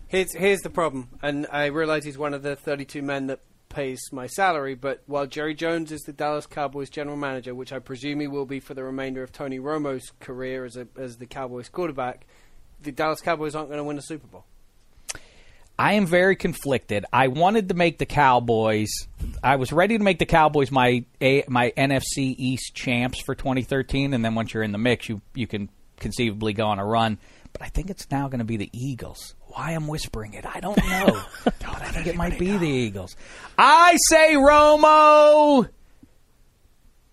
Here's 0.09 0.33
here's 0.33 0.61
the 0.61 0.69
problem, 0.69 1.09
and 1.21 1.47
I 1.51 1.65
realize 1.65 2.05
he's 2.05 2.17
one 2.17 2.33
of 2.33 2.41
the 2.41 2.55
32 2.55 3.01
men 3.01 3.27
that 3.27 3.39
pays 3.77 4.11
my 4.11 4.25
salary. 4.25 4.73
But 4.73 5.03
while 5.05 5.27
Jerry 5.27 5.53
Jones 5.53 5.91
is 5.91 6.01
the 6.01 6.11
Dallas 6.11 6.47
Cowboys 6.47 6.89
general 6.89 7.15
manager, 7.15 7.53
which 7.53 7.71
I 7.71 7.77
presume 7.77 8.19
he 8.19 8.25
will 8.25 8.47
be 8.47 8.59
for 8.59 8.73
the 8.73 8.83
remainder 8.83 9.21
of 9.21 9.31
Tony 9.31 9.59
Romo's 9.59 10.11
career 10.19 10.65
as 10.65 10.75
a 10.77 10.87
as 10.97 11.17
the 11.17 11.27
Cowboys 11.27 11.69
quarterback, 11.69 12.25
the 12.81 12.91
Dallas 12.91 13.21
Cowboys 13.21 13.53
aren't 13.53 13.69
going 13.69 13.77
to 13.77 13.83
win 13.83 13.99
a 13.99 14.01
Super 14.01 14.25
Bowl. 14.25 14.45
I 15.77 15.93
am 15.93 16.07
very 16.07 16.35
conflicted. 16.35 17.05
I 17.13 17.27
wanted 17.27 17.69
to 17.69 17.75
make 17.75 17.99
the 17.99 18.07
Cowboys. 18.07 18.89
I 19.43 19.57
was 19.57 19.71
ready 19.71 19.95
to 19.95 20.03
make 20.03 20.17
the 20.17 20.25
Cowboys 20.25 20.71
my 20.71 21.05
my 21.47 21.71
NFC 21.77 22.33
East 22.35 22.73
champs 22.73 23.21
for 23.21 23.35
2013, 23.35 24.15
and 24.15 24.25
then 24.25 24.33
once 24.33 24.55
you're 24.55 24.63
in 24.63 24.71
the 24.71 24.79
mix, 24.79 25.07
you 25.07 25.21
you 25.35 25.45
can 25.45 25.69
conceivably 25.99 26.53
go 26.53 26.65
on 26.65 26.79
a 26.79 26.85
run. 26.85 27.19
But 27.53 27.61
I 27.61 27.67
think 27.67 27.91
it's 27.91 28.09
now 28.09 28.27
going 28.27 28.39
to 28.39 28.45
be 28.45 28.57
the 28.57 28.71
Eagles. 28.73 29.35
Why 29.57 29.71
I'm 29.71 29.87
whispering 29.87 30.35
it, 30.35 30.45
I 30.45 30.59
don't 30.59 30.77
know. 30.77 31.19
but 31.43 31.65
I 31.65 31.89
think 31.89 32.05
it 32.05 32.15
might 32.15 32.37
be 32.37 32.55
the 32.57 32.67
Eagles. 32.67 33.15
I 33.57 33.97
say 34.07 34.35
Romo 34.35 35.67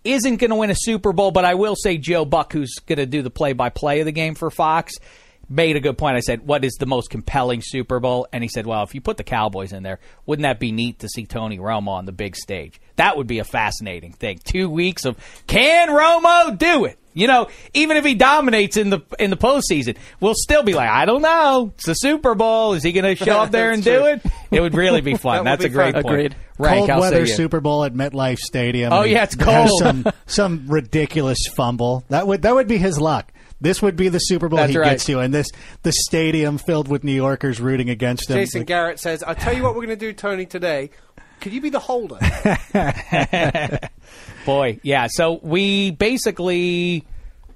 isn't 0.05 0.37
going 0.37 0.51
to 0.51 0.57
win 0.57 0.69
a 0.69 0.75
Super 0.77 1.15
Bowl, 1.15 1.31
but 1.31 1.47
I 1.47 1.55
will 1.55 1.75
say 1.75 1.97
Joe 1.97 2.27
Buck, 2.27 2.53
who's 2.53 2.75
going 2.85 2.99
to 2.99 3.07
do 3.07 3.23
the 3.23 3.31
play-by-play 3.31 4.01
of 4.01 4.05
the 4.05 4.13
game 4.13 4.35
for 4.35 4.51
Fox, 4.51 4.93
made 5.49 5.77
a 5.77 5.81
good 5.81 5.97
point. 5.97 6.17
I 6.19 6.21
said, 6.21 6.47
"What 6.47 6.67
is 6.67 6.75
the 6.75 6.85
most 6.85 7.09
compelling 7.09 7.63
Super 7.65 7.99
Bowl?" 7.99 8.29
And 8.31 8.45
he 8.45 8.51
said, 8.53 8.67
"Well, 8.67 8.83
if 8.83 8.95
you 8.95 9.01
put 9.01 9.17
the 9.17 9.25
Cowboys 9.25 9.73
in 9.73 9.83
there, 9.83 9.99
wouldn't 10.27 10.45
that 10.45 10.61
be 10.61 10.71
neat 10.71 10.99
to 10.99 11.09
see 11.09 11.25
Tony 11.25 11.57
Romo 11.57 11.89
on 11.89 12.05
the 12.05 12.13
big 12.13 12.37
stage? 12.37 12.79
That 12.97 13.17
would 13.17 13.27
be 13.27 13.39
a 13.39 13.45
fascinating 13.45 14.13
thing. 14.13 14.39
Two 14.45 14.69
weeks 14.69 15.07
of 15.07 15.17
can 15.47 15.89
Romo 15.89 16.59
do 16.59 16.85
it?" 16.85 16.99
You 17.15 17.29
know, 17.29 17.49
even 17.73 17.97
if 17.97 18.05
he 18.05 18.15
dominates 18.15 18.77
in 18.77 18.91
the 18.91 19.01
in 19.19 19.31
the 19.31 19.37
postseason, 19.37 19.97
we'll 20.21 20.35
still 20.37 20.63
be 20.65 20.75
like, 20.75 20.91
I 20.91 21.05
don't 21.07 21.23
know. 21.23 21.73
It's 21.77 21.87
the 21.87 21.95
Super 21.95 22.35
Bowl. 22.35 22.73
Is 22.75 22.83
he 22.83 22.93
going 22.93 23.17
to 23.17 23.25
show 23.25 23.39
up 23.39 23.51
there 23.53 23.71
and 23.71 23.83
That's 23.83 24.23
do 24.23 24.29
it? 24.29 24.33
It 24.51 24.61
would 24.61 24.75
really 24.75 25.01
be 25.01 25.15
fun. 25.15 25.45
That 25.45 25.59
That's 25.59 25.65
a 25.65 25.69
great 25.69 25.95
fun. 25.95 26.03
point. 26.03 26.15
Agreed. 26.15 26.37
Rank, 26.59 26.79
Cold 26.79 26.91
how 26.91 27.01
say 27.03 27.11
weather? 27.21 27.27
Super 27.27 27.61
Bowl 27.61 27.85
at 27.85 27.95
MetLife 27.95 28.39
Stadium. 28.39 28.93
Oh, 28.93 29.03
yeah, 29.03 29.25
it's 29.25 29.35
cold. 29.37 29.71
Some 29.79 30.05
some 30.27 30.67
ridiculous 30.69 31.39
fumble 31.55 32.05
that 32.09 32.27
would 32.27 32.43
that 32.43 32.55
would 32.55 32.69
be 32.69 32.79
his 32.79 33.01
luck. 33.01 33.33
this 33.61 33.81
would 33.81 33.97
be 33.97 34.09
the 34.09 34.19
Super 34.19 34.49
Bowl 34.49 34.59
That's 34.59 34.73
he 34.73 34.79
right. 34.79 34.91
gets 34.91 35.05
to, 35.07 35.21
and 35.21 35.33
this 35.33 35.47
the 35.83 35.93
stadium 35.93 36.59
filled 36.59 36.89
with 36.89 37.03
New 37.05 37.13
Yorkers 37.15 37.61
rooting 37.61 37.91
against 37.91 38.29
him. 38.31 38.37
Jason 38.37 38.61
Like, 38.61 38.67
Garrett 38.69 38.99
says, 39.01 39.23
"I'll 39.23 39.35
tell 39.35 39.55
you 39.55 39.63
what 39.63 39.75
we're 39.75 39.87
going 39.87 39.97
to 39.99 40.07
do, 40.07 40.13
Tony. 40.13 40.47
Today, 40.47 40.91
could 41.45 41.53
you 41.53 41.61
be 41.61 41.71
the 41.71 41.79
holder?" 41.79 42.19
Boy, 44.47 44.81
yeah. 44.83 45.07
So 45.09 45.39
we 45.43 45.93
basically 45.93 47.07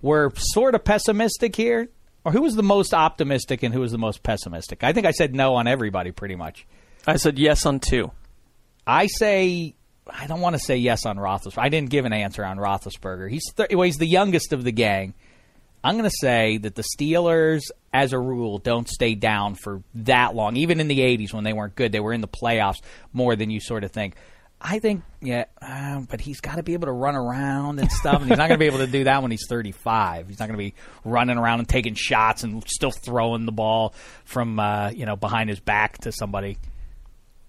were 0.01 0.33
sort 0.37 0.75
of 0.77 0.85
pessimistic 0.85 1.57
here. 1.57 1.89
Or 2.25 2.33
who 2.33 2.43
was 2.43 2.55
the 2.55 2.63
most 2.63 2.93
optimistic 2.93 3.63
and 3.63 3.73
who 3.73 3.81
was 3.81 3.91
the 3.93 3.99
most 3.99 4.23
pessimistic? 4.23 4.85
I 4.85 4.93
think 4.93 5.07
I 5.07 5.13
said 5.13 5.35
no 5.35 5.55
on 5.55 5.67
everybody 5.67 6.13
pretty 6.13 6.37
much. 6.37 6.67
I 7.07 7.17
said 7.17 7.39
yes 7.39 7.65
on 7.65 7.81
two. 7.81 8.11
I 8.87 9.07
say 9.07 9.75
I 10.11 10.27
don't 10.27 10.41
want 10.41 10.55
to 10.57 10.61
say 10.61 10.77
yes 10.77 11.07
on 11.07 11.17
Roethlisberger. 11.17 11.59
I 11.63 11.69
didn't 11.69 11.91
give 11.91 12.05
an 12.05 12.13
answer 12.13 12.45
on 12.45 12.59
Roethlisberger. 12.59 13.31
He's 13.31 13.45
th- 13.57 13.71
well, 13.71 13.83
he's 13.83 13.99
the 13.99 14.07
youngest 14.07 14.53
of 14.53 14.65
the 14.65 14.73
gang. 14.73 15.15
I'm 15.83 15.97
going 15.97 16.09
to 16.09 16.17
say 16.21 16.59
that 16.59 16.75
the 16.75 16.83
Steelers, 16.83 17.63
as 17.93 18.13
a 18.13 18.19
rule, 18.19 18.59
don't 18.59 18.89
stay 18.89 19.15
down 19.15 19.55
for 19.55 19.83
that 19.95 20.35
long. 20.35 20.57
Even 20.57 20.81
in 20.81 20.89
the 20.89 21.01
'80s 21.01 21.33
when 21.33 21.45
they 21.45 21.53
weren't 21.53 21.77
good, 21.77 21.93
they 21.93 22.01
were 22.01 22.13
in 22.13 22.21
the 22.21 22.29
playoffs 22.29 22.81
more 23.13 23.37
than 23.37 23.51
you 23.51 23.61
sort 23.61 23.85
of 23.85 23.93
think. 23.93 24.17
I 24.61 24.81
think, 24.81 25.05
yeah, 25.21 25.45
uh, 25.63 26.01
but 26.11 26.21
he's 26.21 26.41
got 26.41 26.57
to 26.57 26.65
be 26.65 26.73
able 26.73 26.87
to 26.87 26.93
run 26.93 27.15
around 27.15 27.79
and 27.79 27.91
stuff, 27.93 28.21
and 28.21 28.29
he's 28.29 28.39
not 28.39 28.49
going 28.49 28.59
to 28.59 28.59
be 28.59 28.67
able 28.67 28.79
to 28.79 28.89
do 28.89 29.05
that 29.05 29.23
when 29.23 29.31
he's 29.31 29.47
35. 29.49 30.27
He's 30.29 30.41
not 30.41 30.49
going 30.49 30.59
to 30.59 30.65
be 30.65 30.75
running 31.05 31.39
around 31.39 31.61
and 31.61 31.69
taking 31.69 31.95
shots 31.95 32.43
and 32.43 32.69
still 32.69 32.91
throwing 32.91 33.47
the 33.47 33.53
ball 33.53 33.95
from 34.25 34.59
uh, 34.59 34.91
you 34.91 35.07
know 35.07 35.15
behind 35.15 35.49
his 35.49 35.61
back 35.61 35.99
to 35.99 36.13
somebody. 36.13 36.59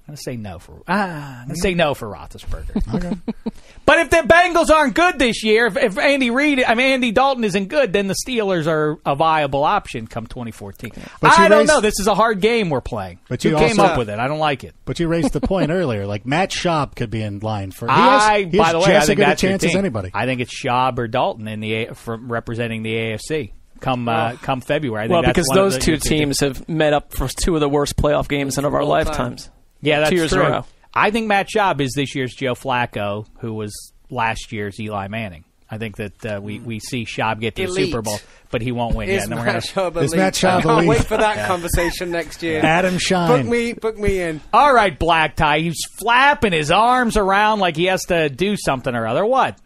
I'm 0.09 0.15
gonna 0.15 0.17
say 0.17 0.35
no 0.37 0.57
for 0.59 0.81
ah. 0.87 1.41
I'm 1.41 1.47
gonna 1.49 1.55
say 1.57 1.73
no 1.75 1.93
for 1.93 2.07
Roethlisberger. 2.07 3.19
but 3.85 3.99
if 3.99 4.09
the 4.09 4.17
Bengals 4.17 4.69
aren't 4.71 4.95
good 4.95 5.19
this 5.19 5.43
year, 5.43 5.67
if, 5.67 5.77
if 5.77 5.97
Andy 5.99 6.31
Reid, 6.31 6.63
I 6.63 6.73
mean 6.73 6.93
Andy 6.93 7.11
Dalton 7.11 7.43
isn't 7.43 7.67
good, 7.67 7.93
then 7.93 8.07
the 8.07 8.15
Steelers 8.25 8.65
are 8.65 8.97
a 9.05 9.15
viable 9.15 9.63
option 9.63 10.07
come 10.07 10.25
2014. 10.25 10.91
But 11.21 11.37
you 11.37 11.43
I 11.43 11.47
don't 11.47 11.59
raised- 11.59 11.67
know. 11.69 11.81
This 11.81 11.99
is 11.99 12.07
a 12.07 12.15
hard 12.15 12.41
game 12.41 12.69
we're 12.71 12.81
playing. 12.81 13.19
But 13.29 13.43
Who 13.43 13.49
you 13.49 13.55
came 13.57 13.79
also- 13.79 13.83
up 13.93 13.97
with 13.99 14.09
it? 14.09 14.17
I 14.19 14.27
don't 14.27 14.39
like 14.39 14.63
it. 14.63 14.73
But 14.85 14.99
you 14.99 15.07
raised 15.07 15.33
the 15.33 15.41
point 15.41 15.69
earlier. 15.71 16.07
Like 16.07 16.25
Matt 16.25 16.49
Schaub 16.49 16.95
could 16.95 17.11
be 17.11 17.21
in 17.21 17.37
line 17.39 17.69
for. 17.71 17.85
He 17.85 17.91
I, 17.93 18.43
has, 18.45 18.55
by 18.55 18.71
the 18.71 18.79
way, 18.79 18.85
just 18.87 19.03
I 19.03 19.05
think 19.05 19.17
good 19.17 19.23
a 19.23 19.25
that's 19.27 19.41
chance 19.41 19.63
as 19.63 19.75
anybody. 19.75 20.09
I 20.13 20.25
think 20.25 20.41
it's 20.41 20.59
Schaub 20.59 20.97
or 20.97 21.07
Dalton 21.07 21.47
in 21.47 21.59
the 21.59 21.89
from 21.93 22.31
representing 22.31 22.81
the 22.81 22.93
AFC 22.95 23.51
come 23.79 24.09
uh, 24.09 24.33
come 24.41 24.59
February. 24.61 25.05
I 25.05 25.07
think 25.07 25.13
Well, 25.13 25.21
that's 25.21 25.33
because 25.33 25.47
one 25.49 25.57
of 25.59 25.63
those 25.65 25.75
the- 25.75 25.85
two 25.85 25.97
teams 25.97 26.39
have 26.41 26.67
met 26.67 26.93
up 26.93 27.13
for 27.13 27.27
two 27.29 27.55
of 27.55 27.61
the 27.61 27.69
worst 27.69 27.95
playoff 27.95 28.27
games 28.27 28.57
in 28.57 28.65
of 28.65 28.73
our 28.73 28.83
lifetimes. 28.83 29.45
time. 29.45 29.53
Lifetimes. 29.81 29.87
Yeah, 29.87 29.99
that's 29.99 30.09
two 30.09 30.15
years 30.17 30.29
true. 30.31 30.41
in 30.41 30.47
a 30.47 30.49
row. 30.51 30.65
I 30.93 31.11
think 31.11 31.27
Matt 31.27 31.47
Schaub 31.49 31.81
is 31.81 31.93
this 31.95 32.15
year's 32.15 32.33
Joe 32.33 32.55
Flacco, 32.55 33.25
who 33.39 33.53
was 33.53 33.93
last 34.09 34.51
year's 34.51 34.79
Eli 34.79 35.07
Manning. 35.07 35.43
I 35.71 35.77
think 35.77 35.97
that 35.97 36.25
uh, 36.25 36.39
we 36.41 36.59
we 36.59 36.79
see 36.79 37.05
Schaub 37.05 37.39
get 37.39 37.55
to 37.57 37.67
the 37.67 37.71
Super 37.71 38.01
Bowl, 38.01 38.19
but 38.49 38.63
he 38.63 38.71
won't 38.71 38.95
win 38.95 39.07
yet. 39.07 39.17
Is 39.17 39.23
And 39.25 39.33
then 39.33 39.39
we're 39.39 39.45
Matt 39.45 39.71
gonna- 39.75 39.91
Schaub 39.91 39.97
Is 40.01 40.13
elite? 40.13 40.17
Matt 40.17 40.33
Schaub 40.33 40.47
I 40.49 40.61
can't 40.61 40.65
elite? 40.77 40.89
wait 40.89 41.03
for 41.05 41.15
that 41.17 41.47
conversation 41.47 42.09
next 42.09 42.41
year. 42.41 42.61
Adam 42.65 42.97
Schein, 42.97 43.27
Book 43.27 43.37
Shine. 43.41 43.49
me, 43.51 43.73
book 43.73 43.97
me 43.99 44.19
in. 44.19 44.41
All 44.51 44.73
right, 44.73 44.97
Black 44.97 45.35
Tie. 45.35 45.59
He's 45.59 45.77
flapping 45.99 46.53
his 46.53 46.71
arms 46.71 47.17
around 47.17 47.59
like 47.59 47.75
he 47.75 47.85
has 47.85 48.01
to 48.05 48.29
do 48.29 48.57
something 48.57 48.95
or 48.95 49.05
other. 49.05 49.23
What? 49.23 49.59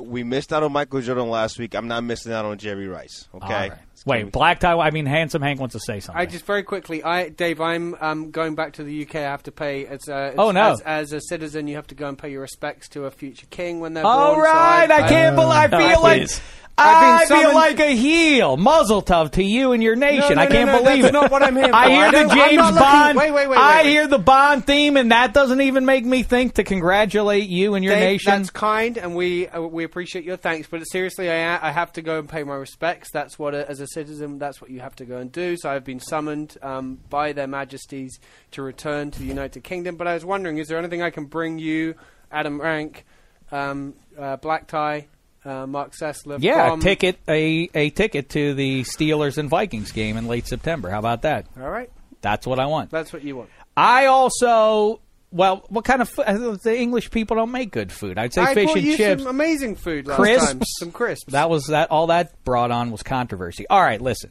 We 0.00 0.22
missed 0.22 0.52
out 0.52 0.62
on 0.62 0.70
Michael 0.72 1.00
Jordan 1.00 1.28
last 1.28 1.58
week. 1.58 1.74
I'm 1.74 1.88
not 1.88 2.04
missing 2.04 2.32
out 2.32 2.44
on 2.44 2.56
Jerry 2.58 2.86
Rice. 2.86 3.28
Okay. 3.34 3.44
All 3.46 3.52
right. 3.70 3.72
It's 4.04 4.10
Wait, 4.10 4.24
be- 4.24 4.30
Black 4.30 4.60
Tie. 4.60 4.78
I 4.78 4.90
mean, 4.90 5.06
Handsome 5.06 5.40
Hank 5.40 5.58
wants 5.60 5.72
to 5.72 5.80
say 5.80 6.00
something. 6.00 6.20
I 6.20 6.26
just 6.26 6.44
very 6.44 6.62
quickly, 6.62 7.02
I 7.02 7.30
Dave, 7.30 7.60
I'm 7.60 7.94
um, 8.00 8.30
going 8.30 8.54
back 8.54 8.74
to 8.74 8.84
the 8.84 9.02
UK. 9.06 9.16
I 9.16 9.20
have 9.22 9.42
to 9.44 9.52
pay 9.52 9.86
as 9.86 10.08
a, 10.08 10.34
Oh, 10.36 10.50
no. 10.50 10.72
as, 10.72 10.80
as 10.82 11.12
a 11.14 11.20
citizen. 11.22 11.66
You 11.68 11.76
have 11.76 11.86
to 11.86 11.94
go 11.94 12.08
and 12.08 12.18
pay 12.18 12.30
your 12.30 12.42
respects 12.42 12.88
to 12.90 13.06
a 13.06 13.10
future 13.10 13.46
king 13.48 13.80
when 13.80 13.94
they're 13.94 14.04
All 14.04 14.34
born. 14.34 14.44
so 14.44 14.50
right, 14.52 14.90
I 14.90 15.08
can't 15.08 15.34
believe. 15.36 15.50
I 15.52 15.68
feel 15.68 16.02
like 16.02 16.20
please. 16.20 16.40
I've 16.76 17.28
been 17.28 17.36
I 17.38 17.40
feel 17.40 17.54
like 17.54 17.78
a 17.78 17.94
heel. 17.94 18.56
Mazel 18.56 19.00
tov 19.00 19.32
to 19.32 19.44
you 19.44 19.72
and 19.72 19.82
your 19.82 19.94
nation. 19.94 20.36
no, 20.36 20.42
I 20.42 20.46
can't 20.46 20.66
no, 20.66 20.78
no, 20.78 20.82
believe 20.82 21.04
it. 21.04 21.12
not 21.12 21.30
what 21.30 21.42
I'm 21.42 21.54
here 21.54 21.70
I 21.72 21.90
hear 21.90 22.04
I 22.06 22.10
the 22.24 22.34
James 22.34 22.78
Bond. 22.78 23.16
wait, 23.18 23.30
wait, 23.30 23.48
wait, 23.48 23.58
I 23.58 23.84
hear 23.84 24.08
the 24.08 24.18
Bond 24.18 24.66
theme, 24.66 24.96
and 24.96 25.12
that 25.12 25.32
doesn't 25.32 25.60
even 25.60 25.84
make 25.84 26.04
me 26.04 26.24
think 26.24 26.54
to 26.54 26.64
congratulate 26.64 27.48
you 27.48 27.74
and 27.74 27.84
your 27.84 27.94
Dave, 27.94 28.02
nation. 28.02 28.32
That's 28.32 28.50
kind, 28.50 28.98
and 28.98 29.14
we 29.14 29.46
uh, 29.48 29.60
we 29.60 29.84
appreciate 29.84 30.24
your 30.24 30.36
thanks. 30.36 30.66
But 30.68 30.82
seriously, 30.84 31.30
I, 31.30 31.68
I 31.68 31.70
have 31.70 31.92
to 31.92 32.02
go 32.02 32.18
and 32.18 32.28
pay 32.28 32.42
my 32.42 32.56
respects. 32.56 33.10
That's 33.12 33.38
what, 33.38 33.54
uh, 33.54 33.64
as 33.68 33.80
a 33.80 33.86
citizen, 33.86 34.38
that's 34.38 34.60
what 34.60 34.70
you 34.70 34.80
have 34.80 34.96
to 34.96 35.04
go 35.04 35.18
and 35.18 35.30
do. 35.30 35.56
So 35.56 35.70
I've 35.70 35.84
been 35.84 36.00
summoned 36.00 36.56
um, 36.60 36.98
by 37.08 37.32
their 37.32 37.46
Majesties 37.46 38.18
to 38.52 38.62
return 38.62 39.12
to 39.12 39.18
the 39.20 39.26
United 39.26 39.62
Kingdom. 39.62 39.96
But 39.96 40.08
I 40.08 40.14
was 40.14 40.24
wondering, 40.24 40.58
is 40.58 40.66
there 40.66 40.78
anything 40.78 41.02
I 41.02 41.10
can 41.10 41.26
bring 41.26 41.58
you, 41.60 41.94
Adam 42.32 42.60
Rank, 42.60 43.04
um, 43.52 43.94
uh, 44.18 44.36
Black 44.36 44.66
Tie, 44.66 45.06
uh, 45.44 45.66
Marc 45.66 45.92
Sessler? 45.92 46.38
yeah, 46.40 46.70
from- 46.70 46.80
ticket 46.80 47.18
a 47.28 47.68
a 47.74 47.90
ticket 47.90 48.30
to 48.30 48.54
the 48.54 48.82
Steelers 48.82 49.38
and 49.38 49.48
Vikings 49.48 49.92
game 49.92 50.16
in 50.16 50.26
late 50.26 50.46
September. 50.46 50.90
How 50.90 50.98
about 50.98 51.22
that? 51.22 51.46
All 51.60 51.68
right, 51.70 51.90
That's 52.20 52.46
what 52.46 52.58
I 52.58 52.66
want. 52.66 52.90
that's 52.90 53.12
what 53.12 53.22
you 53.24 53.36
want. 53.36 53.50
I 53.76 54.06
also. 54.06 55.00
Well, 55.32 55.64
what 55.68 55.84
kind 55.84 56.00
of 56.00 56.08
food? 56.08 56.26
The 56.62 56.78
English 56.78 57.10
people 57.10 57.36
don't 57.36 57.50
make 57.50 57.72
good 57.72 57.90
food. 57.90 58.18
I'd 58.18 58.32
say 58.32 58.42
I 58.42 58.54
fish 58.54 58.70
and 58.72 58.84
you 58.84 58.96
chips. 58.96 59.22
some 59.24 59.30
amazing 59.30 59.74
food 59.74 60.06
last 60.06 60.16
Crisps. 60.18 60.46
time. 60.46 60.62
Some 60.78 60.92
crisps. 60.92 61.32
That 61.32 61.50
was 61.50 61.66
that. 61.66 61.90
All 61.90 62.06
that 62.06 62.44
brought 62.44 62.70
on 62.70 62.92
was 62.92 63.02
controversy. 63.02 63.66
All 63.68 63.82
right, 63.82 64.00
listen. 64.00 64.30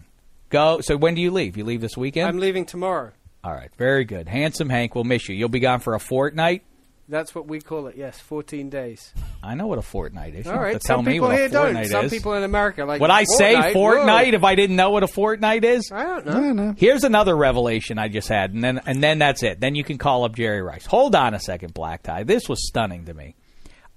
Go. 0.49 0.79
So 0.81 0.95
when 0.95 1.13
do 1.15 1.21
you 1.21 1.31
leave? 1.31 1.57
You 1.57 1.65
leave 1.65 1.81
this 1.81 1.97
weekend. 1.97 2.29
I'm 2.29 2.39
leaving 2.39 2.65
tomorrow. 2.65 3.11
all 3.43 3.51
right, 3.53 3.69
very 3.77 4.05
good. 4.05 4.29
Handsome 4.29 4.69
Hank, 4.69 4.95
we'll 4.95 5.03
miss 5.03 5.27
you. 5.27 5.35
You'll 5.35 5.49
be 5.49 5.59
gone 5.59 5.81
for 5.81 5.93
a 5.93 5.99
fortnight. 5.99 6.63
That's 7.09 7.35
what 7.35 7.47
we 7.47 7.59
call 7.59 7.87
it. 7.87 7.97
Yes, 7.97 8.19
14 8.21 8.69
days. 8.69 9.13
I 9.43 9.55
know 9.55 9.67
what 9.67 9.77
a 9.77 9.81
fortnight 9.81 10.35
is. 10.35 10.45
You 10.45 10.51
All 10.51 10.57
don't 10.57 10.63
have 10.65 10.73
right. 10.73 10.81
to 10.81 10.87
tell 10.87 10.97
Some 10.99 11.05
me 11.05 11.11
people 11.13 11.27
what 11.27 11.35
here 11.37 11.45
a 11.47 11.49
don't. 11.49 11.63
fortnight 11.65 11.87
Some 11.87 12.05
is. 12.05 12.11
people 12.13 12.33
in 12.35 12.43
America 12.43 12.85
like. 12.85 13.01
Would 13.01 13.09
I 13.09 13.25
say 13.25 13.53
fortnight? 13.53 13.73
fortnight 13.73 14.27
Whoa. 14.29 14.37
if 14.37 14.43
I 14.45 14.55
didn't 14.55 14.75
know 14.77 14.91
what 14.91 15.03
a 15.03 15.07
fortnight 15.07 15.65
is? 15.65 15.91
I 15.91 16.03
don't 16.21 16.55
know. 16.55 16.73
Here's 16.77 17.03
another 17.03 17.35
revelation 17.35 17.99
I 17.99 18.07
just 18.07 18.29
had, 18.29 18.53
and 18.53 18.63
then 18.63 18.79
and 18.85 19.03
then 19.03 19.19
that's 19.19 19.43
it. 19.43 19.59
Then 19.59 19.75
you 19.75 19.83
can 19.83 19.97
call 19.97 20.23
up 20.23 20.35
Jerry 20.35 20.61
Rice. 20.61 20.85
Hold 20.85 21.13
on 21.13 21.33
a 21.33 21.39
second, 21.41 21.73
Black 21.73 22.03
Tie. 22.03 22.23
This 22.23 22.47
was 22.47 22.65
stunning 22.67 23.05
to 23.05 23.13
me. 23.13 23.35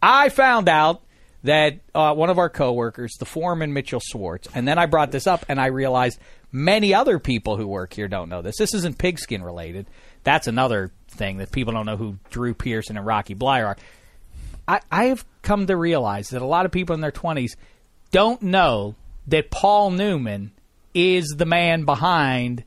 I 0.03 0.29
found 0.29 0.69
out 0.69 1.03
that 1.45 1.79
uh, 1.95 2.13
one 2.13 2.29
of 2.29 2.39
our 2.39 2.51
coworkers, 2.51 3.15
the 3.21 3.25
foreman 3.25 3.73
Mitchell 3.73 4.01
Swartz, 4.03 4.49
and 4.53 4.67
then 4.67 4.79
I 4.79 4.87
brought 4.87 5.13
this 5.13 5.29
up, 5.29 5.45
and 5.49 5.61
I 5.61 5.67
realized 5.67 6.19
many 6.51 6.93
other 6.93 7.21
people 7.21 7.57
who 7.57 7.69
work 7.69 7.93
here 7.93 8.09
don't 8.09 8.29
know 8.29 8.43
this. 8.43 8.57
This 8.59 8.75
isn't 8.75 8.99
pigskin 8.99 9.43
related. 9.45 9.87
That's 10.25 10.49
another 10.49 10.91
thing 11.17 11.39
that 11.39 11.51
people 11.53 11.73
don't 11.73 11.87
know 11.87 11.97
who 11.97 12.17
Drew 12.31 12.55
Pearson 12.55 12.97
and 12.97 13.05
Rocky 13.07 13.35
Bleier 13.35 13.67
are. 13.67 13.77
I, 14.69 14.81
I 14.91 15.05
have 15.07 15.25
come 15.43 15.67
to 15.69 15.77
realize 15.77 16.31
that 16.31 16.43
a 16.43 16.47
lot 16.47 16.67
of 16.67 16.73
people 16.73 16.95
in 16.95 17.01
their 17.01 17.13
20s 17.13 17.57
don't 18.11 18.43
know 18.43 18.95
that 19.29 19.51
Paul 19.51 19.91
Newman 19.91 20.53
is 20.95 21.35
the 21.37 21.45
man 21.47 21.85
behind 21.85 22.65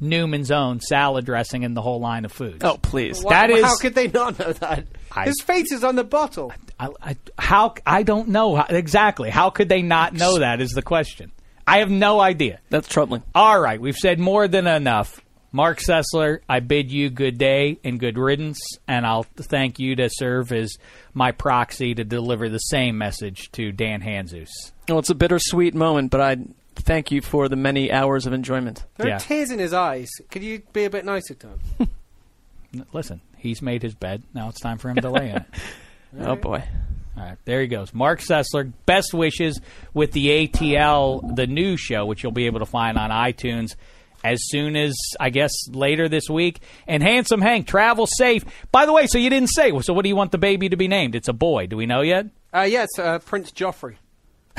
Newman's 0.00 0.50
own 0.50 0.80
salad 0.80 1.26
dressing 1.26 1.64
and 1.64 1.76
the 1.76 1.82
whole 1.82 2.00
line 2.00 2.24
of 2.24 2.32
foods. 2.32 2.64
Oh, 2.64 2.78
please. 2.80 3.22
Why- 3.22 3.30
That 3.32 3.50
is- 3.50 3.64
How 3.64 3.76
could 3.76 3.94
they 3.94 4.08
not 4.08 4.38
know 4.38 4.52
that? 4.54 4.84
I- 5.12 5.24
His 5.26 5.40
face 5.42 5.72
is 5.72 5.84
on 5.84 5.96
the 5.96 6.04
bottle. 6.04 6.52
I, 6.78 6.88
I, 7.02 7.16
how 7.38 7.74
I 7.84 8.02
don't 8.04 8.28
know 8.28 8.54
how, 8.56 8.66
exactly. 8.68 9.28
How 9.30 9.50
could 9.50 9.68
they 9.68 9.82
not 9.82 10.14
know 10.14 10.38
that? 10.38 10.60
Is 10.60 10.70
the 10.70 10.82
question. 10.82 11.32
I 11.66 11.78
have 11.78 11.90
no 11.90 12.20
idea. 12.20 12.60
That's 12.70 12.88
troubling. 12.88 13.22
All 13.34 13.60
right, 13.60 13.80
we've 13.80 13.96
said 13.96 14.18
more 14.18 14.48
than 14.48 14.66
enough. 14.66 15.20
Marc 15.52 15.80
Sessler, 15.80 16.40
I 16.48 16.60
bid 16.60 16.92
you 16.92 17.10
good 17.10 17.36
day 17.36 17.78
and 17.82 17.98
good 17.98 18.16
riddance, 18.16 18.60
and 18.86 19.04
I'll 19.04 19.24
thank 19.36 19.78
you 19.80 19.96
to 19.96 20.08
serve 20.08 20.52
as 20.52 20.76
my 21.12 21.32
proxy 21.32 21.94
to 21.94 22.04
deliver 22.04 22.48
the 22.48 22.58
same 22.58 22.96
message 22.98 23.50
to 23.52 23.72
Dan 23.72 24.00
Hanzus. 24.00 24.48
Well, 24.88 25.00
it's 25.00 25.10
a 25.10 25.14
bittersweet 25.14 25.74
moment, 25.74 26.12
but 26.12 26.20
I 26.20 26.36
thank 26.76 27.10
you 27.10 27.20
for 27.20 27.48
the 27.48 27.56
many 27.56 27.90
hours 27.90 28.26
of 28.26 28.32
enjoyment. 28.32 28.84
There 28.96 29.08
Yeah. 29.08 29.16
are 29.16 29.20
tears 29.20 29.50
in 29.50 29.58
his 29.58 29.72
eyes. 29.72 30.08
Could 30.30 30.44
you 30.44 30.62
be 30.72 30.84
a 30.84 30.90
bit 30.90 31.04
nicer 31.04 31.34
to 31.34 31.48
him? 31.48 31.88
Listen, 32.92 33.20
he's 33.36 33.60
made 33.60 33.82
his 33.82 33.94
bed. 33.96 34.22
Now 34.32 34.48
it's 34.50 34.60
time 34.60 34.78
for 34.78 34.88
him 34.88 34.96
to 34.96 35.10
lay 35.10 35.30
in 35.30 35.36
it. 35.36 35.44
Oh 36.18 36.34
boy. 36.34 36.60
All 37.16 37.22
right, 37.24 37.38
there 37.44 37.60
he 37.60 37.68
goes. 37.68 37.94
Marc 37.94 38.18
Sessler, 38.20 38.72
best 38.84 39.14
wishes 39.14 39.60
with 39.94 40.10
the 40.10 40.48
ATL, 40.48 41.36
the 41.36 41.46
new 41.46 41.76
show, 41.76 42.04
which 42.04 42.24
you'll 42.24 42.32
be 42.32 42.46
able 42.46 42.58
to 42.58 42.66
find 42.66 42.98
on 42.98 43.10
iTunes 43.10 43.76
as 44.22 44.40
soon 44.48 44.76
as, 44.76 44.96
I 45.18 45.30
guess, 45.30 45.52
later 45.70 46.08
this 46.08 46.28
week. 46.28 46.60
And 46.86 47.02
Handsome 47.02 47.40
Hank, 47.40 47.66
travel 47.66 48.06
safe. 48.06 48.44
By 48.72 48.86
the 48.86 48.92
way, 48.92 49.06
so 49.06 49.18
you 49.18 49.30
didn't 49.30 49.48
say, 49.50 49.78
so 49.80 49.92
what 49.92 50.02
do 50.02 50.08
you 50.08 50.16
want 50.16 50.32
the 50.32 50.38
baby 50.38 50.68
to 50.68 50.76
be 50.76 50.88
named? 50.88 51.14
It's 51.14 51.28
a 51.28 51.32
boy. 51.32 51.66
Do 51.66 51.76
we 51.76 51.86
know 51.86 52.02
yet? 52.02 52.26
Uh, 52.52 52.62
yes, 52.62 52.88
uh, 52.98 53.18
Prince 53.20 53.52
Joffrey. 53.52 53.96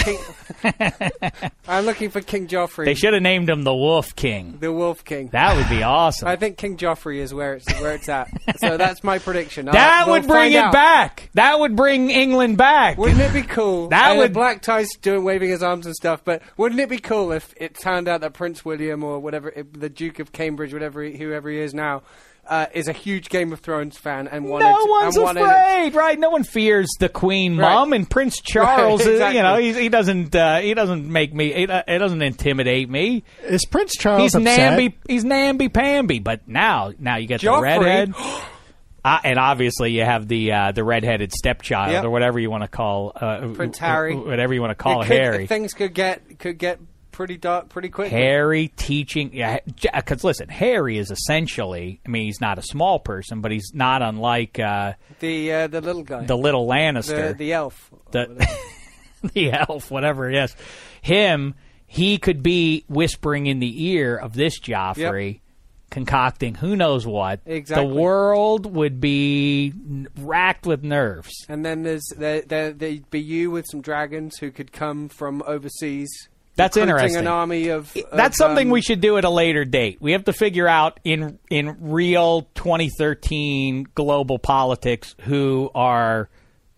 King- 0.04 0.20
I'm 1.68 1.86
looking 1.86 2.10
for 2.10 2.22
King 2.22 2.48
Joffrey. 2.48 2.86
They 2.86 2.94
should 2.94 3.14
have 3.14 3.22
named 3.24 3.50
him 3.50 3.64
the 3.64 3.74
Wolf 3.74 4.16
King. 4.16 4.58
the 4.60 4.72
Wolf 4.72 5.04
King. 5.04 5.30
That 5.30 5.56
would 5.56 5.70
be 5.70 5.84
awesome. 5.84 6.28
I 6.28 6.36
think 6.36 6.58
King 6.58 6.78
Joffrey 6.78 7.18
is 7.18 7.34
where 7.34 7.56
it's 7.56 7.72
where 7.82 7.94
it's 7.96 8.10
at. 8.10 8.28
so 8.58 8.78
that's 8.78 9.04
my 9.04 9.20
prediction. 9.20 9.66
That 9.68 10.04
we'll 10.08 10.20
would 10.22 10.28
bring 10.28 10.54
it 10.54 10.58
out. 10.58 10.74
back. 10.74 11.30
That 11.34 11.60
would 11.60 11.76
bring 11.76 12.10
England 12.10 12.58
back. 12.58 12.98
Wouldn't 12.98 13.22
it 13.22 13.34
be 13.34 13.44
cool? 13.44 13.88
That 13.90 14.12
And 14.12 14.20
would- 14.20 14.34
black 14.34 14.62
ties 14.62 14.90
doing 15.02 15.24
waving 15.24 15.50
his 15.50 15.64
arms 15.64 15.86
and 15.86 15.96
stuff. 15.96 16.24
But 16.24 16.42
wouldn't 16.58 16.80
it 16.82 16.90
be 16.90 16.98
cool 17.00 17.32
if 17.32 17.54
it 17.58 17.76
turned 17.80 18.08
out 18.08 18.22
that 18.22 18.34
Prince 18.34 18.64
William 18.66 19.04
or 19.04 19.20
whatever, 19.20 19.54
the 19.74 19.90
Duke 19.90 20.20
of 20.20 20.32
Cambridge, 20.32 20.74
whatever, 20.74 21.04
he, 21.04 21.18
whoever 21.18 21.50
he 21.50 21.60
is 21.60 21.74
now, 21.74 22.04
uh, 22.48 22.66
is 22.74 22.88
a 22.88 22.94
huge 22.94 23.30
Game 23.30 23.54
of 23.54 23.60
Thrones 23.62 23.98
fan 23.98 24.28
and 24.28 24.46
wanted. 24.46 24.66
No 24.66 24.86
one's 24.86 25.16
and 25.16 25.24
wanted 25.26 25.44
afraid, 25.44 25.96
right? 25.96 26.20
No 26.20 26.30
one 26.30 26.44
fears 26.44 26.90
the 27.00 27.08
Queen 27.10 27.58
Right. 27.58 27.74
Mum 27.74 27.94
and 27.94 28.10
Prince 28.10 28.42
Charles. 28.44 29.06
Right, 29.06 29.22
uh, 29.22 29.28
You 29.30 29.42
know, 29.42 29.56
exactly. 29.56 29.74
he, 29.74 29.82
he 29.84 29.90
doesn't. 29.90 30.36
Uh, 30.36 30.60
he 30.60 30.74
doesn't 30.74 31.08
make 31.10 31.34
me. 31.34 31.54
It, 31.54 31.70
uh, 31.70 31.84
it 31.88 32.00
doesn't 32.00 32.22
intimidate 32.22 32.90
me. 32.90 33.24
Is 33.44 33.66
Prince 33.66 33.94
Charles 33.98 34.22
He's 34.22 34.36
upset? 34.36 34.58
namby. 34.58 34.98
He's 35.08 35.24
namby 35.24 35.70
pamby. 35.70 36.20
But 36.20 36.48
now, 36.48 36.92
now 37.00 37.18
you 37.18 37.28
get 37.28 37.42
the 37.42 37.48
Joffrey. 37.48 37.80
redhead. 37.80 38.14
Uh, 39.04 39.18
and 39.24 39.40
obviously, 39.40 39.90
you 39.94 40.04
have 40.06 40.28
the 40.28 40.52
uh, 40.52 40.72
the 40.74 40.84
redheaded 40.84 41.32
stepchild, 41.34 41.92
Yep. 41.92 42.04
or 42.04 42.12
whatever 42.12 42.38
you 42.40 42.52
want 42.52 42.62
to 42.62 42.68
call 42.68 43.12
uh, 43.16 43.48
Prince 43.56 43.80
wh- 43.80 43.82
wh- 43.82 43.86
Harry. 43.86 44.16
whatever 44.16 44.54
you 44.54 44.62
want 44.62 44.70
to 44.70 44.76
call 44.76 45.02
could- 45.02 45.08
Harry. 45.18 45.48
Things 45.48 45.74
could 45.74 45.96
get 45.96 46.38
could 46.38 46.60
get 46.60 46.80
pretty 47.28 47.64
pretty 47.70 47.90
quickly. 47.90 48.18
Harry 48.18 48.68
teaching, 48.70 49.32
yeah. 49.34 49.60
Because 49.94 50.24
listen, 50.24 50.50
Harry 50.50 50.98
is 50.98 51.12
essentially. 51.12 52.00
I 52.06 52.10
mean, 52.10 52.26
he's 52.26 52.42
not 52.42 52.58
a 52.58 52.62
small 52.62 53.00
person, 53.00 53.42
but 53.42 53.52
he's 53.52 53.72
not 53.74 54.02
unlike 54.02 54.60
uh, 54.60 54.94
The 55.20 55.52
uh, 55.54 55.68
the 55.68 55.82
little 55.82 56.04
guy, 56.04 56.26
the 56.26 56.38
little 56.38 56.68
the, 56.68 56.74
Lannister, 56.74 57.38
the 57.38 57.54
elf. 57.54 57.92
the 58.12 58.48
the 59.34 59.52
elf, 59.52 59.92
whatever. 59.92 60.30
Yes, 60.30 60.56
him. 61.02 61.56
He 61.86 62.20
could 62.20 62.42
be 62.42 62.86
whispering 62.88 63.48
in 63.48 63.60
the 63.60 63.88
ear 63.88 64.16
of 64.16 64.34
this 64.34 64.58
Joffrey, 64.62 65.42
concocting 65.90 66.56
who 66.56 66.78
knows 66.78 67.06
what. 67.06 67.42
Exactly. 67.46 67.86
The 67.86 67.94
world 67.94 68.66
would 68.66 69.02
be 69.02 69.74
racked 70.18 70.66
with 70.66 70.84
nerves. 70.84 71.34
And 71.50 71.66
then 71.66 71.84
there's 71.84 72.06
there, 72.16 72.44
there 72.44 72.72
there'd 72.72 73.10
be 73.10 73.20
you 73.20 73.52
with 73.52 73.66
some 73.70 73.82
dragons 73.82 74.38
who 74.38 74.52
could 74.52 74.72
come 74.72 75.10
from 75.10 75.44
overseas. 75.46 76.30
That's 76.56 76.78
interesting. 76.78 77.16
An 77.22 77.28
army 77.28 77.70
of. 77.70 77.96
That's 78.12 78.38
something 78.38 78.68
um, 78.68 78.72
we 78.72 78.82
should 78.82 79.02
do 79.02 79.18
at 79.18 79.24
a 79.24 79.30
later 79.30 79.66
date. 79.66 79.98
We 80.02 80.12
have 80.12 80.26
to 80.26 80.34
figure 80.34 80.68
out 80.68 81.00
in 81.04 81.40
in 81.50 81.78
real 81.92 82.44
2013 82.56 83.88
global 83.96 84.38
politics 84.40 85.16
who 85.22 85.72
are 85.74 86.30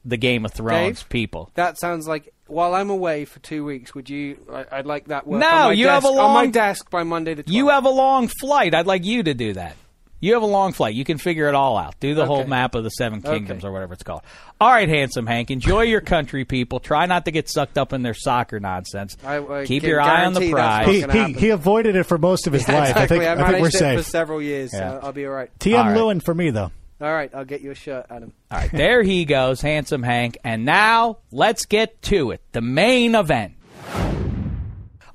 the 0.05 0.17
Game 0.17 0.45
of 0.45 0.53
Thrones 0.53 0.99
Dave? 0.99 1.09
people. 1.09 1.49
That 1.55 1.79
sounds 1.79 2.07
like 2.07 2.33
while 2.47 2.75
I'm 2.75 2.89
away 2.89 3.25
for 3.25 3.39
two 3.39 3.65
weeks. 3.65 3.95
Would 3.95 4.09
you? 4.09 4.37
I, 4.51 4.65
I'd 4.79 4.85
like 4.85 5.07
that 5.07 5.25
work. 5.25 5.39
No, 5.41 5.47
on 5.47 5.63
my 5.67 5.71
you 5.73 5.85
desk, 5.85 6.03
have 6.03 6.05
a 6.05 6.07
on 6.07 6.15
my 6.15 6.41
long- 6.41 6.51
desk 6.51 6.89
by 6.89 7.03
Monday 7.03 7.33
the 7.33 7.43
12th. 7.43 7.51
You 7.53 7.69
have 7.69 7.85
a 7.85 7.89
long 7.89 8.27
flight. 8.27 8.75
I'd 8.75 8.87
like 8.87 9.05
you 9.05 9.23
to 9.23 9.33
do 9.33 9.53
that. 9.53 9.75
You 10.23 10.35
have 10.35 10.41
a 10.41 10.45
long 10.47 10.71
flight. 10.71 10.95
You 10.95 11.03
can 11.03 11.17
figure 11.17 11.49
it 11.49 11.55
all 11.55 11.77
out. 11.77 11.99
Do 11.99 12.15
the 12.15 12.25
whole 12.25 12.45
map 12.45 12.75
of 12.75 12.83
the 12.85 12.89
Seven 12.91 13.21
Kingdoms 13.21 13.63
Okay. 13.63 13.67
or 13.67 13.73
whatever 13.73 13.93
it's 13.93 14.03
called. 14.03 14.21
All 14.61 14.69
right, 14.69 14.87
handsome 14.87 15.27
Hank. 15.27 15.51
Enjoy 15.51 15.81
your 15.81 15.99
country, 15.99 16.45
people. 16.45 16.79
Try 16.79 17.07
not 17.07 17.25
to 17.25 17.31
get 17.31 17.49
sucked 17.49 17.77
up 17.77 17.91
in 17.91 18.03
their 18.03 18.13
soccer 18.13 18.59
nonsense. 18.61 19.17
I- 19.25 19.39
I 19.45 19.65
Keep 19.65 19.83
your 19.83 19.99
eye 19.99 20.23
on 20.25 20.33
the 20.33 20.49
prize. 20.49 20.87
He, 20.87 21.01
he, 21.01 21.33
he 21.33 21.49
avoided 21.49 21.97
it 21.97 22.03
for 22.03 22.17
most 22.17 22.47
of 22.47 22.53
his 22.53 22.65
Yeah, 22.67 22.73
life. 22.79 22.89
exactly. 22.91 23.17
I 23.17 23.19
think, 23.19 23.23
I 23.27 23.31
I 23.31 23.35
think 23.35 23.47
managed 23.47 23.61
we're 23.61 23.67
it 23.91 23.95
for 23.97 24.03
safe. 24.03 24.11
several 24.11 24.41
years, 24.41 24.71
Yeah. 24.73 24.91
so 24.91 24.99
I'll 25.07 25.11
be 25.11 25.25
all 25.25 25.33
right. 25.33 25.49
TM 25.59 25.77
All 25.77 25.85
right. 25.87 25.97
Lewin 25.97 26.19
for 26.21 26.33
me, 26.33 26.51
though. 26.51 26.71
All 27.01 27.13
right, 27.13 27.29
I'll 27.35 27.43
get 27.43 27.59
you 27.59 27.71
a 27.71 27.75
shirt, 27.75 28.05
Adam. 28.09 28.31
All 28.49 28.59
right, 28.59 28.71
there 28.71 29.03
he 29.03 29.25
goes, 29.25 29.59
handsome 29.59 30.03
Hank. 30.03 30.37
And 30.45 30.63
now 30.63 31.17
let's 31.33 31.65
get 31.65 32.01
to 32.03 32.31
it. 32.31 32.39
The 32.53 32.61
main 32.61 33.15
event. 33.15 33.55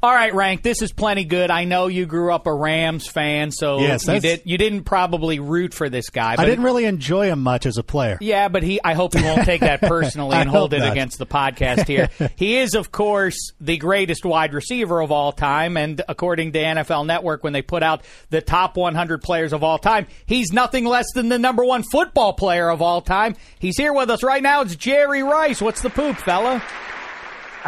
All 0.00 0.14
right, 0.14 0.32
Rank. 0.32 0.62
This 0.62 0.80
is 0.80 0.92
plenty 0.92 1.24
good. 1.24 1.50
I 1.50 1.64
know 1.64 1.88
you 1.88 2.06
grew 2.06 2.32
up 2.32 2.46
a 2.46 2.54
Rams 2.54 3.08
fan, 3.08 3.50
so 3.50 3.80
Yes, 3.80 4.06
you 4.06 4.20
did. 4.20 4.42
You 4.44 4.56
didn't 4.56 4.84
probably 4.84 5.40
root 5.40 5.74
for 5.74 5.88
this 5.88 6.08
guy. 6.10 6.36
I 6.38 6.44
didn't 6.44 6.62
really 6.62 6.84
enjoy 6.84 7.26
him 7.26 7.42
much 7.42 7.66
as 7.66 7.78
a 7.78 7.82
player. 7.82 8.16
Yeah, 8.20 8.46
but 8.46 8.62
he. 8.62 8.80
I 8.84 8.94
hope 8.94 9.14
he 9.14 9.24
won't 9.24 9.44
take 9.44 9.62
that 9.62 9.80
personally 9.82 10.36
and 10.36 10.48
hold 10.48 10.72
it 10.72 10.80
not. 10.80 10.92
against 10.92 11.18
the 11.18 11.26
podcast 11.26 11.88
here. 11.88 12.10
he 12.36 12.58
is, 12.58 12.74
of 12.74 12.92
course, 12.92 13.50
the 13.60 13.76
greatest 13.76 14.24
wide 14.24 14.54
receiver 14.54 15.00
of 15.00 15.10
all 15.10 15.32
time, 15.32 15.76
and 15.76 16.00
according 16.08 16.52
to 16.52 16.60
NFL 16.60 17.04
Network, 17.04 17.42
when 17.42 17.52
they 17.52 17.62
put 17.62 17.82
out 17.82 18.04
the 18.30 18.40
top 18.40 18.76
100 18.76 19.20
players 19.20 19.52
of 19.52 19.64
all 19.64 19.78
time, 19.78 20.06
he's 20.26 20.52
nothing 20.52 20.84
less 20.84 21.06
than 21.12 21.28
the 21.28 21.40
number 21.40 21.64
one 21.64 21.82
football 21.82 22.34
player 22.34 22.70
of 22.70 22.80
all 22.80 23.00
time. 23.00 23.34
He's 23.58 23.76
here 23.76 23.92
with 23.92 24.10
us 24.10 24.22
right 24.22 24.44
now. 24.44 24.60
It's 24.60 24.76
Jerry 24.76 25.24
Rice. 25.24 25.60
What's 25.60 25.82
the 25.82 25.90
poop, 25.90 26.18
fella? 26.18 26.62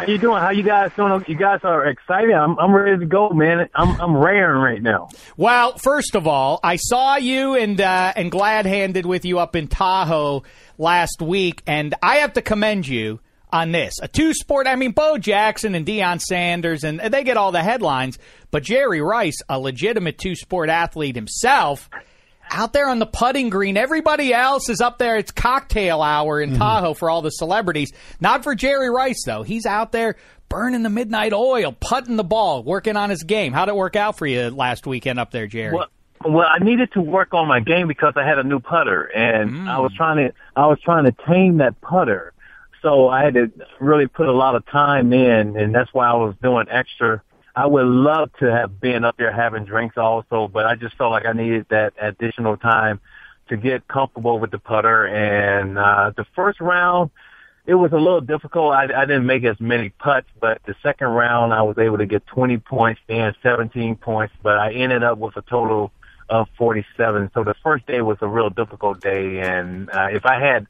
How 0.01 0.07
you 0.07 0.17
doing? 0.17 0.41
How 0.41 0.49
you 0.49 0.63
guys 0.63 0.89
doing? 0.95 1.23
You 1.27 1.35
guys 1.35 1.59
are 1.63 1.85
excited. 1.85 2.31
I'm 2.31 2.57
I'm 2.57 2.73
ready 2.73 2.97
to 2.97 3.05
go, 3.05 3.29
man. 3.29 3.69
I'm 3.75 4.01
I'm 4.01 4.17
raring 4.17 4.59
right 4.59 4.81
now. 4.81 5.09
Well, 5.37 5.77
first 5.77 6.15
of 6.15 6.25
all, 6.25 6.59
I 6.63 6.77
saw 6.77 7.17
you 7.17 7.53
and 7.53 7.79
uh, 7.79 8.11
and 8.15 8.31
glad 8.31 8.65
handed 8.65 9.05
with 9.05 9.25
you 9.25 9.37
up 9.37 9.55
in 9.55 9.67
Tahoe 9.67 10.41
last 10.79 11.21
week, 11.21 11.61
and 11.67 11.93
I 12.01 12.15
have 12.17 12.33
to 12.33 12.41
commend 12.41 12.87
you 12.87 13.19
on 13.53 13.71
this. 13.73 13.99
A 14.01 14.07
two 14.07 14.33
sport. 14.33 14.65
I 14.65 14.75
mean, 14.75 14.91
Bo 14.91 15.19
Jackson 15.19 15.75
and 15.75 15.85
Deion 15.85 16.19
Sanders, 16.19 16.83
and 16.83 16.99
they 16.99 17.23
get 17.23 17.37
all 17.37 17.51
the 17.51 17.61
headlines, 17.61 18.17
but 18.49 18.63
Jerry 18.63 19.01
Rice, 19.01 19.37
a 19.49 19.59
legitimate 19.59 20.17
two 20.17 20.33
sport 20.35 20.69
athlete 20.69 21.15
himself. 21.15 21.91
Out 22.49 22.73
there 22.73 22.89
on 22.89 22.99
the 22.99 23.05
putting 23.05 23.49
green, 23.49 23.77
everybody 23.77 24.33
else 24.33 24.69
is 24.69 24.81
up 24.81 24.97
there. 24.97 25.17
It's 25.17 25.31
cocktail 25.31 26.01
hour 26.01 26.41
in 26.41 26.51
mm-hmm. 26.51 26.59
Tahoe 26.59 26.93
for 26.93 27.09
all 27.09 27.21
the 27.21 27.29
celebrities. 27.29 27.93
Not 28.19 28.43
for 28.43 28.55
Jerry 28.55 28.89
Rice 28.89 29.23
though. 29.25 29.43
He's 29.43 29.65
out 29.65 29.91
there 29.91 30.15
burning 30.49 30.83
the 30.83 30.89
midnight 30.89 31.31
oil, 31.31 31.71
putting 31.79 32.17
the 32.17 32.25
ball, 32.25 32.63
working 32.63 32.97
on 32.97 33.09
his 33.09 33.23
game. 33.23 33.53
How'd 33.53 33.69
it 33.69 33.75
work 33.75 33.95
out 33.95 34.17
for 34.17 34.27
you 34.27 34.49
last 34.49 34.85
weekend 34.85 35.17
up 35.17 35.31
there, 35.31 35.47
Jerry? 35.47 35.73
Well, 35.73 35.87
well, 36.25 36.47
I 36.47 36.63
needed 36.63 36.91
to 36.93 37.01
work 37.01 37.33
on 37.33 37.47
my 37.47 37.61
game 37.61 37.87
because 37.87 38.13
I 38.15 38.27
had 38.27 38.37
a 38.37 38.43
new 38.43 38.59
putter, 38.59 39.03
and 39.03 39.51
mm. 39.51 39.67
I 39.67 39.79
was 39.79 39.93
trying 39.93 40.17
to 40.17 40.33
I 40.55 40.67
was 40.67 40.79
trying 40.81 41.05
to 41.05 41.15
tame 41.27 41.57
that 41.57 41.79
putter. 41.81 42.33
So 42.81 43.09
I 43.09 43.23
had 43.23 43.35
to 43.35 43.51
really 43.79 44.07
put 44.07 44.27
a 44.27 44.31
lot 44.31 44.55
of 44.55 44.65
time 44.65 45.13
in, 45.13 45.55
and 45.55 45.73
that's 45.73 45.93
why 45.93 46.09
I 46.09 46.15
was 46.15 46.35
doing 46.41 46.67
extra. 46.69 47.21
I 47.55 47.65
would 47.65 47.85
love 47.85 48.31
to 48.39 48.51
have 48.51 48.79
been 48.79 49.03
up 49.03 49.17
there 49.17 49.31
having 49.31 49.65
drinks 49.65 49.97
also, 49.97 50.47
but 50.47 50.65
I 50.65 50.75
just 50.75 50.95
felt 50.95 51.11
like 51.11 51.25
I 51.25 51.33
needed 51.33 51.65
that 51.69 51.93
additional 51.99 52.57
time 52.57 52.99
to 53.49 53.57
get 53.57 53.87
comfortable 53.87 54.39
with 54.39 54.51
the 54.51 54.59
putter. 54.59 55.05
And 55.05 55.77
uh, 55.77 56.13
the 56.15 56.25
first 56.35 56.61
round, 56.61 57.11
it 57.65 57.75
was 57.75 57.91
a 57.91 57.97
little 57.97 58.21
difficult. 58.21 58.73
I, 58.73 58.83
I 58.83 59.05
didn't 59.05 59.25
make 59.25 59.43
as 59.43 59.59
many 59.59 59.89
putts, 59.89 60.27
but 60.39 60.61
the 60.65 60.75
second 60.81 61.07
round 61.07 61.53
I 61.53 61.61
was 61.61 61.77
able 61.77 61.97
to 61.97 62.05
get 62.05 62.25
20 62.27 62.57
points 62.59 63.01
and 63.09 63.35
17 63.43 63.97
points, 63.97 64.33
but 64.41 64.57
I 64.57 64.71
ended 64.71 65.03
up 65.03 65.17
with 65.17 65.35
a 65.35 65.41
total 65.41 65.91
of 66.29 66.47
47. 66.57 67.31
So 67.33 67.43
the 67.43 67.55
first 67.61 67.85
day 67.85 68.01
was 68.01 68.17
a 68.21 68.27
real 68.27 68.49
difficult 68.49 69.01
day, 69.01 69.39
and 69.39 69.89
uh, 69.89 70.07
if 70.11 70.25
I 70.25 70.39
had 70.39 70.67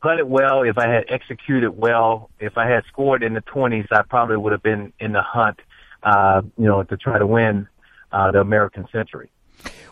putted 0.00 0.24
well, 0.24 0.62
if 0.62 0.78
I 0.78 0.88
had 0.88 1.06
executed 1.08 1.70
well, 1.70 2.30
if 2.38 2.56
I 2.56 2.68
had 2.68 2.84
scored 2.86 3.22
in 3.22 3.34
the 3.34 3.42
20s, 3.42 3.88
I 3.90 4.02
probably 4.02 4.36
would 4.36 4.52
have 4.52 4.62
been 4.62 4.92
in 5.00 5.12
the 5.12 5.22
hunt, 5.22 5.60
uh, 6.02 6.42
you 6.58 6.66
know, 6.66 6.82
to 6.82 6.96
try 6.96 7.18
to 7.18 7.26
win 7.26 7.68
uh, 8.10 8.30
the 8.32 8.40
American 8.40 8.86
Century. 8.92 9.30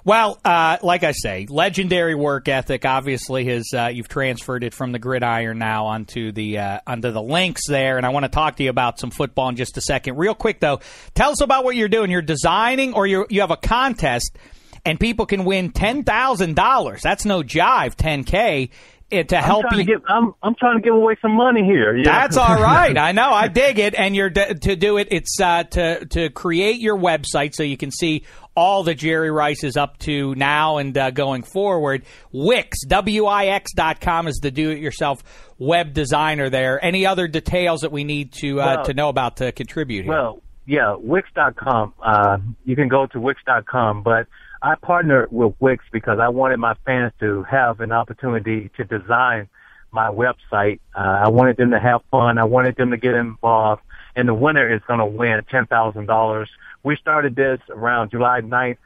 Well, 0.03 0.41
uh, 0.45 0.79
like 0.83 1.05
I 1.05 1.13
say, 1.13 1.47
legendary 1.49 2.15
work 2.15 2.49
ethic. 2.49 2.87
Obviously, 2.87 3.45
has 3.47 3.69
uh, 3.75 3.91
you've 3.93 4.09
transferred 4.09 4.65
it 4.65 4.73
from 4.73 4.93
the 4.93 4.99
gridiron 4.99 5.59
now 5.59 5.87
onto 5.87 6.33
the 6.33 6.59
uh, 6.59 6.81
onto 6.87 7.11
the 7.11 7.23
links 7.23 7.67
there, 7.69 7.99
and 7.99 8.07
I 8.07 8.09
want 8.09 8.25
to 8.25 8.31
talk 8.31 8.57
to 8.57 8.63
you 8.63 8.71
about 8.71 8.99
some 8.99 9.11
football 9.11 9.51
in 9.51 9.57
just 9.57 9.77
a 9.77 9.83
second. 9.83 10.17
Real 10.17 10.35
quick 10.35 10.59
though, 10.61 10.81
tell 11.15 11.31
us 11.33 11.43
about 11.43 11.65
what 11.65 11.77
you're 11.77 11.89
doing. 11.89 12.11
You're 12.11 12.23
designing, 12.23 12.95
or 12.95 13.07
you 13.07 13.27
you 13.29 13.43
have 13.43 13.51
a 13.51 13.59
contest, 13.59 14.39
and 14.87 14.99
people 14.99 15.27
can 15.27 15.45
win 15.45 15.71
ten 15.71 16.03
thousand 16.03 16.57
dollars. 16.57 17.03
That's 17.03 17.27
no 17.27 17.43
jive, 17.43 17.95
ten 17.95 18.25
k. 18.25 18.71
eh, 19.11 19.23
To 19.25 19.37
help 19.39 19.65
I'm 19.71 19.79
you, 19.79 19.85
to 19.85 19.93
give, 19.93 20.03
I'm, 20.09 20.35
I'm 20.43 20.55
trying 20.55 20.77
to 20.79 20.83
give 20.83 20.95
away 20.95 21.17
some 21.23 21.33
money 21.33 21.65
here. 21.65 21.97
know? 21.97 22.03
That's 22.05 22.37
all 22.37 22.61
right. 22.61 22.97
I 23.09 23.13
know. 23.13 23.31
I 23.31 23.49
dig 23.49 23.79
it. 23.79 23.95
And 23.95 24.15
you're 24.17 24.31
d- 24.31 24.55
to 24.55 24.77
do 24.77 24.97
it. 24.99 25.09
It's 25.11 25.39
uh, 25.41 25.65
to 25.65 26.07
to 26.07 26.31
create 26.31 26.81
your 26.81 26.97
website 26.97 27.55
so 27.55 27.63
you 27.63 27.77
can 27.77 27.91
see 27.91 28.25
all 28.57 28.83
that 28.85 28.95
Jerry 28.97 29.31
Rice 29.31 29.65
is 29.65 29.77
up 29.77 29.99
to 30.01 30.35
now 30.35 30.79
and 30.79 30.97
uh, 30.99 31.11
going 31.11 31.43
forward. 31.43 32.05
Wix 32.33 32.79
W 32.87 33.27
I 33.27 33.47
X 33.47 33.73
dot 33.75 34.01
com 34.01 34.27
is 34.29 34.39
the 34.43 34.51
do-it-yourself 34.51 35.23
web 35.59 35.93
designer 35.93 36.51
there. 36.51 36.83
Any 36.85 37.07
other 37.07 37.29
details 37.29 37.81
that 37.83 37.93
we 37.93 38.05
need 38.05 38.33
to 38.41 38.61
uh, 38.61 38.67
Well- 38.77 38.85
to 38.87 38.95
know 38.95 39.09
about 39.09 39.37
to 39.39 39.53
contribute 39.53 40.05
here? 40.05 40.13
Well, 40.13 40.43
yeah, 40.67 40.95
Wix.com. 40.99 41.95
Uh, 42.01 42.39
you 42.65 42.77
can 42.77 42.89
go 42.89 43.07
to 43.07 43.21
Wix.com, 43.21 44.03
but 44.03 44.27
I 44.63 44.75
partnered 44.75 45.33
with 45.33 45.55
Wix 45.59 45.85
because 45.91 46.19
I 46.19 46.29
wanted 46.29 46.59
my 46.59 46.75
fans 46.85 47.13
to 47.21 47.43
have 47.45 47.81
an 47.81 47.93
opportunity 47.93 48.71
to 48.77 48.85
design 48.85 49.49
my 49.91 50.09
website. 50.09 50.81
Uh, 50.95 51.23
I 51.25 51.29
wanted 51.29 51.57
them 51.57 51.71
to 51.71 51.81
have 51.81 52.03
fun. 52.11 52.37
I 52.39 52.45
wanted 52.45 52.77
them 52.77 52.91
to 52.91 52.99
get 52.99 53.15
involved, 53.15 53.83
and 54.15 54.29
the 54.29 54.35
winner 54.35 54.73
is 54.73 54.83
going 54.87 55.01
to 55.01 55.07
win 55.07 55.43
ten 55.51 55.67
thousand 55.67 56.07
dollars. 56.07 56.51
We 56.83 56.97
started 56.97 57.35
this 57.37 57.61
around 57.71 58.11
July 58.11 58.41
9th. 58.43 58.79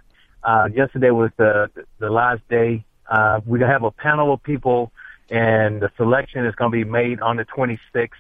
Uh, 0.43 0.69
yesterday 0.73 1.11
was 1.11 1.31
the 1.37 1.71
the 1.99 2.11
last 2.11 2.47
day. 2.49 2.85
Uh, 3.09 3.41
we 3.45 3.61
have 3.61 3.83
a 3.83 3.91
panel 3.91 4.33
of 4.33 4.43
people, 4.43 4.93
and 5.29 5.81
the 5.81 5.91
selection 5.97 6.47
is 6.47 6.55
going 6.55 6.71
to 6.71 6.77
be 6.77 6.85
made 6.85 7.21
on 7.21 7.37
the 7.37 7.45
26th 7.45 8.11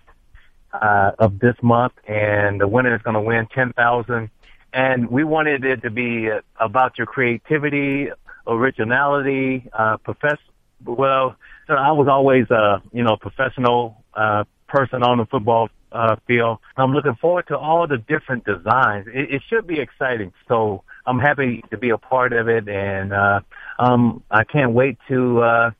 uh, 0.72 1.12
of 1.18 1.38
this 1.38 1.54
month, 1.62 1.92
and 2.06 2.60
the 2.60 2.68
winner 2.68 2.94
is 2.94 3.02
going 3.02 3.14
to 3.14 3.20
win 3.20 3.46
ten 3.54 3.72
thousand. 3.72 4.30
And 4.74 5.08
we 5.08 5.22
wanted 5.22 5.64
it 5.64 5.82
to 5.82 5.90
be 5.90 6.28
uh, 6.30 6.40
about 6.58 6.98
your 6.98 7.06
creativity, 7.06 8.08
originality, 8.44 9.68
uh, 9.72 9.98
profess. 9.98 10.38
Well, 10.84 11.36
I 11.68 11.92
was 11.92 12.08
always 12.08 12.50
a 12.50 12.82
you 12.92 13.04
know 13.04 13.16
professional 13.16 14.04
uh, 14.14 14.44
person 14.66 15.04
on 15.04 15.18
the 15.18 15.26
football 15.26 15.70
uh, 15.92 16.16
field. 16.26 16.58
I'm 16.76 16.92
looking 16.92 17.14
forward 17.14 17.46
to 17.48 17.56
all 17.56 17.86
the 17.86 17.98
different 17.98 18.44
designs. 18.44 19.06
It, 19.06 19.36
it 19.36 19.42
should 19.48 19.68
be 19.68 19.78
exciting. 19.78 20.32
So 20.48 20.82
I'm 21.06 21.20
happy 21.20 21.62
to 21.70 21.78
be 21.78 21.90
a 21.90 21.98
part 21.98 22.32
of 22.32 22.48
it, 22.48 22.68
and 22.68 23.12
uh, 23.12 23.40
um, 23.78 24.24
I 24.28 24.42
can't 24.42 24.72
wait 24.72 24.98
to 25.06 25.40
uh, 25.40 25.70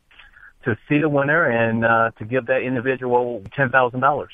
to 0.66 0.78
see 0.88 0.98
the 0.98 1.08
winner 1.08 1.44
and 1.44 1.84
uh, 1.84 2.12
to 2.18 2.24
give 2.24 2.46
that 2.46 2.62
individual 2.62 3.42
ten 3.56 3.70
thousand 3.70 4.00
dollars. 4.00 4.32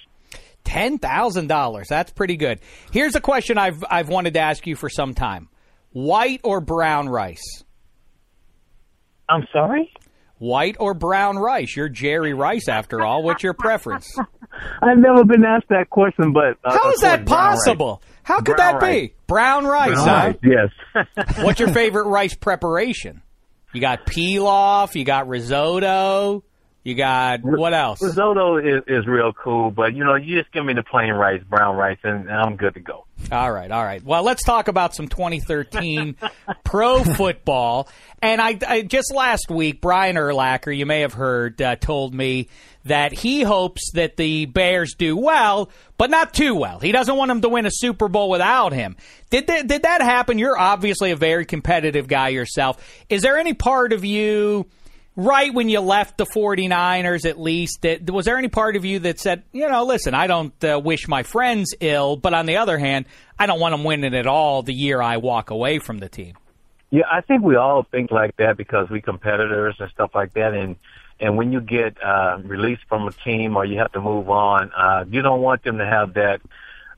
Ten 0.70 0.98
thousand 0.98 1.48
dollars. 1.48 1.88
That's 1.88 2.12
pretty 2.12 2.36
good. 2.36 2.60
Here's 2.92 3.16
a 3.16 3.20
question 3.20 3.58
I've 3.58 3.82
I've 3.90 4.08
wanted 4.08 4.34
to 4.34 4.40
ask 4.40 4.68
you 4.68 4.76
for 4.76 4.88
some 4.88 5.14
time: 5.14 5.48
white 5.90 6.40
or 6.44 6.60
brown 6.60 7.08
rice? 7.08 7.64
I'm 9.28 9.48
sorry. 9.52 9.92
White 10.38 10.76
or 10.78 10.94
brown 10.94 11.38
rice? 11.38 11.76
You're 11.76 11.88
Jerry 11.88 12.34
Rice, 12.34 12.68
after 12.68 13.04
all. 13.04 13.22
What's 13.24 13.42
your 13.42 13.52
preference? 13.52 14.16
I've 14.82 14.96
never 14.96 15.24
been 15.24 15.44
asked 15.44 15.68
that 15.70 15.90
question, 15.90 16.32
but 16.32 16.56
uh, 16.64 16.78
how 16.78 16.92
is 16.92 17.00
that 17.00 17.26
possible? 17.26 18.00
How 18.22 18.40
could 18.40 18.56
Brown 18.56 18.74
that 18.74 18.80
be? 18.80 18.86
rice. 18.86 19.10
Brown 19.26 19.66
rice, 19.66 20.02
Brown 20.02 20.08
huh? 20.08 20.32
rice, 20.44 20.68
yes. 21.24 21.36
What's 21.44 21.60
your 21.60 21.68
favorite 21.70 22.06
rice 22.06 22.34
preparation? 22.34 23.22
You 23.72 23.80
got 23.80 24.06
pilaf, 24.06 24.94
you 24.94 25.04
got 25.04 25.28
risotto, 25.28 26.42
you 26.82 26.94
got 26.94 27.40
what 27.42 27.74
else? 27.74 28.02
Risotto 28.02 28.56
is, 28.56 28.82
is 28.86 29.06
real 29.06 29.32
cool, 29.32 29.70
but 29.70 29.94
you 29.94 30.02
know, 30.02 30.14
you 30.14 30.38
just 30.38 30.52
give 30.52 30.64
me 30.64 30.72
the 30.72 30.82
plain 30.82 31.12
rice, 31.12 31.42
brown 31.42 31.76
rice, 31.76 31.98
and 32.02 32.30
I'm 32.30 32.56
good 32.56 32.74
to 32.74 32.80
go. 32.80 33.04
All 33.30 33.52
right, 33.52 33.70
all 33.70 33.84
right. 33.84 34.02
Well, 34.02 34.22
let's 34.22 34.42
talk 34.42 34.68
about 34.68 34.94
some 34.94 35.06
2013 35.06 36.16
pro 36.64 37.04
football. 37.04 37.88
And 38.22 38.40
I, 38.40 38.58
I 38.66 38.82
just 38.82 39.12
last 39.14 39.50
week, 39.50 39.80
Brian 39.80 40.16
Urlacher, 40.16 40.76
you 40.76 40.86
may 40.86 41.00
have 41.00 41.12
heard, 41.12 41.60
uh, 41.60 41.76
told 41.76 42.14
me 42.14 42.48
that 42.84 43.12
he 43.12 43.42
hopes 43.42 43.92
that 43.92 44.16
the 44.16 44.46
Bears 44.46 44.94
do 44.96 45.16
well, 45.16 45.70
but 45.98 46.08
not 46.10 46.32
too 46.32 46.54
well. 46.54 46.80
He 46.80 46.92
doesn't 46.92 47.14
want 47.14 47.28
them 47.28 47.42
to 47.42 47.48
win 47.50 47.66
a 47.66 47.70
Super 47.70 48.08
Bowl 48.08 48.30
without 48.30 48.72
him. 48.72 48.96
Did 49.28 49.48
that, 49.48 49.66
did 49.66 49.82
that 49.82 50.00
happen? 50.00 50.38
You're 50.38 50.58
obviously 50.58 51.10
a 51.10 51.16
very 51.16 51.44
competitive 51.44 52.08
guy 52.08 52.28
yourself. 52.28 52.82
Is 53.10 53.20
there 53.22 53.38
any 53.38 53.52
part 53.52 53.92
of 53.92 54.04
you? 54.04 54.66
Right 55.22 55.52
when 55.52 55.68
you 55.68 55.80
left 55.80 56.16
the 56.16 56.24
49ers, 56.24 57.28
at 57.28 57.38
least, 57.38 57.82
that, 57.82 58.08
was 58.10 58.24
there 58.24 58.38
any 58.38 58.48
part 58.48 58.74
of 58.74 58.86
you 58.86 59.00
that 59.00 59.20
said, 59.20 59.42
you 59.52 59.68
know, 59.68 59.84
listen, 59.84 60.14
I 60.14 60.26
don't 60.26 60.64
uh, 60.64 60.80
wish 60.82 61.08
my 61.08 61.24
friends 61.24 61.74
ill, 61.78 62.16
but 62.16 62.32
on 62.32 62.46
the 62.46 62.56
other 62.56 62.78
hand, 62.78 63.04
I 63.38 63.44
don't 63.44 63.60
want 63.60 63.74
them 63.74 63.84
winning 63.84 64.14
at 64.14 64.26
all 64.26 64.62
the 64.62 64.72
year 64.72 65.02
I 65.02 65.18
walk 65.18 65.50
away 65.50 65.78
from 65.78 65.98
the 65.98 66.08
team? 66.08 66.38
Yeah, 66.88 67.02
I 67.12 67.20
think 67.20 67.42
we 67.42 67.56
all 67.56 67.82
think 67.82 68.10
like 68.10 68.34
that 68.38 68.56
because 68.56 68.88
we 68.88 69.02
competitors 69.02 69.76
and 69.78 69.90
stuff 69.90 70.12
like 70.14 70.32
that, 70.32 70.54
and 70.54 70.76
and 71.20 71.36
when 71.36 71.52
you 71.52 71.60
get 71.60 72.02
uh, 72.02 72.38
released 72.42 72.84
from 72.88 73.06
a 73.06 73.12
team 73.12 73.58
or 73.58 73.66
you 73.66 73.78
have 73.78 73.92
to 73.92 74.00
move 74.00 74.30
on, 74.30 74.72
uh, 74.74 75.04
you 75.10 75.20
don't 75.20 75.42
want 75.42 75.62
them 75.64 75.76
to 75.76 75.84
have 75.84 76.14
that, 76.14 76.40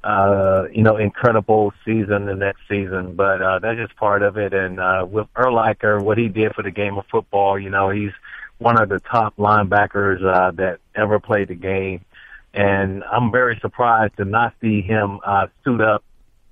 uh, 0.04 0.64
you 0.72 0.82
know, 0.82 0.96
incredible 0.96 1.72
season 1.84 2.26
the 2.26 2.34
next 2.34 2.60
season. 2.68 3.14
But 3.14 3.42
uh, 3.42 3.58
that's 3.60 3.78
just 3.78 3.96
part 3.96 4.22
of 4.22 4.36
it. 4.36 4.52
And 4.52 4.80
uh, 4.80 5.06
with 5.08 5.26
Urlacher, 5.34 6.02
what 6.02 6.18
he 6.18 6.28
did 6.28 6.54
for 6.54 6.62
the 6.62 6.70
game 6.70 6.98
of 6.98 7.04
football, 7.10 7.58
you 7.58 7.70
know, 7.70 7.90
he's 7.90 8.12
one 8.58 8.80
of 8.80 8.88
the 8.88 9.00
top 9.00 9.36
linebackers 9.36 10.24
uh, 10.24 10.50
that 10.52 10.78
ever 10.94 11.20
played 11.20 11.48
the 11.48 11.54
game. 11.54 12.04
And 12.54 13.02
I'm 13.04 13.30
very 13.30 13.58
surprised 13.60 14.16
to 14.18 14.24
not 14.24 14.54
see 14.60 14.82
him 14.82 15.20
uh, 15.24 15.46
suit 15.64 15.80
up 15.80 16.04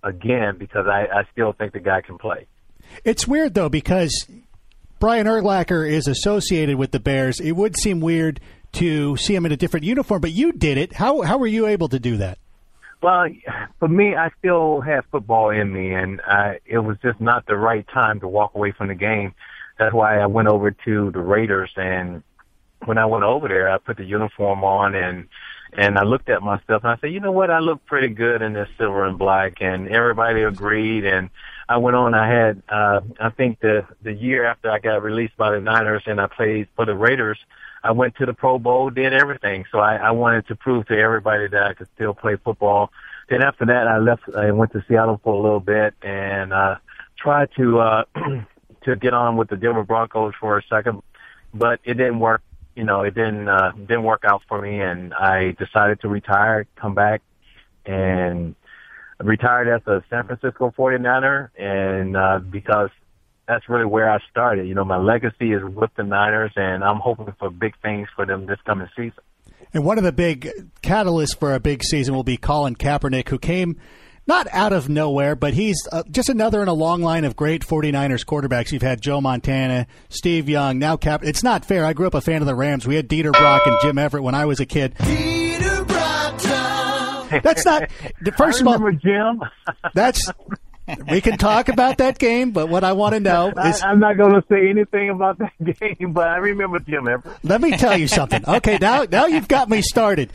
again 0.03 0.57
because 0.59 0.86
I, 0.86 1.07
I 1.12 1.24
still 1.32 1.53
think 1.53 1.72
the 1.72 1.80
guy 1.80 2.01
can 2.01 2.18
play. 2.18 2.46
It's 3.05 3.28
weird 3.28 3.55
though 3.55 3.68
because 3.68 4.26
Brian 4.98 5.26
Urlacher 5.26 5.88
is 5.88 6.09
associated 6.09 6.76
with 6.76 6.90
the 6.90 7.01
Bears. 7.01 7.38
It 7.38 7.53
would 7.53 7.76
seem 7.76 8.01
weird 8.01 8.40
to 8.72 9.16
see 9.16 9.34
him 9.34 9.44
in 9.44 9.53
a 9.53 9.57
different 9.57 9.84
uniform, 9.84 10.20
but 10.20 10.32
you 10.32 10.53
did 10.53 10.78
it. 10.78 10.94
How 10.94 11.22
how 11.22 11.38
were 11.38 11.46
you 11.46 11.66
able 11.66 11.88
to 11.88 11.98
do 11.98 12.16
that? 12.18 12.38
Well, 13.03 13.28
for 13.78 13.88
me, 13.88 14.14
I 14.14 14.30
still 14.38 14.80
have 14.82 15.05
football 15.11 15.51
in 15.51 15.72
me, 15.72 15.94
and 15.94 16.20
uh, 16.20 16.55
it 16.66 16.78
was 16.78 16.98
just 17.03 17.20
not 17.20 17.46
the 17.46 17.57
right 17.57 17.86
time 17.88 18.20
to 18.20 18.28
walk 18.28 18.55
away 18.55 18.72
from 18.72 18.88
the 18.88 18.94
game. 18.94 19.34
That's 19.78 19.94
why 19.94 20.18
I 20.18 20.26
went 20.26 20.48
over 20.48 20.70
to 20.70 21.11
the 21.11 21.20
Raiders, 21.20 21.70
and 21.76 22.22
when 22.84 22.98
I 22.98 23.07
went 23.07 23.24
over 23.24 23.48
there, 23.48 23.70
I 23.70 23.78
put 23.78 23.96
the 23.96 24.05
uniform 24.05 24.64
on 24.64 24.94
and 24.94 25.28
and 25.72 25.98
I 25.98 26.03
looked 26.03 26.28
at 26.28 26.42
myself 26.42 26.82
and 26.82 26.90
I 26.92 26.96
said, 27.01 27.12
you 27.12 27.20
know 27.20 27.30
what, 27.30 27.48
I 27.48 27.61
look 27.61 27.86
pretty 27.86 28.09
good 28.09 28.42
in 28.42 28.55
this 28.55 28.68
silver 28.76 29.05
and 29.05 29.16
black, 29.16 29.59
and 29.61 29.88
everybody 29.88 30.42
agreed. 30.42 31.05
And 31.05 31.30
I 31.68 31.76
went 31.76 31.94
on. 31.94 32.12
I 32.12 32.28
had, 32.28 32.62
uh, 32.68 33.01
I 33.20 33.30
think 33.30 33.61
the 33.61 33.86
the 34.03 34.12
year 34.12 34.44
after 34.44 34.70
I 34.70 34.80
got 34.80 35.03
released 35.03 35.36
by 35.36 35.53
the 35.53 35.61
Niners 35.61 36.03
and 36.07 36.20
I 36.20 36.26
played 36.26 36.68
for 36.74 36.86
the 36.86 36.96
Raiders, 36.96 37.38
I 37.82 37.92
went 37.92 38.16
to 38.16 38.26
the 38.26 38.34
Pro 38.34 38.58
Bowl, 38.58 38.90
did 38.90 39.12
everything. 39.12 39.64
So 39.72 39.78
I, 39.78 39.96
I 39.96 40.10
wanted 40.10 40.46
to 40.48 40.56
prove 40.56 40.86
to 40.88 40.98
everybody 40.98 41.48
that 41.48 41.62
I 41.62 41.74
could 41.74 41.88
still 41.94 42.14
play 42.14 42.36
football. 42.36 42.90
Then 43.28 43.42
after 43.42 43.64
that, 43.66 43.86
I 43.86 43.98
left. 43.98 44.22
I 44.36 44.50
went 44.50 44.72
to 44.72 44.84
Seattle 44.88 45.20
for 45.22 45.34
a 45.34 45.40
little 45.40 45.60
bit 45.60 45.94
and 46.02 46.52
uh, 46.52 46.76
tried 47.16 47.48
to 47.56 47.80
uh, 47.80 48.04
to 48.84 48.96
get 48.96 49.14
on 49.14 49.36
with 49.36 49.48
the 49.48 49.56
Denver 49.56 49.84
Broncos 49.84 50.34
for 50.40 50.58
a 50.58 50.62
second, 50.68 51.02
but 51.54 51.80
it 51.84 51.94
didn't 51.94 52.20
work. 52.20 52.42
You 52.74 52.84
know, 52.84 53.02
it 53.02 53.14
didn't 53.14 53.48
uh, 53.48 53.72
didn't 53.72 54.04
work 54.04 54.24
out 54.24 54.42
for 54.48 54.60
me, 54.60 54.80
and 54.80 55.14
I 55.14 55.52
decided 55.52 56.00
to 56.00 56.08
retire, 56.08 56.66
come 56.76 56.94
back, 56.94 57.22
and 57.86 58.54
retired 59.22 59.68
as 59.68 59.86
a 59.86 60.02
San 60.10 60.26
Francisco 60.26 60.72
49er, 60.76 61.50
and 61.56 62.16
uh, 62.16 62.38
because 62.38 62.90
that's 63.51 63.68
really 63.68 63.84
where 63.84 64.09
I 64.09 64.18
started. 64.30 64.68
You 64.68 64.74
know, 64.74 64.84
my 64.84 64.96
legacy 64.96 65.53
is 65.53 65.62
with 65.64 65.90
the 65.96 66.05
Niners, 66.05 66.53
and 66.55 66.84
I'm 66.84 67.01
hoping 67.01 67.34
for 67.36 67.51
big 67.51 67.74
things 67.82 68.07
for 68.14 68.24
them 68.24 68.46
this 68.46 68.61
coming 68.64 68.88
season. 68.96 69.18
And 69.74 69.84
one 69.84 69.98
of 69.98 70.05
the 70.05 70.12
big 70.12 70.48
catalysts 70.82 71.36
for 71.36 71.53
a 71.53 71.59
big 71.59 71.82
season 71.82 72.14
will 72.14 72.22
be 72.22 72.36
Colin 72.36 72.76
Kaepernick, 72.76 73.28
who 73.28 73.40
came 73.40 73.76
not 74.24 74.46
out 74.53 74.72
of 74.72 74.88
nowhere, 74.88 75.34
but 75.34 75.55
he's 75.55 75.76
uh, 75.90 76.05
just 76.12 76.28
another 76.28 76.62
in 76.62 76.68
a 76.68 76.72
long 76.72 77.03
line 77.03 77.24
of 77.24 77.34
great 77.34 77.66
49ers 77.66 78.24
quarterbacks. 78.24 78.70
You've 78.70 78.82
had 78.82 79.01
Joe 79.01 79.20
Montana, 79.20 79.88
Steve 80.09 80.48
Young, 80.48 80.78
now 80.78 80.96
Cap. 80.96 81.24
It's 81.24 81.42
not 81.42 81.64
fair. 81.64 81.84
I 81.84 81.92
grew 81.92 82.07
up 82.07 82.14
a 82.14 82.20
fan 82.20 82.42
of 82.42 82.46
the 82.46 82.55
Rams. 82.55 82.86
We 82.86 82.94
had 82.94 83.09
Dieter 83.09 83.32
Brock 83.32 83.62
and 83.66 83.76
Jim 83.82 83.98
Everett 83.98 84.22
when 84.22 84.36
I 84.36 84.44
was 84.44 84.61
a 84.61 84.66
kid. 84.66 84.94
That's 87.42 87.64
not. 87.64 87.90
First 88.36 88.61
of 88.61 88.68
all, 88.68 88.78
Jim. 88.92 89.42
that's. 89.92 90.30
We 91.11 91.20
can 91.20 91.38
talk 91.38 91.68
about 91.68 91.99
that 91.99 92.18
game, 92.18 92.51
but 92.53 92.68
what 92.68 92.84
I 92.84 92.93
want 92.93 93.14
to 93.14 93.20
know 93.20 93.49
is. 93.64 93.82
I, 93.82 93.88
I'm 93.88 94.01
not 94.01 94.16
going 94.16 94.32
to 94.32 94.45
say 94.49 94.68
anything 94.68 95.11
about 95.11 95.38
that 95.38 95.53
game, 95.99 96.12
but 96.12 96.28
I 96.28 96.36
remember 96.36 96.78
Jim 96.80 97.09
Everett. 97.09 97.36
Let 97.43 97.61
me 97.61 97.76
tell 97.76 97.97
you 97.97 98.09
something. 98.09 98.45
Okay, 98.47 98.78
now 98.78 99.05
now 99.11 99.26
you've 99.26 99.49
got 99.49 99.68
me 99.68 99.82
started. 99.82 100.32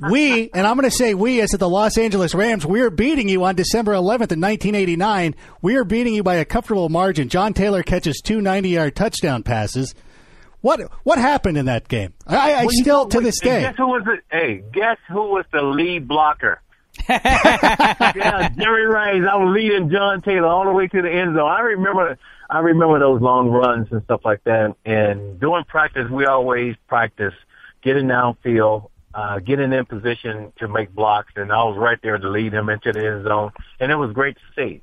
We, 0.00 0.50
and 0.54 0.66
I'm 0.66 0.76
going 0.76 0.88
to 0.88 0.96
say 0.96 1.12
we 1.12 1.40
as 1.42 1.52
at 1.52 1.60
the 1.60 1.68
Los 1.68 1.98
Angeles 1.98 2.34
Rams, 2.34 2.64
we're 2.64 2.88
beating 2.88 3.28
you 3.28 3.44
on 3.44 3.56
December 3.56 3.92
11th 3.92 4.32
in 4.32 4.40
1989. 4.40 5.34
We 5.60 5.76
are 5.76 5.84
beating 5.84 6.14
you 6.14 6.22
by 6.22 6.36
a 6.36 6.46
comfortable 6.46 6.88
margin. 6.88 7.28
John 7.28 7.52
Taylor 7.52 7.82
catches 7.82 8.22
two 8.22 8.38
90-yard 8.38 8.96
touchdown 8.96 9.42
passes. 9.42 9.94
What 10.62 10.80
what 11.04 11.18
happened 11.18 11.58
in 11.58 11.66
that 11.66 11.86
game? 11.86 12.14
I, 12.26 12.54
I 12.54 12.60
Well, 12.64 12.70
still 12.70 13.04
know, 13.04 13.08
to 13.10 13.20
this 13.20 13.38
day. 13.38 13.60
Guess 13.60 13.76
who 13.76 13.86
was 13.88 14.02
the? 14.04 14.16
Hey, 14.30 14.64
guess 14.72 14.96
who 15.08 15.30
was 15.30 15.44
the 15.52 15.62
lead 15.62 16.08
blocker? 16.08 16.60
yeah, 18.14 18.48
Jerry 18.58 18.86
Rice. 18.86 19.22
I 19.30 19.36
was 19.36 19.54
leading 19.54 19.90
John 19.90 20.22
Taylor 20.22 20.48
all 20.48 20.64
the 20.64 20.72
way 20.72 20.88
to 20.88 21.02
the 21.02 21.10
end 21.10 21.36
zone. 21.36 21.50
I 21.50 21.60
remember. 21.60 22.18
I 22.48 22.60
remember 22.60 22.98
those 23.00 23.20
long 23.20 23.48
runs 23.48 23.88
and 23.90 24.02
stuff 24.04 24.20
like 24.24 24.44
that. 24.44 24.76
And 24.84 25.40
during 25.40 25.64
practice, 25.64 26.08
we 26.08 26.26
always 26.26 26.76
practice 26.86 27.34
getting 27.82 28.06
downfield, 28.06 28.90
uh, 29.14 29.40
getting 29.40 29.72
in 29.72 29.84
position 29.86 30.52
to 30.58 30.68
make 30.68 30.94
blocks, 30.94 31.32
and 31.36 31.50
I 31.50 31.64
was 31.64 31.76
right 31.76 31.98
there 32.02 32.18
to 32.18 32.28
lead 32.28 32.52
him 32.52 32.68
into 32.68 32.92
the 32.92 33.04
end 33.04 33.24
zone, 33.24 33.50
and 33.80 33.90
it 33.90 33.96
was 33.96 34.12
great 34.12 34.36
to 34.36 34.42
see. 34.54 34.82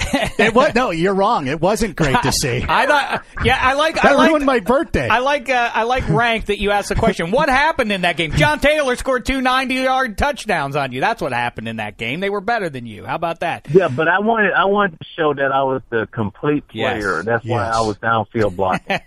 It 0.40 0.54
was, 0.54 0.74
no, 0.74 0.90
you're 0.90 1.14
wrong. 1.14 1.46
It 1.48 1.60
wasn't 1.60 1.94
great 1.96 2.16
to 2.22 2.32
see. 2.32 2.64
I 2.68 2.86
thought, 2.86 3.24
yeah, 3.44 3.58
I 3.60 3.74
like. 3.74 3.96
That 3.96 4.04
I 4.06 4.12
like. 4.14 4.28
ruined 4.30 4.46
my 4.46 4.60
birthday. 4.60 5.06
I 5.08 5.18
like. 5.18 5.48
Uh, 5.50 5.70
I 5.72 5.82
like 5.82 6.08
rank 6.08 6.46
that 6.46 6.58
you 6.58 6.70
asked 6.70 6.88
the 6.88 6.94
question. 6.94 7.30
What 7.30 7.48
happened 7.50 7.92
in 7.92 8.00
that 8.02 8.16
game? 8.16 8.32
John 8.32 8.58
Taylor 8.58 8.96
scored 8.96 9.26
two 9.26 9.40
90-yard 9.40 10.16
touchdowns 10.16 10.76
on 10.76 10.92
you. 10.92 11.00
That's 11.00 11.20
what 11.20 11.32
happened 11.32 11.68
in 11.68 11.76
that 11.76 11.98
game. 11.98 12.20
They 12.20 12.30
were 12.30 12.40
better 12.40 12.70
than 12.70 12.86
you. 12.86 13.04
How 13.04 13.14
about 13.16 13.40
that? 13.40 13.66
Yeah, 13.70 13.88
but 13.88 14.08
I 14.08 14.18
wanted 14.20 14.52
I 14.54 14.64
wanted 14.64 14.98
to 14.98 15.06
show 15.16 15.34
that 15.34 15.52
I 15.52 15.62
was 15.62 15.82
the 15.90 16.06
complete 16.10 16.64
Yes. 16.72 17.02
player. 17.02 17.22
That's 17.22 17.44
why 17.44 17.66
Yes. 17.66 17.76
I 17.76 17.80
was 17.82 17.96
downfield 17.98 18.56
blocking. 18.56 18.98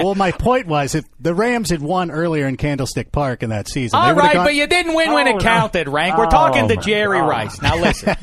well, 0.04 0.14
my 0.14 0.32
point 0.32 0.66
was 0.66 0.94
if 0.94 1.04
the 1.20 1.34
Rams 1.34 1.70
had 1.70 1.82
won 1.82 2.10
earlier 2.10 2.46
in 2.46 2.56
Candlestick 2.56 3.12
Park 3.12 3.42
in 3.42 3.50
that 3.50 3.68
season, 3.68 4.00
they 4.00 4.08
All 4.08 4.14
would 4.14 4.20
right, 4.22 4.34
gone- 4.34 4.46
but 4.46 4.54
you 4.54 4.66
didn't 4.66 4.94
win 4.94 5.12
when 5.12 5.26
Oh, 5.28 5.30
it 5.32 5.34
no. 5.34 5.40
counted, 5.40 5.88
Rank. 5.88 6.16
We're 6.16 6.26
Oh, 6.26 6.30
talking 6.30 6.68
to 6.68 6.76
Jerry 6.76 7.18
God. 7.18 7.28
Rice. 7.28 7.60
Now 7.62 7.76
listen. 7.76 8.16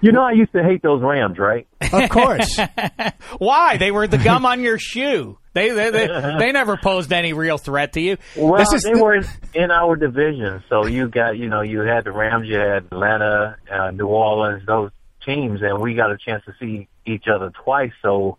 You 0.00 0.12
know, 0.12 0.22
I 0.22 0.32
used 0.32 0.52
to 0.52 0.62
hate 0.62 0.82
those 0.82 1.02
Rams, 1.02 1.38
right? 1.38 1.66
Of 1.92 2.08
course. 2.10 2.58
Why? 3.38 3.76
They 3.76 3.90
were 3.90 4.06
the 4.06 4.18
gum 4.18 4.46
on 4.46 4.60
your 4.60 4.78
shoe. 4.78 5.38
They 5.52 5.70
they, 5.70 5.90
they 5.90 6.06
they 6.38 6.52
never 6.52 6.76
posed 6.76 7.12
any 7.12 7.32
real 7.32 7.58
threat 7.58 7.94
to 7.94 8.00
you. 8.00 8.16
Well, 8.36 8.58
This 8.58 8.72
is 8.72 8.82
they 8.84 8.92
the- 8.92 9.02
were 9.02 9.14
in, 9.16 9.24
in 9.54 9.70
our 9.70 9.96
division, 9.96 10.62
so 10.68 10.86
you 10.86 11.08
got 11.08 11.36
you 11.36 11.48
know 11.48 11.62
you 11.62 11.80
had 11.80 12.04
the 12.04 12.12
Rams, 12.12 12.46
you 12.48 12.56
had 12.56 12.84
Atlanta, 12.84 13.56
uh, 13.70 13.90
New 13.90 14.06
Orleans, 14.06 14.62
those 14.66 14.90
teams, 15.26 15.60
and 15.62 15.80
we 15.80 15.94
got 15.94 16.12
a 16.12 16.16
chance 16.16 16.44
to 16.44 16.54
see 16.60 16.88
each 17.04 17.24
other 17.32 17.50
twice. 17.64 17.92
So 18.00 18.38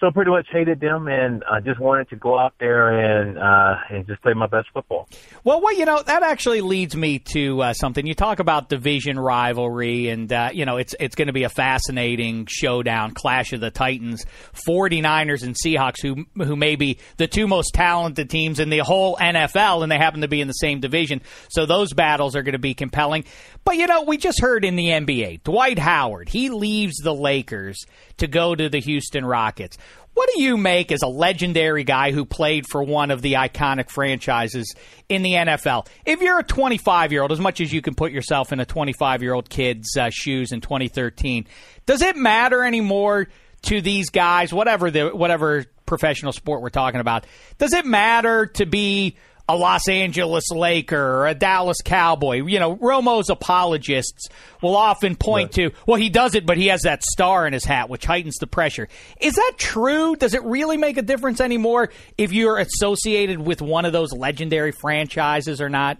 so 0.00 0.10
pretty 0.10 0.30
much 0.30 0.46
hated 0.50 0.80
them 0.80 1.08
and 1.08 1.42
I 1.50 1.60
just 1.60 1.80
wanted 1.80 2.08
to 2.10 2.16
go 2.16 2.38
out 2.38 2.54
there 2.60 2.88
and 2.88 3.38
uh, 3.38 3.76
and 3.90 4.06
just 4.06 4.22
play 4.22 4.32
my 4.32 4.46
best 4.46 4.68
football. 4.72 5.08
Well, 5.44 5.60
well, 5.60 5.74
you 5.74 5.84
know 5.84 6.02
that 6.02 6.22
actually 6.22 6.60
leads 6.60 6.94
me 6.94 7.18
to 7.32 7.62
uh, 7.62 7.72
something. 7.72 8.06
You 8.06 8.14
talk 8.14 8.38
about 8.38 8.68
division 8.68 9.18
rivalry, 9.18 10.08
and 10.08 10.32
uh, 10.32 10.50
you 10.52 10.64
know 10.64 10.76
it's 10.76 10.94
it's 11.00 11.14
going 11.14 11.26
to 11.26 11.32
be 11.32 11.44
a 11.44 11.48
fascinating 11.48 12.46
showdown, 12.48 13.12
clash 13.12 13.52
of 13.52 13.60
the 13.60 13.70
Titans, 13.70 14.24
49ers 14.68 15.42
and 15.42 15.56
Seahawks, 15.56 16.00
who 16.02 16.26
who 16.42 16.56
may 16.56 16.76
be 16.76 16.98
the 17.16 17.26
two 17.26 17.46
most 17.46 17.74
talented 17.74 18.30
teams 18.30 18.60
in 18.60 18.70
the 18.70 18.78
whole 18.78 19.16
NFL, 19.16 19.82
and 19.82 19.90
they 19.90 19.98
happen 19.98 20.20
to 20.20 20.28
be 20.28 20.40
in 20.40 20.48
the 20.48 20.52
same 20.52 20.80
division. 20.80 21.22
So 21.50 21.66
those 21.66 21.92
battles 21.92 22.36
are 22.36 22.42
going 22.42 22.52
to 22.52 22.58
be 22.58 22.74
compelling. 22.74 23.24
But 23.64 23.76
you 23.76 23.86
know, 23.86 24.02
we 24.02 24.16
just 24.16 24.40
heard 24.40 24.64
in 24.64 24.76
the 24.76 24.86
NBA, 24.86 25.42
Dwight 25.42 25.78
Howard, 25.78 26.28
he 26.28 26.50
leaves 26.50 26.96
the 26.96 27.14
Lakers 27.14 27.84
to 28.18 28.26
go 28.26 28.54
to 28.54 28.68
the 28.68 28.80
Houston 28.80 29.24
Rockets. 29.24 29.78
What 30.14 30.28
do 30.34 30.42
you 30.42 30.56
make 30.56 30.90
as 30.90 31.02
a 31.02 31.06
legendary 31.06 31.84
guy 31.84 32.10
who 32.10 32.24
played 32.24 32.66
for 32.68 32.82
one 32.82 33.12
of 33.12 33.22
the 33.22 33.34
iconic 33.34 33.88
franchises 33.88 34.74
in 35.08 35.22
the 35.22 35.34
NFL? 35.34 35.86
If 36.04 36.20
you're 36.20 36.40
a 36.40 36.44
25 36.44 37.12
year 37.12 37.22
old, 37.22 37.30
as 37.30 37.38
much 37.38 37.60
as 37.60 37.72
you 37.72 37.80
can 37.80 37.94
put 37.94 38.10
yourself 38.10 38.52
in 38.52 38.58
a 38.58 38.66
25 38.66 39.22
year 39.22 39.32
old 39.32 39.48
kid's 39.48 39.96
uh, 39.96 40.10
shoes 40.10 40.50
in 40.50 40.60
2013, 40.60 41.46
does 41.86 42.02
it 42.02 42.16
matter 42.16 42.64
anymore 42.64 43.28
to 43.62 43.80
these 43.80 44.10
guys, 44.10 44.52
whatever 44.52 44.90
the 44.90 45.08
whatever 45.10 45.66
professional 45.86 46.32
sport 46.32 46.62
we're 46.62 46.70
talking 46.70 47.00
about? 47.00 47.24
Does 47.58 47.72
it 47.72 47.86
matter 47.86 48.46
to 48.46 48.66
be 48.66 49.16
a 49.48 49.56
Los 49.56 49.88
Angeles 49.88 50.50
Laker 50.50 51.00
or 51.00 51.26
a 51.26 51.34
Dallas 51.34 51.78
Cowboy. 51.82 52.44
You 52.44 52.60
know, 52.60 52.76
Romo's 52.76 53.30
apologists 53.30 54.28
will 54.62 54.76
often 54.76 55.16
point 55.16 55.56
right. 55.56 55.70
to, 55.70 55.76
well, 55.86 55.98
he 55.98 56.10
does 56.10 56.34
it, 56.34 56.44
but 56.44 56.58
he 56.58 56.66
has 56.66 56.82
that 56.82 57.02
star 57.02 57.46
in 57.46 57.54
his 57.54 57.64
hat, 57.64 57.88
which 57.88 58.04
heightens 58.04 58.36
the 58.36 58.46
pressure. 58.46 58.88
Is 59.20 59.36
that 59.36 59.52
true? 59.56 60.16
Does 60.16 60.34
it 60.34 60.44
really 60.44 60.76
make 60.76 60.98
a 60.98 61.02
difference 61.02 61.40
anymore 61.40 61.90
if 62.18 62.32
you're 62.32 62.58
associated 62.58 63.38
with 63.38 63.62
one 63.62 63.86
of 63.86 63.92
those 63.92 64.12
legendary 64.12 64.72
franchises 64.72 65.60
or 65.60 65.70
not? 65.70 65.98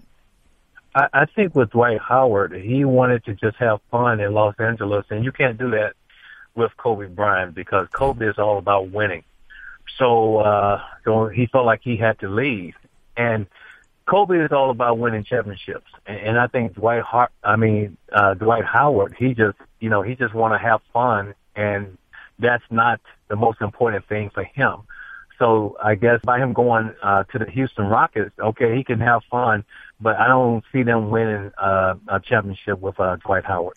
I, 0.95 1.07
I 1.13 1.25
think 1.25 1.55
with 1.55 1.71
Dwight 1.71 2.01
Howard, 2.01 2.53
he 2.55 2.85
wanted 2.85 3.25
to 3.25 3.35
just 3.35 3.57
have 3.57 3.81
fun 3.91 4.21
in 4.21 4.33
Los 4.35 4.55
Angeles, 4.59 5.07
and 5.11 5.25
you 5.25 5.33
can't 5.33 5.57
do 5.57 5.71
that 5.71 5.95
with 6.55 6.77
Kobe 6.77 7.07
Bryant 7.07 7.55
because 7.55 7.89
Kobe 7.93 8.27
is 8.27 8.39
all 8.39 8.59
about 8.59 8.91
winning. 8.91 9.23
So, 9.97 10.39
uh, 10.39 10.83
so 11.05 11.29
he 11.29 11.47
felt 11.47 11.65
like 11.67 11.81
he 11.83 11.97
had 11.97 12.19
to 12.21 12.29
leave. 12.29 12.75
And 13.19 13.47
Kobe 14.07 14.39
is 14.39 14.53
all 14.53 14.71
about 14.71 14.99
winning 14.99 15.25
championships, 15.25 15.91
and, 16.07 16.19
and 16.19 16.39
I 16.39 16.47
think 16.47 16.75
Dwight 16.75 17.03
Hart, 17.03 17.31
I 17.45 17.57
mean 17.57 17.99
uh, 18.11 18.35
Dwight 18.35 18.65
Howard, 18.65 19.15
he 19.19 19.35
just 19.35 19.59
you 19.81 19.91
know 19.91 20.01
he 20.01 20.15
just 20.15 20.33
want 20.33 20.55
to 20.55 20.59
have 20.59 20.81
fun, 20.95 21.35
and 21.55 21.99
that's 22.39 22.65
not 22.71 23.01
the 23.29 23.37
most 23.37 23.61
important 23.61 24.09
thing 24.09 24.31
for 24.31 24.45
him. 24.45 24.77
So 25.39 25.77
I 25.83 25.95
guess 25.95 26.21
by 26.25 26.39
him 26.39 26.53
going 26.53 26.95
uh, 27.03 27.25
to 27.25 27.39
the 27.39 27.51
Houston 27.51 27.87
Rockets, 27.87 28.33
okay, 28.39 28.77
he 28.77 28.83
can 28.83 29.01
have 29.01 29.23
fun, 29.31 29.65
but 30.01 30.17
I 30.17 30.27
don't 30.27 30.65
see 30.73 30.83
them 30.83 31.11
winning 31.11 31.53
uh, 31.59 31.95
a 32.09 32.21
championship 32.21 32.81
with 32.81 32.99
uh, 32.99 33.17
Dwight 33.17 33.45
Howard. 33.45 33.77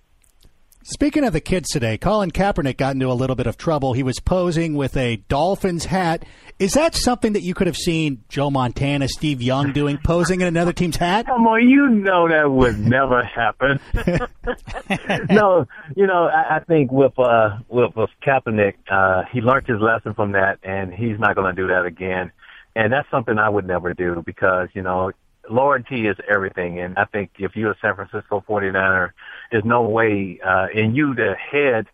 Speaking 0.84 1.23
of 1.23 1.32
the 1.32 1.41
kids 1.41 1.69
today, 1.69 1.97
Colin 1.99 2.32
Kaepernick 2.32 2.75
got 2.77 2.95
into 2.95 3.07
a 3.07 3.13
little 3.13 3.36
bit 3.36 3.45
of 3.45 3.55
trouble. 3.55 3.93
He 3.93 4.01
was 4.01 4.19
posing 4.19 4.73
with 4.73 4.97
a 4.97 5.17
Dolphins 5.17 5.86
hat. 5.86 6.25
Is 6.57 6.73
that 6.73 6.95
something 6.95 7.34
that 7.34 7.43
you 7.43 7.53
could 7.53 7.67
have 7.67 7.77
seen 7.77 8.23
Joe 8.29 8.49
Montana, 8.49 9.07
Steve 9.07 9.43
Young 9.43 9.73
doing, 9.73 9.99
posing 10.03 10.41
in 10.41 10.47
another 10.47 10.73
team's 10.73 10.97
hat? 10.97 11.27
Come 11.27 11.45
on, 11.45 11.69
you 11.69 11.88
know 11.88 12.27
that 12.27 12.49
would 12.49 12.79
never 12.79 13.23
happen. 13.23 13.79
no, 15.29 15.67
you 15.95 16.07
know, 16.07 16.25
I, 16.25 16.55
I 16.55 16.59
think 16.61 16.91
with 16.91 17.17
uh 17.19 17.59
with, 17.69 17.95
with 17.95 18.09
Kaepernick, 18.25 18.75
uh, 18.91 19.23
he 19.32 19.41
learned 19.41 19.67
his 19.67 19.79
lesson 19.79 20.15
from 20.15 20.32
that, 20.32 20.57
and 20.63 20.91
he's 20.91 21.19
not 21.19 21.36
going 21.36 21.55
to 21.55 21.61
do 21.61 21.67
that 21.67 21.86
again. 21.86 22.32
And 22.75 22.91
that's 22.91 23.09
something 23.11 23.38
I 23.38 23.49
would 23.49 23.67
never 23.67 23.93
do 23.93 24.23
because 24.25 24.69
you 24.73 24.82
know 24.82 25.11
loyalty 25.52 26.08
is 26.08 26.18
everything. 26.30 26.80
And 26.80 26.97
I 26.97 27.06
think 27.06 27.32
if 27.38 27.56
you're 27.56 27.72
a 27.72 27.78
San 27.82 27.95
Francisco 27.95 28.43
49er, 28.47 29.12
there's 29.52 29.66
no 29.66 29.84
way, 29.84 30.39
uh, 30.45 30.68
and 30.74 30.95
you 30.95 31.14
the 31.14 31.36
head, 31.36 31.88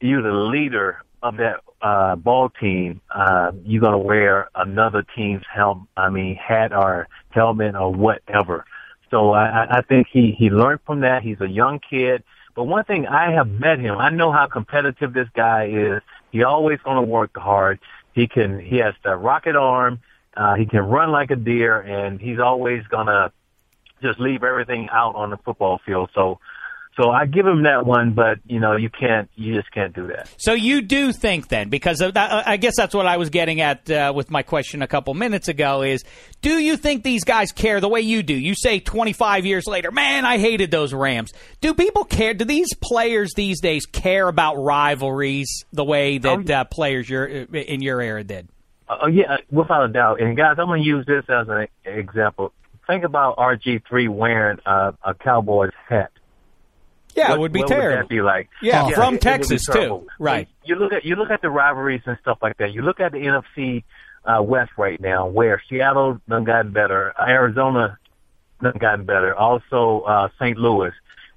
you 0.00 0.22
the 0.22 0.32
leader 0.32 1.02
of 1.22 1.36
that, 1.36 1.60
uh, 1.80 2.16
ball 2.16 2.48
team, 2.48 3.00
uh, 3.10 3.52
you're 3.64 3.80
going 3.80 3.92
to 3.92 3.98
wear 3.98 4.48
another 4.54 5.04
team's 5.16 5.42
helm, 5.52 5.88
I 5.96 6.10
mean, 6.10 6.36
hat 6.36 6.72
or 6.72 7.08
helmet 7.30 7.74
or 7.74 7.92
whatever. 7.92 8.64
So 9.10 9.32
I, 9.32 9.78
I 9.78 9.82
think 9.82 10.06
he, 10.10 10.32
he 10.32 10.48
learned 10.48 10.80
from 10.86 11.00
that. 11.00 11.22
He's 11.22 11.40
a 11.40 11.48
young 11.48 11.80
kid. 11.80 12.22
But 12.54 12.64
one 12.64 12.84
thing 12.84 13.06
I 13.06 13.32
have 13.32 13.48
met 13.48 13.78
him, 13.78 13.98
I 13.98 14.10
know 14.10 14.30
how 14.32 14.46
competitive 14.46 15.12
this 15.12 15.28
guy 15.34 15.66
is. 15.66 16.02
He 16.30 16.44
always 16.44 16.78
going 16.84 16.96
to 16.96 17.02
work 17.02 17.36
hard. 17.36 17.78
He 18.14 18.26
can, 18.26 18.58
he 18.58 18.78
has 18.78 18.94
the 19.04 19.16
rocket 19.16 19.56
arm. 19.56 20.00
Uh, 20.36 20.54
he 20.54 20.66
can 20.66 20.80
run 20.80 21.10
like 21.10 21.30
a 21.30 21.36
deer, 21.36 21.80
and 21.80 22.20
he's 22.20 22.38
always 22.38 22.82
gonna 22.88 23.32
just 24.02 24.18
leave 24.20 24.42
everything 24.42 24.88
out 24.90 25.14
on 25.14 25.30
the 25.30 25.36
football 25.38 25.80
field. 25.86 26.10
So, 26.14 26.38
so 27.00 27.10
I 27.10 27.24
give 27.24 27.46
him 27.46 27.62
that 27.62 27.86
one, 27.86 28.12
but 28.12 28.38
you 28.44 28.60
know, 28.60 28.76
you 28.76 28.90
can't, 28.90 29.30
you 29.34 29.54
just 29.54 29.72
can't 29.72 29.94
do 29.94 30.08
that. 30.08 30.28
So 30.36 30.52
you 30.52 30.82
do 30.82 31.12
think 31.12 31.48
then, 31.48 31.70
because 31.70 31.98
that, 31.98 32.16
I 32.16 32.58
guess 32.58 32.76
that's 32.76 32.94
what 32.94 33.06
I 33.06 33.16
was 33.16 33.30
getting 33.30 33.60
at 33.62 33.90
uh, 33.90 34.12
with 34.14 34.30
my 34.30 34.42
question 34.42 34.82
a 34.82 34.86
couple 34.86 35.14
minutes 35.14 35.48
ago 35.48 35.82
is, 35.82 36.04
do 36.42 36.58
you 36.58 36.76
think 36.76 37.02
these 37.02 37.24
guys 37.24 37.52
care 37.52 37.80
the 37.80 37.88
way 37.88 38.02
you 38.02 38.22
do? 38.22 38.34
You 38.34 38.54
say 38.54 38.78
25 38.80 39.46
years 39.46 39.66
later, 39.66 39.90
man, 39.90 40.26
I 40.26 40.38
hated 40.38 40.70
those 40.70 40.92
Rams. 40.92 41.32
Do 41.60 41.72
people 41.72 42.04
care? 42.04 42.34
Do 42.34 42.44
these 42.44 42.74
players 42.74 43.32
these 43.34 43.60
days 43.60 43.86
care 43.86 44.28
about 44.28 44.56
rivalries 44.56 45.64
the 45.72 45.84
way 45.84 46.18
that 46.18 46.50
oh, 46.50 46.54
uh, 46.54 46.64
players 46.64 47.08
your 47.08 47.24
in 47.24 47.80
your 47.80 48.02
era 48.02 48.24
did? 48.24 48.48
Uh, 48.88 49.06
yeah, 49.06 49.38
without 49.50 49.84
a 49.84 49.88
doubt. 49.88 50.20
And 50.20 50.36
guys, 50.36 50.56
I'm 50.58 50.66
going 50.66 50.82
to 50.82 50.86
use 50.86 51.06
this 51.06 51.24
as 51.28 51.48
an 51.48 51.68
example. 51.84 52.52
Think 52.86 53.04
about 53.04 53.36
RG3 53.36 54.08
wearing 54.08 54.58
uh, 54.66 54.92
a 55.02 55.14
Cowboys 55.14 55.70
hat. 55.88 56.10
Yeah, 57.14 57.30
what, 57.30 57.36
it 57.36 57.40
would 57.40 57.52
be 57.52 57.62
terrible. 57.62 57.96
Would 57.96 58.04
that 58.04 58.08
be 58.08 58.22
like? 58.22 58.48
Yeah, 58.62 58.88
yeah 58.88 58.94
from 58.94 59.16
it, 59.16 59.20
Texas 59.20 59.68
it 59.68 59.72
too. 59.72 60.06
Right. 60.18 60.48
You 60.64 60.76
look 60.76 60.92
at 60.92 61.04
you 61.04 61.16
look 61.16 61.30
at 61.30 61.42
the 61.42 61.50
rivalries 61.50 62.00
and 62.06 62.16
stuff 62.22 62.38
like 62.40 62.56
that. 62.56 62.72
You 62.72 62.82
look 62.82 63.00
at 63.00 63.12
the 63.12 63.18
NFC 63.18 63.84
uh, 64.24 64.42
West 64.42 64.72
right 64.78 65.00
now, 65.00 65.26
where 65.26 65.62
Seattle 65.68 66.20
done 66.28 66.44
gotten 66.44 66.72
better, 66.72 67.12
Arizona 67.20 67.98
done 68.62 68.76
gotten 68.78 69.04
better, 69.04 69.34
also 69.34 70.00
uh, 70.06 70.28
St. 70.38 70.56
Louis, 70.56 70.92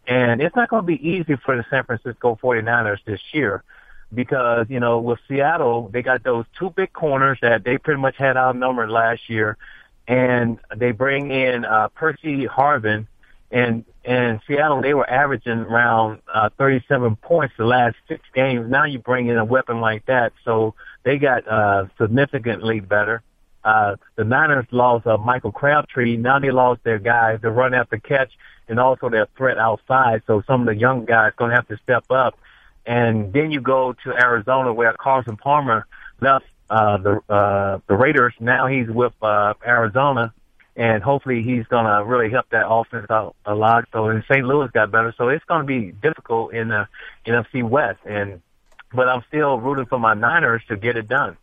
and 0.07 0.41
it's 0.41 0.55
not 0.55 0.69
going 0.69 0.83
to 0.83 0.87
be 0.87 1.07
easy 1.07 1.35
for 1.43 1.57
the 1.57 1.65
San 1.69 1.83
Francisco 1.83 2.37
49ers 2.41 2.99
this 3.05 3.19
year 3.33 3.63
because, 4.13 4.67
you 4.69 4.79
know, 4.79 4.99
with 4.99 5.19
Seattle, 5.27 5.89
they 5.91 6.01
got 6.01 6.23
those 6.23 6.45
two 6.57 6.69
big 6.69 6.93
corners 6.93 7.39
that 7.41 7.63
they 7.63 7.77
pretty 7.77 7.99
much 7.99 8.15
had 8.17 8.37
outnumbered 8.37 8.89
last 8.89 9.29
year. 9.29 9.57
And 10.07 10.59
they 10.75 10.91
bring 10.91 11.31
in, 11.31 11.65
uh, 11.65 11.89
Percy 11.89 12.45
Harvin 12.45 13.07
and, 13.51 13.85
and 14.03 14.39
Seattle, 14.47 14.81
they 14.81 14.93
were 14.93 15.09
averaging 15.09 15.59
around, 15.59 16.21
uh, 16.31 16.49
37 16.57 17.15
points 17.17 17.55
the 17.57 17.65
last 17.65 17.95
six 18.07 18.21
games. 18.33 18.69
Now 18.69 18.85
you 18.85 18.99
bring 18.99 19.27
in 19.27 19.37
a 19.37 19.45
weapon 19.45 19.81
like 19.81 20.05
that. 20.05 20.33
So 20.43 20.75
they 21.03 21.17
got, 21.17 21.47
uh, 21.47 21.85
significantly 21.97 22.79
better. 22.79 23.21
Uh, 23.63 23.95
the 24.15 24.23
Niners 24.23 24.67
lost, 24.69 25.07
uh, 25.07 25.17
Michael 25.17 25.51
Crabtree. 25.51 26.17
Now 26.17 26.37
they 26.37 26.51
lost 26.51 26.83
their 26.83 26.99
guys 26.99 27.41
to 27.41 27.49
run 27.49 27.73
after 27.73 27.97
catch 27.97 28.31
and 28.67 28.79
also 28.79 29.09
their 29.09 29.27
threat 29.35 29.57
outside. 29.57 30.21
So 30.27 30.43
some 30.45 30.61
of 30.61 30.67
the 30.67 30.75
young 30.75 31.05
guys 31.05 31.33
going 31.35 31.49
to 31.49 31.55
have 31.55 31.67
to 31.69 31.77
step 31.77 32.05
up 32.11 32.37
and 32.85 33.33
then 33.33 33.51
you 33.51 33.61
go 33.61 33.93
to 34.03 34.11
Arizona 34.11 34.73
where 34.73 34.93
Carson 34.93 35.37
Palmer 35.37 35.87
left 36.21 36.45
uh, 36.69 36.97
the 36.97 37.21
uh, 37.33 37.79
the 37.87 37.95
Raiders. 37.95 38.33
Now 38.39 38.67
he's 38.67 38.87
with 38.89 39.13
uh, 39.21 39.53
Arizona, 39.65 40.33
and 40.75 41.03
hopefully 41.03 41.43
he's 41.43 41.65
going 41.67 41.85
to 41.85 42.03
really 42.05 42.29
help 42.29 42.49
that 42.49 42.67
offense 42.67 43.07
out 43.09 43.35
a 43.45 43.55
lot. 43.55 43.85
So 43.91 44.09
in 44.09 44.23
St. 44.29 44.45
Louis 44.45 44.69
got 44.73 44.91
better, 44.91 45.13
so 45.17 45.29
it's 45.29 45.45
going 45.45 45.61
to 45.61 45.67
be 45.67 45.91
difficult 45.91 46.53
in 46.53 46.69
the 46.69 46.87
NFC 47.25 47.67
West. 47.67 47.99
And 48.05 48.41
but 48.93 49.07
I'm 49.07 49.23
still 49.27 49.59
rooting 49.59 49.85
for 49.85 49.99
my 49.99 50.13
Niners 50.13 50.61
to 50.69 50.77
get 50.77 50.97
it 50.97 51.07
done. 51.07 51.37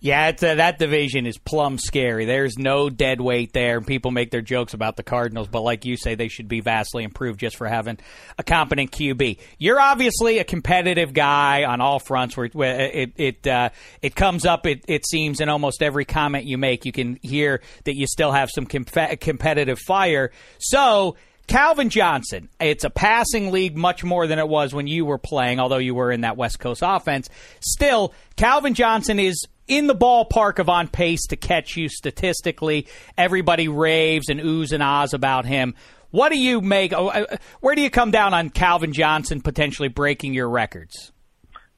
Yeah, 0.00 0.28
uh, 0.28 0.54
that 0.54 0.78
division 0.78 1.26
is 1.26 1.38
plumb 1.38 1.78
scary. 1.78 2.24
There's 2.24 2.58
no 2.58 2.90
dead 2.90 3.20
weight 3.20 3.52
there, 3.52 3.78
and 3.78 3.86
people 3.86 4.10
make 4.10 4.30
their 4.30 4.42
jokes 4.42 4.74
about 4.74 4.96
the 4.96 5.02
Cardinals, 5.02 5.48
but 5.48 5.62
like 5.62 5.84
you 5.84 5.96
say, 5.96 6.14
they 6.14 6.28
should 6.28 6.48
be 6.48 6.60
vastly 6.60 7.04
improved 7.04 7.40
just 7.40 7.56
for 7.56 7.66
having 7.66 7.98
a 8.38 8.42
competent 8.42 8.90
QB. 8.90 9.38
You're 9.58 9.80
obviously 9.80 10.38
a 10.38 10.44
competitive 10.44 11.12
guy 11.12 11.64
on 11.64 11.80
all 11.80 11.98
fronts. 11.98 12.36
Where, 12.36 12.48
where 12.52 12.80
it 12.80 13.12
it 13.16 13.46
uh, 13.46 13.70
it 14.02 14.14
comes 14.14 14.44
up, 14.44 14.66
it, 14.66 14.84
it 14.88 15.06
seems 15.06 15.40
in 15.40 15.48
almost 15.48 15.82
every 15.82 16.04
comment 16.04 16.44
you 16.44 16.58
make, 16.58 16.84
you 16.84 16.92
can 16.92 17.18
hear 17.22 17.60
that 17.84 17.96
you 17.96 18.06
still 18.06 18.32
have 18.32 18.50
some 18.50 18.66
comp- 18.66 19.20
competitive 19.20 19.78
fire. 19.78 20.30
So. 20.58 21.16
Calvin 21.46 21.90
Johnson, 21.90 22.48
it's 22.58 22.82
a 22.82 22.90
passing 22.90 23.52
league 23.52 23.76
much 23.76 24.02
more 24.02 24.26
than 24.26 24.40
it 24.40 24.48
was 24.48 24.74
when 24.74 24.88
you 24.88 25.04
were 25.04 25.16
playing, 25.16 25.60
although 25.60 25.78
you 25.78 25.94
were 25.94 26.10
in 26.10 26.22
that 26.22 26.36
West 26.36 26.58
Coast 26.58 26.82
offense. 26.84 27.28
Still, 27.60 28.12
Calvin 28.34 28.74
Johnson 28.74 29.20
is 29.20 29.46
in 29.68 29.86
the 29.86 29.94
ballpark 29.94 30.58
of 30.58 30.68
on 30.68 30.88
pace 30.88 31.26
to 31.28 31.36
catch 31.36 31.76
you 31.76 31.88
statistically. 31.88 32.86
Everybody 33.18 33.68
raves 33.68 34.28
and 34.28 34.40
oohs 34.40 34.72
and 34.72 34.82
ahs 34.82 35.14
about 35.14 35.44
him. 35.46 35.74
What 36.10 36.30
do 36.30 36.38
you 36.38 36.60
make? 36.60 36.92
Oh, 36.92 37.08
uh, 37.08 37.36
where 37.60 37.74
do 37.74 37.82
you 37.82 37.90
come 37.90 38.10
down 38.10 38.32
on 38.32 38.50
Calvin 38.50 38.92
Johnson 38.92 39.40
potentially 39.40 39.88
breaking 39.88 40.34
your 40.34 40.48
records? 40.48 41.12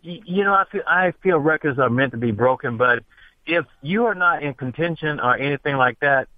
you 0.03 0.45
know, 0.45 0.55
I 0.55 0.65
feel 0.71 0.83
I 0.87 1.13
feel 1.23 1.39
records 1.39 1.79
are 1.79 1.91
meant 1.91 2.13
to 2.13 2.19
be 2.19 2.31
broken, 2.31 2.77
but 2.77 3.03
if 3.47 3.65
you 3.83 4.07
are 4.07 4.15
not 4.15 4.43
in 4.43 4.55
contention 4.55 5.19
or 5.21 5.37
anything 5.37 5.77
like 5.77 5.99
that, 6.01 6.29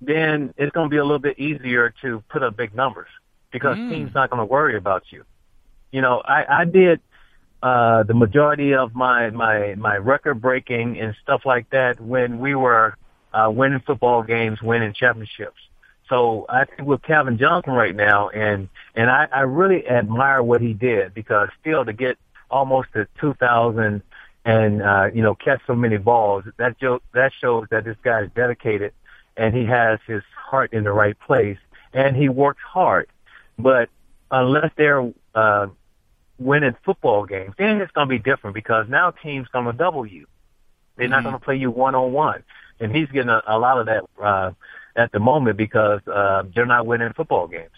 then 0.00 0.52
it's 0.56 0.72
going 0.72 0.86
to 0.86 0.90
be 0.90 0.98
a 0.98 1.02
little 1.02 1.18
bit 1.18 1.38
easier 1.38 1.94
to 2.02 2.22
put 2.28 2.42
up 2.42 2.56
big 2.56 2.74
numbers 2.74 3.08
because 3.52 3.78
Mm. 3.78 3.90
teams 3.90 4.14
not 4.14 4.28
going 4.30 4.40
to 4.40 4.44
worry 4.44 4.76
about 4.76 5.04
you. 5.10 5.24
You 5.92 6.02
know, 6.02 6.20
I 6.24 6.60
I 6.60 6.64
did 6.66 7.00
uh 7.62 8.02
the 8.02 8.14
majority 8.14 8.74
of 8.74 8.94
my 8.94 9.30
my 9.30 9.74
my 9.76 9.96
record 9.96 10.40
breaking 10.40 11.00
and 11.00 11.14
stuff 11.22 11.42
like 11.44 11.68
that 11.70 12.00
when 12.00 12.38
we 12.38 12.54
were 12.54 12.96
uh 13.32 13.50
winning 13.50 13.80
football 13.80 14.22
games, 14.22 14.60
winning 14.62 14.92
championships. 14.92 15.60
So 16.08 16.46
I 16.48 16.64
think 16.64 16.88
with 16.88 17.02
Calvin 17.02 17.38
Johnson 17.38 17.72
right 17.72 17.94
now, 17.94 18.28
and 18.28 18.68
and 18.94 19.10
I, 19.10 19.26
I 19.32 19.40
really 19.40 19.86
admire 19.88 20.42
what 20.42 20.60
he 20.60 20.72
did 20.72 21.14
because 21.14 21.48
still 21.60 21.84
to 21.84 21.92
get 21.92 22.16
almost 22.50 22.92
to 22.92 23.08
2,000 23.20 24.02
and 24.44 24.82
uh, 24.82 25.10
you 25.12 25.22
know 25.22 25.34
catch 25.34 25.60
so 25.66 25.74
many 25.74 25.96
balls, 25.96 26.44
that 26.58 26.78
jo- 26.78 27.02
that 27.12 27.32
shows 27.40 27.66
that 27.70 27.84
this 27.84 27.96
guy 28.02 28.22
is 28.22 28.30
dedicated 28.34 28.92
and 29.36 29.54
he 29.54 29.64
has 29.66 29.98
his 30.06 30.22
heart 30.36 30.72
in 30.72 30.84
the 30.84 30.92
right 30.92 31.18
place 31.18 31.58
and 31.92 32.16
he 32.16 32.28
works 32.28 32.62
hard. 32.62 33.08
But 33.58 33.88
unless 34.30 34.70
they're 34.76 35.12
uh, 35.34 35.66
winning 36.38 36.76
football 36.84 37.24
games, 37.24 37.54
then 37.58 37.80
it's 37.80 37.92
going 37.92 38.08
to 38.08 38.10
be 38.10 38.18
different 38.18 38.54
because 38.54 38.86
now 38.88 39.10
teams 39.10 39.48
going 39.48 39.66
to 39.66 39.72
double 39.72 40.06
you. 40.06 40.26
They're 40.96 41.08
not 41.08 41.20
Mhm. 41.20 41.24
going 41.24 41.38
to 41.38 41.44
play 41.44 41.56
you 41.56 41.70
one 41.70 41.94
on 41.94 42.12
one, 42.12 42.42
and 42.80 42.94
he's 42.94 43.08
getting 43.08 43.28
a, 43.30 43.42
a 43.46 43.58
lot 43.58 43.78
of 43.78 43.86
that 43.86 44.04
uh, 44.22 44.52
at 44.96 45.12
the 45.12 45.18
moment 45.18 45.56
because 45.56 46.00
uh, 46.08 46.44
they're 46.54 46.66
not 46.66 46.86
winning 46.86 47.12
football 47.14 47.46
games. 47.46 47.70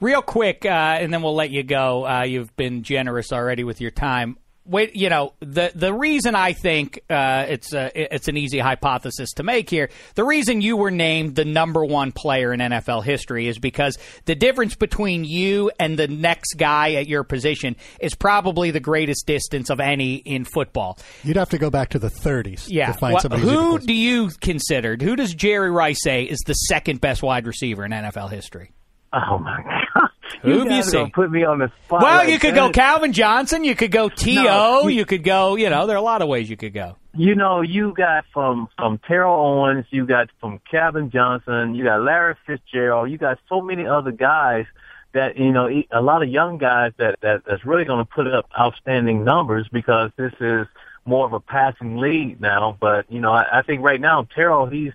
Real 0.00 0.22
quick, 0.22 0.64
uh, 0.64 0.68
and 0.68 1.12
then 1.12 1.22
we'll 1.22 1.34
let 1.34 1.50
you 1.50 1.62
go. 1.62 2.06
Uh, 2.06 2.22
you've 2.22 2.54
been 2.56 2.82
generous 2.82 3.32
already 3.32 3.64
with 3.64 3.80
your 3.80 3.90
time. 3.90 4.36
Wait, 4.68 4.94
you 4.94 5.08
know 5.08 5.32
the 5.40 5.72
the 5.74 5.92
reason 5.94 6.34
I 6.34 6.52
think 6.52 7.00
uh, 7.08 7.46
it's 7.48 7.72
a, 7.72 7.90
it's 8.14 8.28
an 8.28 8.36
easy 8.36 8.58
hypothesis 8.58 9.32
to 9.36 9.42
make 9.42 9.70
here. 9.70 9.88
The 10.14 10.24
reason 10.24 10.60
you 10.60 10.76
were 10.76 10.90
named 10.90 11.36
the 11.36 11.46
number 11.46 11.82
one 11.84 12.12
player 12.12 12.52
in 12.52 12.60
NFL 12.60 13.02
history 13.02 13.48
is 13.48 13.58
because 13.58 13.96
the 14.26 14.34
difference 14.34 14.74
between 14.74 15.24
you 15.24 15.70
and 15.80 15.98
the 15.98 16.06
next 16.06 16.54
guy 16.58 16.94
at 16.94 17.08
your 17.08 17.24
position 17.24 17.76
is 17.98 18.14
probably 18.14 18.70
the 18.70 18.80
greatest 18.80 19.26
distance 19.26 19.70
of 19.70 19.80
any 19.80 20.16
in 20.16 20.44
football. 20.44 20.98
You'd 21.24 21.36
have 21.38 21.48
to 21.50 21.58
go 21.58 21.70
back 21.70 21.88
to 21.90 21.98
the 21.98 22.10
30s 22.10 22.66
Yeah. 22.68 22.92
to 22.92 22.98
find 22.98 23.14
Wha- 23.14 23.20
somebody 23.20 23.42
who 23.44 23.78
do 23.78 23.94
you 23.94 24.28
consider? 24.42 24.96
Who 25.00 25.16
does 25.16 25.32
Jerry 25.34 25.70
Rice 25.70 26.02
say 26.02 26.24
is 26.24 26.40
the 26.46 26.52
second 26.52 27.00
best 27.00 27.22
wide 27.22 27.46
receiver 27.46 27.86
in 27.86 27.92
NFL 27.92 28.30
history? 28.30 28.72
Oh 29.14 29.38
my 29.38 29.62
god! 29.94 30.07
Who 30.42 30.52
you 30.52 30.58
have 30.60 30.70
you 30.70 30.82
seen? 30.82 31.10
Put 31.10 31.30
me 31.30 31.44
on 31.44 31.58
the 31.58 31.70
spot. 31.84 32.02
Well, 32.02 32.16
like 32.18 32.28
you 32.28 32.38
could 32.38 32.54
that. 32.54 32.68
go 32.68 32.70
Calvin 32.70 33.12
Johnson. 33.12 33.64
You 33.64 33.74
could 33.74 33.90
go 33.90 34.08
T.O. 34.08 34.42
No, 34.42 34.88
you, 34.88 35.04
could 35.04 35.24
go, 35.24 35.56
you 35.56 35.70
know, 35.70 35.86
there 35.86 35.96
are 35.96 35.98
a 35.98 36.02
lot 36.02 36.22
of 36.22 36.28
ways 36.28 36.48
you 36.48 36.56
could 36.56 36.74
go. 36.74 36.96
You 37.14 37.34
know, 37.34 37.62
you 37.62 37.94
got 37.94 38.24
from 38.32 38.68
from 38.76 38.98
Terrell 38.98 39.34
Owens, 39.34 39.86
you 39.90 40.06
got 40.06 40.28
from 40.40 40.60
Calvin 40.70 41.10
Johnson, 41.10 41.74
you 41.74 41.84
got 41.84 42.02
Larry 42.02 42.36
Fitzgerald, 42.46 43.10
you 43.10 43.18
got 43.18 43.38
so 43.48 43.60
many 43.60 43.86
other 43.86 44.12
guys 44.12 44.66
that 45.12 45.36
you 45.36 45.50
know 45.52 45.68
e- 45.68 45.88
a 45.90 46.00
lot 46.00 46.22
of 46.22 46.28
young 46.28 46.58
guys 46.58 46.92
that 46.98 47.18
that 47.20 47.42
that's 47.46 47.64
really 47.64 47.84
going 47.84 48.04
to 48.04 48.04
put 48.04 48.26
up 48.26 48.48
outstanding 48.58 49.24
numbers 49.24 49.66
because 49.72 50.10
this 50.16 50.32
is 50.40 50.66
more 51.04 51.26
of 51.26 51.32
a 51.32 51.40
passing 51.40 51.96
lead 51.96 52.40
now. 52.40 52.76
But 52.78 53.10
you 53.10 53.20
know, 53.20 53.32
I, 53.32 53.58
I 53.58 53.62
think 53.62 53.82
right 53.82 54.00
now 54.00 54.28
Terrell 54.34 54.66
he's 54.66 54.92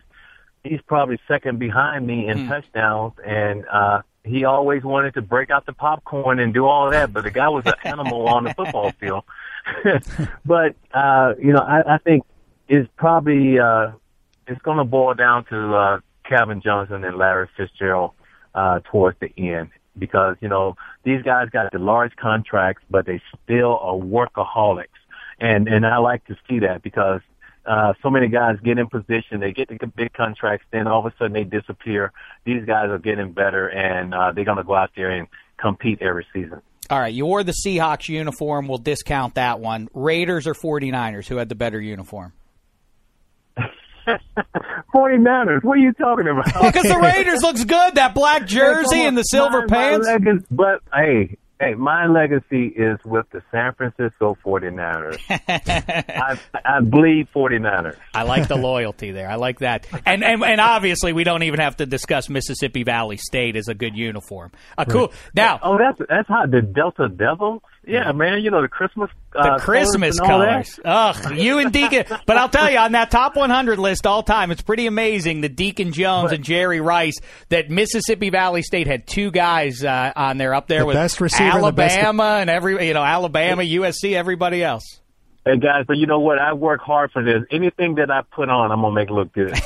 he's 0.64 0.82
probably 0.88 1.20
second 1.28 1.60
behind 1.60 2.08
me 2.08 2.28
in 2.28 2.48
touchdowns, 2.48 3.14
and 3.26 3.66
uh, 3.68 4.02
he 4.24 4.46
always 4.46 4.84
wanted 4.84 5.14
to 5.16 5.22
break 5.22 5.50
out 5.50 5.66
the 5.66 5.74
popcorn 5.74 6.40
and 6.40 6.54
do 6.54 6.66
all 6.66 6.88
of 6.88 6.94
that, 6.94 7.12
but 7.12 7.24
the 7.24 7.32
guy 7.32 7.50
was 7.50 7.66
an 7.66 7.74
animal 7.84 8.28
on 8.28 8.46
the 8.46 8.54
football 8.54 8.92
field. 9.00 9.24
but 10.46 10.76
uh, 10.94 11.34
you 11.40 11.52
know, 11.54 11.60
I, 11.60 11.96
I 11.96 11.98
think 11.98 12.24
it's 12.68 12.90
probably 12.96 13.60
uh, 13.60 13.92
it's 14.48 14.62
going 14.62 14.78
to 14.78 14.84
boil 14.84 15.14
down 15.14 15.46
to 15.46 15.76
uh, 15.76 16.00
Calvin 16.24 16.62
Johnson 16.62 17.04
and 17.04 17.18
Larry 17.18 17.50
Fitzgerald 17.58 18.12
uh, 18.56 18.80
towards 18.92 19.20
the 19.20 19.32
end 19.38 19.70
because 19.98 20.38
you 20.42 20.48
know 20.48 20.76
these 21.04 21.22
guys 21.22 21.50
got 21.50 21.72
the 21.72 21.80
large 21.80 22.16
contracts, 22.16 22.84
but 22.90 23.06
they 23.06 23.22
still 23.44 23.78
are 23.78 23.96
workaholics, 23.96 24.88
and 25.40 25.68
and 25.68 25.86
I 25.86 25.98
like 25.98 26.26
to 26.28 26.38
see 26.50 26.60
that 26.60 26.82
because 26.82 27.22
uh, 27.66 27.94
so 28.02 28.10
many 28.10 28.28
guys 28.28 28.58
get 28.64 28.78
in 28.78 28.88
position, 28.88 29.40
they 29.40 29.52
get 29.54 29.70
the 29.70 29.88
big 29.88 30.14
contracts, 30.14 30.66
then 30.72 30.88
all 30.88 31.00
of 31.06 31.12
a 31.12 31.16
sudden 31.18 31.34
they 31.34 31.44
disappear. 31.44 32.12
These 32.46 32.66
guys 32.66 32.90
are 32.90 32.98
getting 33.00 33.32
better, 33.32 33.68
and 33.68 34.14
uh, 34.14 34.32
they're 34.34 34.46
going 34.46 34.58
to 34.58 34.64
go 34.64 34.76
out 34.76 34.92
there 34.96 35.12
and 35.12 35.28
compete 35.58 36.02
every 36.02 36.26
season. 36.34 36.62
All 36.90 37.00
right, 37.00 37.14
you 37.14 37.26
wore 37.26 37.44
the 37.44 37.54
Seahawks 37.66 38.10
uniform. 38.10 38.68
We'll 38.68 38.78
discount 38.78 39.36
that 39.36 39.60
one. 39.62 39.88
Raiders 39.94 40.46
or 40.48 40.54
49ers? 40.54 41.28
Who 41.28 41.38
had 41.38 41.48
the 41.48 41.56
better 41.56 41.80
uniform? 41.80 42.34
49ers, 44.94 45.64
what 45.64 45.78
are 45.78 45.82
you 45.82 45.94
talking 45.94 46.28
about? 46.28 46.46
Because 46.62 46.84
the 46.84 47.00
Raiders 47.02 47.42
looks 47.42 47.64
good. 47.64 47.96
That 47.96 48.14
black 48.14 48.46
jersey 48.46 49.02
and 49.02 49.18
the 49.18 49.24
silver 49.24 49.60
My- 49.62 49.66
my 49.68 49.68
pants. 49.76 50.08
legacy- 50.08 50.46
but 50.52 50.82
hey, 50.94 51.38
hey, 51.64 51.74
my 51.76 52.08
legacy 52.08 52.68
is 52.68 52.98
with 53.06 53.26
the 53.32 53.42
San 53.52 53.74
Francisco 53.74 54.38
49ers. 54.46 55.20
I, 55.30 56.40
I 56.66 56.80
bleed 56.82 57.28
49ers. 57.34 57.96
I 58.14 58.24
like 58.24 58.48
the 58.48 58.56
loyalty 58.56 59.12
there. 59.12 59.30
I 59.30 59.36
like 59.36 59.60
that. 59.60 59.88
And, 60.06 60.24
and 60.24 60.44
and 60.44 60.60
obviously 60.62 61.14
we 61.14 61.24
don't 61.24 61.44
even 61.44 61.60
have 61.60 61.78
to 61.78 61.86
discuss 61.86 62.30
Mississippi 62.30 62.84
Valley 62.84 63.18
State 63.18 63.56
as 63.56 63.68
a 63.68 63.74
good 63.74 63.96
uniform. 63.96 64.52
A 64.78 64.86
cool. 64.86 65.12
Now, 65.36 65.60
Oh, 65.64 65.78
that's 65.78 66.00
that's 66.10 66.28
how 66.28 66.46
the 66.46 66.62
Delta 66.62 67.10
Devils. 67.10 67.62
Yeah, 67.86 68.12
man. 68.14 68.42
You 68.42 68.50
know 68.52 68.62
the 68.62 68.68
Christmas. 68.70 69.10
Uh, 69.36 69.58
the 69.58 69.64
Christmas 69.64 70.18
colors. 70.20 70.78
and 70.78 70.86
all 70.86 70.96
that. 70.96 71.16
colors. 71.16 71.26
Ugh, 71.32 71.38
you 71.38 71.60
and 71.60 71.72
Deacon. 71.74 72.06
But 72.26 72.38
I'll 72.38 72.48
tell 72.50 72.70
you, 72.72 72.78
on 72.78 72.94
that 72.94 73.12
top 73.12 73.36
100 73.36 73.78
list 73.80 74.08
all 74.08 74.24
time, 74.24 74.52
it's 74.52 74.62
pretty 74.62 74.86
amazing. 74.88 75.42
The 75.42 75.50
Deacon 75.50 75.92
Jones 75.92 76.32
and 76.32 76.44
Jerry 76.44 76.80
Rice. 76.80 77.16
That 77.50 77.70
Mississippi 77.70 78.30
Valley 78.30 78.62
State 78.62 78.88
had 78.88 79.06
two 79.08 79.32
guys 79.32 79.84
uh, 79.84 80.14
on 80.16 80.38
there 80.38 80.54
up 80.54 80.68
there 80.68 80.80
The 80.80 80.86
with 80.86 80.96
best 80.96 81.20
receiver 81.20 81.58
and 81.58 81.64
the 81.66 81.72
best- 81.74 81.98
Alabama 81.98 82.38
and 82.40 82.50
every 82.50 82.88
you 82.88 82.94
know 82.94 83.04
Alabama, 83.04 83.64
USC, 83.64 84.14
everybody 84.14 84.64
else. 84.64 84.84
Hey 85.46 85.58
guys, 85.58 85.84
but 85.86 85.98
you 85.98 86.06
know 86.06 86.22
what? 86.22 86.40
I 86.40 86.54
work 86.54 86.80
hard 86.80 87.12
for 87.12 87.22
this. 87.22 87.44
Anything 87.52 87.96
that 87.96 88.10
I 88.10 88.22
put 88.22 88.48
on, 88.48 88.72
I'm 88.72 88.80
gonna 88.80 88.96
make 88.96 89.10
look 89.10 89.34
good. 89.34 89.52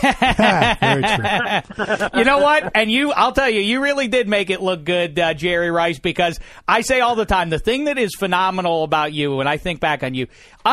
You 2.17 2.23
know 2.23 2.39
what? 2.39 2.71
And 2.73 2.91
you, 2.91 3.11
I'll 3.11 3.31
tell 3.31 3.49
you, 3.49 3.61
you 3.61 3.81
really 3.81 4.07
did 4.07 4.27
make 4.27 4.49
it 4.49 4.59
look 4.59 4.83
good, 4.83 5.19
uh, 5.19 5.35
Jerry 5.35 5.69
Rice, 5.69 5.99
because 5.99 6.39
I 6.67 6.81
say 6.81 7.01
all 7.01 7.15
the 7.15 7.25
time, 7.25 7.51
the 7.51 7.59
thing 7.59 7.83
that 7.83 7.99
is 7.99 8.15
phenomenal 8.15 8.83
about 8.83 9.13
you, 9.13 9.35
when 9.35 9.47
I 9.47 9.57
think 9.57 9.79
back 9.79 10.01
on 10.01 10.15
you, 10.15 10.25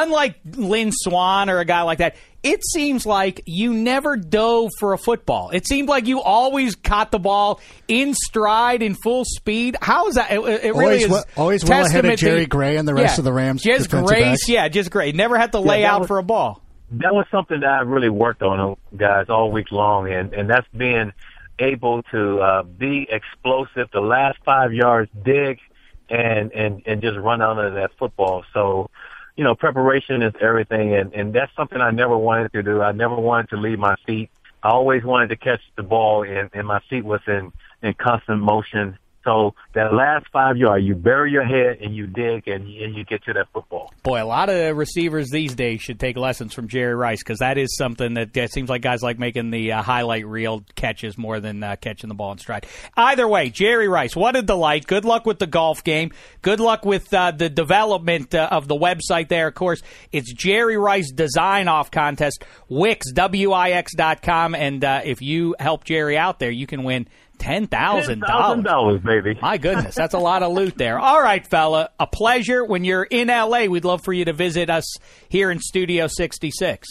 unlike 0.03 0.36
Lynn 0.45 0.90
Swann 0.92 1.49
or 1.51 1.59
a 1.61 1.64
guy 1.64 1.82
like 1.82 1.99
that, 1.99 2.16
it 2.42 2.61
seems 2.64 3.07
like 3.07 3.40
you 3.47 3.72
never 3.72 4.16
dove 4.16 4.70
for 4.78 4.92
a 4.92 4.99
football. 4.99 5.51
It 5.51 5.66
seemed 5.66 5.88
like 5.88 6.07
you 6.07 6.20
always 6.20 6.74
caught 6.74 7.11
the 7.11 7.18
ball 7.18 7.61
in 7.88 8.12
stride, 8.14 8.82
in 8.82 8.95
full 8.95 9.24
speed. 9.24 9.76
How 9.80 10.09
is 10.09 10.16
that? 10.16 10.30
It, 10.30 10.40
it 10.40 10.74
really 10.74 10.84
Always 10.84 11.05
is. 11.05 11.11
well- 11.11 11.24
always 11.36 11.64
well 11.64 11.72
ahead 11.72 11.86
of 11.86 11.92
testament 11.92 12.18
to- 12.18 12.26
Jerry 12.26 12.47
Gray 12.47 12.76
and 12.76 12.86
the 12.86 12.95
rest 12.95 13.16
Yeah, 13.16 13.20
of 13.20 13.24
the 13.24 13.32
Rams 13.32 13.62
Just 13.62 13.84
defensive 13.84 14.09
grace, 14.09 14.22
backs. 14.24 14.49
yeah, 14.49 14.68
just 14.68 14.90
great. 14.90 15.14
Never 15.14 15.38
had 15.38 15.53
to 15.53 15.61
lay 15.61 15.82
that 15.82 15.88
out 15.92 16.01
was- 16.01 16.09
for 16.09 16.18
a 16.18 16.22
ball. 16.22 16.61
that 16.92 17.14
was 17.14 17.24
something 17.30 17.61
that 17.61 17.68
I 17.68 17.80
really 17.80 18.11
worked 18.11 18.42
on, 18.42 18.76
guys, 18.97 19.26
all 19.30 19.51
week 19.51 19.72
long, 19.72 20.12
and 20.12 20.34
and 20.34 20.51
that's 20.51 20.66
being 20.76 21.12
able 21.59 22.03
to 22.11 22.40
uh, 22.40 22.62
be 22.64 23.07
explosive. 23.11 23.88
The 23.92 24.01
last 24.01 24.38
five 24.45 24.72
yards, 24.74 25.11
dig, 25.24 25.61
and 26.11 26.53
and 26.53 26.82
and 26.84 27.01
just 27.01 27.16
run 27.16 27.40
under 27.40 27.70
that 27.80 27.92
football. 27.99 28.45
So, 28.53 28.90
you 29.37 29.45
know, 29.45 29.55
preparation 29.55 30.22
is 30.22 30.32
everything, 30.41 30.95
and 30.95 31.12
and 31.12 31.32
that's 31.32 31.55
something 31.57 31.80
I 31.80 31.91
never 31.91 32.16
wanted 32.16 32.53
to 32.53 32.62
do. 32.62 32.82
I 32.82 32.93
never 32.93 33.16
wanted 33.16 33.51
to 33.51 33.57
leave 33.57 33.78
my 33.78 33.97
seat. 34.07 34.30
I 34.62 34.70
always 34.70 35.05
wanted 35.05 35.28
to 35.30 35.37
catch 35.37 35.61
the 35.76 35.82
ball, 35.82 36.22
and 36.22 36.51
and 36.53 36.66
my 36.66 36.80
seat 36.89 37.05
was 37.05 37.20
in 37.26 37.53
in 37.82 37.95
constant 37.95 38.41
motion. 38.41 38.99
So 39.25 39.55
that 39.72 39.95
last 39.95 40.27
five 40.33 40.57
yard, 40.57 40.85
you 40.85 40.95
bury 40.95 41.33
your 41.33 41.45
head 41.45 41.79
and 41.81 41.97
you 41.97 42.07
dig, 42.07 42.47
and 42.47 42.64
and 42.66 42.95
you 42.95 43.05
get 43.05 43.25
to 43.25 43.33
that 43.33 43.49
football. 43.53 43.93
Boy, 44.03 44.22
a 44.22 44.27
lot 44.27 44.51
of 44.51 44.77
receivers 44.77 45.31
these 45.31 45.55
days 45.55 45.81
should 45.81 45.99
take 45.99 46.16
lessons 46.16 46.53
from 46.53 46.68
Jerry 46.68 46.95
Rice 46.95 47.22
because 47.22 47.39
that 47.39 47.57
is 47.57 47.75
something 47.77 48.14
that 48.14 48.51
seems 48.51 48.68
like 48.68 48.83
guys 48.83 49.03
like 49.03 49.18
making 49.18 49.51
the 49.51 49.72
uh, 49.72 49.83
highlight 49.83 50.27
reel 50.27 50.62
catches 50.75 51.16
more 51.16 51.41
than 51.41 51.62
uh, 51.62 51.77
catching 51.77 52.09
the 52.09 52.14
ball 52.14 52.33
in 52.33 52.39
stride. 52.39 52.66
Either 52.97 53.27
way, 53.27 53.49
Jerry 53.49 53.89
Rice, 53.89 54.14
what 54.14 54.37
a 54.37 54.43
delight. 54.43 54.87
Good 54.87 55.05
luck 55.05 55.25
with 55.25 55.39
the 55.39 55.47
golf 55.47 55.83
game. 55.83 56.12
Good 56.43 56.61
luck 56.61 56.85
with 56.85 57.12
uh, 57.14 57.31
the 57.31 57.49
development 57.49 58.35
uh, 58.35 58.49
of 58.51 58.68
the 58.68 58.77
website 58.77 59.29
there. 59.29 59.49
Of 59.49 59.55
course, 59.55 59.83
it's 60.12 60.33
Jerry 60.33 60.77
Rice 60.77 61.11
Design 61.11 61.68
Off 61.68 61.91
Contest, 61.91 62.45
Wix, 62.68 63.11
W-I-X 63.12 63.95
dot 63.95 64.20
com. 64.20 64.55
And 64.55 64.85
uh, 64.85 65.01
if 65.05 65.22
you 65.22 65.57
help 65.59 65.85
Jerry 65.85 66.18
out 66.18 66.39
there, 66.39 66.51
you 66.51 66.66
can 66.66 66.85
win 66.85 67.09
$10,000. 67.39 68.64
dollars, 68.64 69.01
baby. 69.03 69.39
My 69.43 69.59
goodness, 69.59 69.95
that's 69.95 70.14
a 70.14 70.18
lot 70.18 70.43
of 70.43 70.53
loot 70.53 70.76
there. 70.78 70.99
All 70.99 71.20
right, 71.22 71.47
fella, 71.47 71.91
a 72.01 72.07
pleasure. 72.07 72.64
When 72.64 72.85
you're 72.85 73.05
in 73.05 73.28
LA, 73.28 73.64
we'd 73.66 73.85
love 73.85 74.03
for 74.05 74.12
you 74.12 74.24
to 74.26 74.32
visit 74.32 74.70
us 74.70 74.97
here 75.28 75.51
in 75.51 75.59
Studio 75.61 76.07
66. 76.07 76.89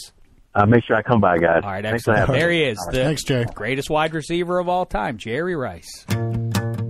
Uh, 0.54 0.66
make 0.66 0.84
sure 0.84 0.94
I 0.96 1.02
come 1.02 1.20
by, 1.20 1.36
guys. 1.38 1.62
All 1.64 1.70
right, 1.72 1.82
Thanks 1.84 2.04
for 2.04 2.12
excellent. 2.14 2.38
There 2.40 2.50
he 2.52 2.62
is, 2.62 2.78
All 2.78 2.86
right. 2.86 2.94
the 2.94 3.04
Thanks, 3.04 3.24
Jerry. 3.24 3.46
greatest 3.54 3.90
wide 3.90 4.14
receiver 4.14 4.58
of 4.60 4.68
all 4.68 4.86
time, 4.86 5.18
Jerry 5.18 5.56
Rice. 5.56 6.04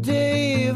David 0.03 0.75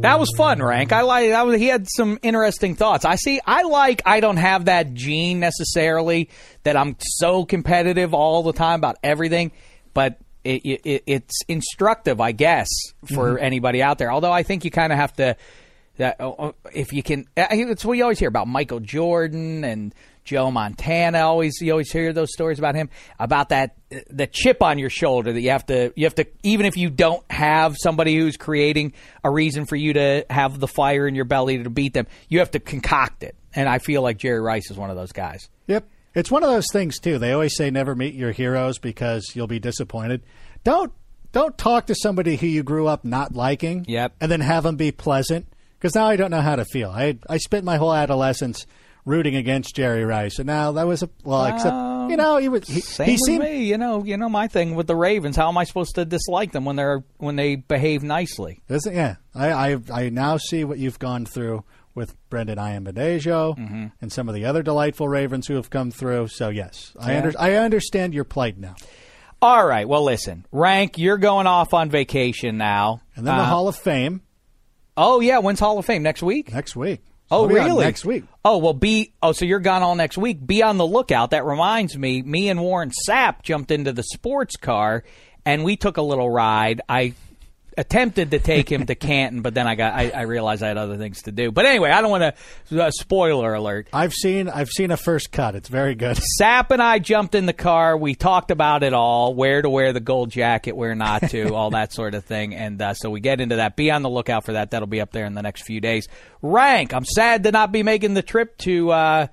That 0.00 0.20
was 0.20 0.30
fun, 0.36 0.62
Rank. 0.62 0.92
I 0.92 1.00
like 1.02 1.30
that. 1.30 1.44
Was, 1.44 1.58
he 1.58 1.66
had 1.66 1.88
some 1.90 2.20
interesting 2.22 2.76
thoughts. 2.76 3.04
I 3.04 3.16
see. 3.16 3.40
I 3.44 3.62
like. 3.62 4.00
I 4.06 4.20
don't 4.20 4.36
have 4.36 4.66
that 4.66 4.94
gene 4.94 5.40
necessarily 5.40 6.30
that 6.62 6.76
I'm 6.76 6.96
so 7.00 7.44
competitive 7.44 8.14
all 8.14 8.44
the 8.44 8.52
time 8.52 8.78
about 8.78 8.96
everything, 9.02 9.50
but 9.94 10.18
it, 10.44 10.64
it, 10.64 11.02
it's 11.06 11.40
instructive, 11.48 12.20
I 12.20 12.30
guess, 12.30 12.68
for 13.12 13.34
Mm-hmm. 13.34 13.44
anybody 13.44 13.82
out 13.82 13.98
there. 13.98 14.12
Although 14.12 14.30
I 14.32 14.44
think 14.44 14.64
you 14.64 14.70
kind 14.70 14.92
of 14.92 14.98
have 14.98 15.12
to. 15.14 15.36
That 15.96 16.16
oh, 16.20 16.54
if 16.72 16.92
you 16.92 17.02
can, 17.02 17.26
uh, 17.36 17.48
it's 17.50 17.84
what 17.84 17.94
you 17.98 18.04
always 18.04 18.20
hear 18.20 18.28
about 18.28 18.46
Michael 18.46 18.78
Jordan 18.78 19.64
and 19.64 19.92
Joe 20.28 20.50
Montana. 20.50 21.20
Always 21.20 21.58
you 21.60 21.72
always 21.72 21.90
hear 21.90 22.12
those 22.12 22.32
stories 22.32 22.58
about 22.58 22.74
him 22.74 22.90
about 23.18 23.48
that 23.48 23.76
the 24.10 24.26
chip 24.26 24.62
on 24.62 24.78
your 24.78 24.90
shoulder 24.90 25.32
that 25.32 25.40
you 25.40 25.50
have 25.50 25.64
to 25.66 25.90
you 25.96 26.04
have 26.04 26.14
to 26.16 26.26
even 26.42 26.66
if 26.66 26.76
you 26.76 26.90
don't 26.90 27.24
have 27.30 27.76
somebody 27.78 28.14
who's 28.14 28.36
creating 28.36 28.92
a 29.24 29.30
reason 29.30 29.64
for 29.64 29.76
you 29.76 29.94
to 29.94 30.26
have 30.28 30.60
the 30.60 30.68
fire 30.68 31.08
in 31.08 31.14
your 31.14 31.24
belly 31.24 31.62
to 31.62 31.70
beat 31.70 31.94
them, 31.94 32.06
you 32.28 32.40
have 32.40 32.50
to 32.50 32.60
concoct 32.60 33.22
it. 33.22 33.34
And 33.54 33.68
I 33.68 33.78
feel 33.78 34.02
like 34.02 34.18
Jerry 34.18 34.40
Rice 34.40 34.70
is 34.70 34.76
one 34.76 34.90
of 34.90 34.96
those 34.96 35.12
guys. 35.12 35.48
Yep. 35.66 35.88
It's 36.14 36.30
one 36.30 36.42
of 36.42 36.50
those 36.50 36.70
things 36.70 36.98
too. 36.98 37.18
They 37.18 37.32
always 37.32 37.56
say 37.56 37.70
never 37.70 37.94
meet 37.94 38.14
your 38.14 38.32
heroes 38.32 38.78
because 38.78 39.32
you'll 39.34 39.46
be 39.46 39.60
disappointed. 39.60 40.22
Don't 40.62 40.92
don't 41.32 41.56
talk 41.56 41.86
to 41.86 41.94
somebody 41.94 42.36
who 42.36 42.46
you 42.46 42.62
grew 42.62 42.86
up 42.86 43.02
not 43.02 43.34
liking. 43.34 43.86
Yep. 43.88 44.16
And 44.20 44.30
then 44.30 44.40
have 44.40 44.64
them 44.64 44.76
be 44.76 44.92
pleasant 44.92 45.46
because 45.78 45.94
now 45.94 46.06
I 46.06 46.16
don't 46.16 46.30
know 46.30 46.42
how 46.42 46.56
to 46.56 46.66
feel. 46.66 46.90
I 46.90 47.18
I 47.30 47.38
spent 47.38 47.64
my 47.64 47.78
whole 47.78 47.94
adolescence 47.94 48.66
rooting 49.04 49.36
against 49.36 49.74
Jerry 49.76 50.04
Rice, 50.04 50.38
and 50.38 50.46
now 50.46 50.72
that 50.72 50.86
was 50.86 51.02
a 51.02 51.10
well, 51.24 51.44
except 51.46 52.10
you 52.10 52.16
know 52.16 52.36
he 52.38 52.48
was 52.48 52.66
he, 52.68 52.80
Same 52.80 53.06
he 53.06 53.12
with 53.14 53.20
seemed 53.20 53.44
me, 53.44 53.64
you 53.64 53.78
know. 53.78 54.04
You 54.04 54.16
know 54.16 54.28
my 54.28 54.48
thing 54.48 54.74
with 54.74 54.86
the 54.86 54.96
Ravens. 54.96 55.36
How 55.36 55.48
am 55.48 55.58
I 55.58 55.64
supposed 55.64 55.94
to 55.96 56.04
dislike 56.04 56.52
them 56.52 56.64
when 56.64 56.76
they're 56.76 57.02
when 57.18 57.36
they 57.36 57.56
behave 57.56 58.02
nicely? 58.02 58.60
Isn't, 58.68 58.94
yeah, 58.94 59.16
I, 59.34 59.72
I 59.72 59.78
I 59.92 60.08
now 60.10 60.36
see 60.36 60.64
what 60.64 60.78
you've 60.78 60.98
gone 60.98 61.24
through 61.26 61.64
with 61.94 62.14
Brendon 62.30 62.58
Ayanbadejo 62.58 63.56
Mm-hmm. 63.58 63.86
and 64.00 64.12
some 64.12 64.28
of 64.28 64.34
the 64.34 64.44
other 64.44 64.62
delightful 64.62 65.08
Ravens 65.08 65.46
who 65.48 65.54
have 65.54 65.68
come 65.70 65.90
through. 65.90 66.28
So 66.28 66.48
yes, 66.48 66.92
I 67.00 67.16
under, 67.16 67.32
I 67.38 67.54
understand 67.54 68.14
your 68.14 68.24
plight 68.24 68.56
now. 68.58 68.76
All 69.42 69.64
right. 69.66 69.88
Well, 69.88 70.02
listen, 70.04 70.46
Rank, 70.52 70.98
you're 70.98 71.16
going 71.18 71.46
off 71.46 71.72
on 71.74 71.90
vacation 71.90 72.56
now, 72.56 73.00
And 73.16 73.26
then 73.26 73.36
the 73.36 73.42
Uh, 73.42 73.46
Hall 73.46 73.68
of 73.68 73.76
Fame 73.76 74.22
Oh 74.96 75.20
yeah, 75.20 75.38
when's 75.38 75.60
Hall 75.60 75.78
of 75.78 75.86
Fame 75.86 76.02
next 76.02 76.22
week? 76.22 76.52
next 76.52 76.74
week. 76.74 77.00
Oh, 77.30 77.46
be 77.46 77.58
on 77.58 77.66
really? 77.66 77.84
Next 77.84 78.04
week. 78.04 78.24
Oh, 78.44 78.58
well, 78.58 78.72
be 78.72 79.12
oh, 79.22 79.32
so 79.32 79.44
you're 79.44 79.60
gone 79.60 79.82
all 79.82 79.94
next 79.94 80.16
week. 80.16 80.44
Be 80.44 80.62
on 80.62 80.78
the 80.78 80.86
lookout. 80.86 81.30
That 81.30 81.44
reminds 81.44 81.96
me, 81.96 82.22
me 82.22 82.48
and 82.48 82.60
Warren 82.60 82.92
Sapp 83.08 83.42
jumped 83.42 83.70
into 83.70 83.92
the 83.92 84.02
sports 84.02 84.56
car 84.56 85.04
and 85.44 85.64
we 85.64 85.76
took 85.76 85.96
a 85.96 86.02
little 86.02 86.30
ride. 86.30 86.80
I 86.88 87.14
attempted 87.78 88.32
to 88.32 88.40
take 88.40 88.70
him 88.70 88.84
to 88.86 88.94
Canton, 88.96 89.40
but 89.40 89.54
then 89.54 89.66
I 89.66 89.76
got 89.76 89.94
I, 89.94 90.10
I 90.10 90.22
realized 90.22 90.62
I 90.62 90.68
had 90.68 90.76
other 90.76 90.98
things 90.98 91.22
to 91.22 91.32
do. 91.32 91.50
But 91.50 91.64
anyway, 91.64 91.90
I 91.90 92.02
don't 92.02 92.10
want 92.10 92.34
to 92.68 92.84
uh, 92.84 92.90
spoiler 92.90 93.54
alert. 93.54 93.88
I've 93.92 94.12
seen 94.12 94.48
I've 94.48 94.68
seen 94.68 94.90
a 94.90 94.96
first 94.96 95.32
cut. 95.32 95.54
It's 95.54 95.68
very 95.68 95.94
good. 95.94 96.18
Sapp 96.40 96.70
and 96.70 96.82
I 96.82 96.98
jumped 96.98 97.34
in 97.34 97.46
the 97.46 97.52
car. 97.52 97.96
We 97.96 98.14
talked 98.14 98.50
about 98.50 98.82
it 98.82 98.92
all: 98.92 99.34
where 99.34 99.62
to 99.62 99.70
wear 99.70 99.92
the 99.92 100.00
gold 100.00 100.30
jacket, 100.30 100.72
where 100.72 100.94
not 100.94 101.30
to, 101.30 101.54
all 101.54 101.70
that 101.70 101.92
sort 101.92 102.14
of 102.14 102.24
thing. 102.24 102.54
And 102.54 102.82
uh, 102.82 102.94
so 102.94 103.08
we 103.08 103.20
get 103.20 103.40
into 103.40 103.56
that. 103.56 103.76
Be 103.76 103.90
on 103.90 104.02
the 104.02 104.10
lookout 104.10 104.44
for 104.44 104.52
that. 104.52 104.72
That'll 104.72 104.88
be 104.88 105.00
up 105.00 105.12
there 105.12 105.24
in 105.24 105.34
the 105.34 105.42
next 105.42 105.62
few 105.62 105.80
days. 105.80 106.08
Rank. 106.42 106.92
I'm 106.92 107.04
sad 107.04 107.44
to 107.44 107.52
not 107.52 107.72
be 107.72 107.82
making 107.82 108.14
the 108.14 108.22
trip 108.22 108.58
to 108.58 108.90
uh, 108.90 109.26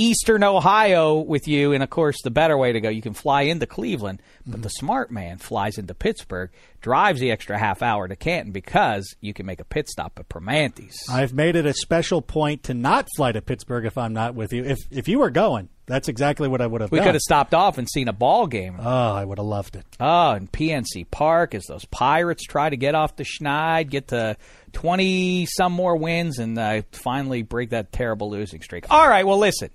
Eastern 0.00 0.42
Ohio 0.42 1.18
with 1.18 1.46
you. 1.46 1.72
And 1.72 1.82
of 1.82 1.90
course, 1.90 2.16
the 2.24 2.30
better 2.30 2.56
way 2.56 2.72
to 2.72 2.80
go, 2.80 2.88
you 2.88 3.02
can 3.02 3.12
fly 3.12 3.42
into 3.42 3.66
Cleveland, 3.66 4.22
but 4.46 4.62
the 4.62 4.70
smart 4.70 5.10
man 5.10 5.36
flies 5.36 5.76
into 5.76 5.94
Pittsburgh, 5.94 6.50
drives 6.80 7.20
the 7.20 7.30
extra 7.30 7.58
half 7.58 7.82
hour 7.82 8.08
to 8.08 8.16
Canton 8.16 8.52
because 8.52 9.14
you 9.20 9.34
can 9.34 9.44
make 9.44 9.60
a 9.60 9.64
pit 9.64 9.88
stop 9.88 10.18
at 10.18 10.28
Primanti's. 10.28 10.96
I've 11.10 11.34
made 11.34 11.54
it 11.54 11.66
a 11.66 11.74
special 11.74 12.22
point 12.22 12.64
to 12.64 12.74
not 12.74 13.08
fly 13.14 13.32
to 13.32 13.42
Pittsburgh 13.42 13.84
if 13.84 13.98
I'm 13.98 14.14
not 14.14 14.34
with 14.34 14.52
you. 14.54 14.64
If 14.64 14.78
if 14.90 15.06
you 15.06 15.18
were 15.18 15.28
going, 15.30 15.68
that's 15.86 16.08
exactly 16.08 16.48
what 16.48 16.62
I 16.62 16.66
would 16.66 16.80
have 16.80 16.90
we 16.90 16.98
done. 16.98 17.08
could 17.08 17.14
have 17.16 17.22
stopped 17.22 17.52
off 17.52 17.76
and 17.76 17.86
seen 17.88 18.08
a 18.08 18.12
ball 18.14 18.46
game. 18.46 18.76
Oh, 18.80 19.12
I 19.14 19.24
would 19.24 19.38
have 19.38 19.46
loved 19.46 19.76
it. 19.76 19.84
Oh, 19.98 20.30
and 20.30 20.50
PNC 20.50 21.10
Park 21.10 21.54
as 21.54 21.64
those 21.66 21.84
Pirates 21.84 22.44
try 22.44 22.70
to 22.70 22.76
get 22.76 22.94
off 22.94 23.16
the 23.16 23.24
schneid, 23.24 23.90
get 23.90 24.08
to 24.08 24.36
20 24.72 25.46
some 25.46 25.72
more 25.72 25.96
wins, 25.96 26.38
and 26.38 26.58
uh, 26.58 26.82
finally 26.92 27.42
break 27.42 27.70
that 27.70 27.92
terrible 27.92 28.30
losing 28.30 28.62
streak. 28.62 28.86
All 28.88 29.08
right, 29.08 29.26
well, 29.26 29.38
listen. 29.38 29.70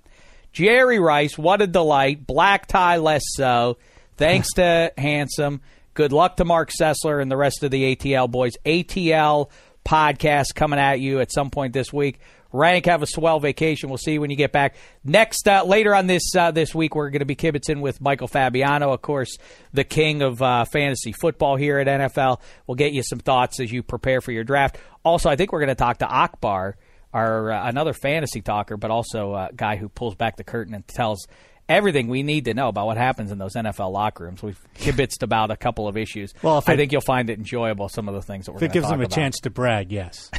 Jerry 0.56 0.98
Rice, 0.98 1.36
what 1.36 1.60
a 1.60 1.66
delight. 1.66 2.26
Black 2.26 2.66
tie, 2.66 2.96
less 2.96 3.20
so. 3.26 3.76
Thanks 4.16 4.54
to 4.54 4.90
Handsome. 4.96 5.60
Good 5.92 6.14
luck 6.14 6.38
to 6.38 6.46
Marc 6.46 6.70
Sessler 6.70 7.20
and 7.20 7.30
the 7.30 7.36
rest 7.36 7.62
of 7.62 7.70
the 7.70 7.94
ATL 7.94 8.30
boys. 8.30 8.52
ATL 8.64 9.50
podcast 9.84 10.54
coming 10.54 10.78
at 10.78 10.98
you 10.98 11.20
at 11.20 11.30
some 11.30 11.50
point 11.50 11.74
this 11.74 11.92
week. 11.92 12.20
Rank, 12.52 12.86
have 12.86 13.02
a 13.02 13.06
swell 13.06 13.38
vacation. 13.38 13.90
We'll 13.90 13.98
see 13.98 14.12
you 14.12 14.22
when 14.22 14.30
you 14.30 14.36
get 14.36 14.50
back. 14.50 14.76
Next, 15.04 15.46
uh, 15.46 15.62
later 15.66 15.94
on 15.94 16.06
this 16.06 16.34
uh, 16.34 16.52
this 16.52 16.74
week, 16.74 16.94
we're 16.94 17.10
going 17.10 17.18
to 17.18 17.26
be 17.26 17.36
kibitzing 17.36 17.82
with 17.82 18.00
Michael 18.00 18.26
Fabiano, 18.26 18.94
of 18.94 19.02
course, 19.02 19.36
the 19.74 19.84
king 19.84 20.22
of 20.22 20.40
uh, 20.40 20.64
fantasy 20.64 21.12
football 21.12 21.56
here 21.56 21.78
at 21.78 21.86
NFL. 21.86 22.40
We'll 22.66 22.76
get 22.76 22.94
you 22.94 23.02
some 23.02 23.18
thoughts 23.18 23.60
as 23.60 23.70
you 23.70 23.82
prepare 23.82 24.22
for 24.22 24.32
your 24.32 24.44
draft. 24.44 24.78
Also, 25.04 25.28
I 25.28 25.36
think 25.36 25.52
we're 25.52 25.60
going 25.60 25.68
to 25.68 25.74
talk 25.74 25.98
to 25.98 26.08
Akbar, 26.08 26.78
our 27.12 27.50
uh, 27.52 27.68
another 27.68 27.92
fantasy 27.92 28.40
talker, 28.42 28.76
but 28.76 28.90
also 28.90 29.34
a 29.34 29.50
guy 29.54 29.76
who 29.76 29.88
pulls 29.88 30.14
back 30.14 30.36
the 30.36 30.44
curtain 30.44 30.74
and 30.74 30.86
tells 30.88 31.26
everything 31.68 32.06
we 32.08 32.22
need 32.22 32.44
to 32.44 32.54
know 32.54 32.68
about 32.68 32.86
what 32.86 32.96
happens 32.96 33.32
in 33.32 33.38
those 33.38 33.54
NFL 33.54 33.90
locker 33.92 34.24
rooms. 34.24 34.42
We've 34.42 34.60
kibitzed 34.78 35.22
about 35.22 35.50
a 35.50 35.56
couple 35.56 35.88
of 35.88 35.96
issues. 35.96 36.32
Well, 36.42 36.58
if 36.58 36.68
I 36.68 36.74
it- 36.74 36.76
think 36.76 36.92
you'll 36.92 37.00
find 37.00 37.28
it 37.30 37.38
enjoyable. 37.38 37.88
Some 37.88 38.08
of 38.08 38.14
the 38.14 38.22
things 38.22 38.46
that 38.46 38.52
we're 38.52 38.58
If 38.58 38.62
it 38.64 38.72
gives 38.72 38.86
him 38.86 39.00
a 39.00 39.04
about. 39.04 39.14
chance 39.14 39.40
to 39.40 39.50
brag, 39.50 39.90
yes. 39.90 40.30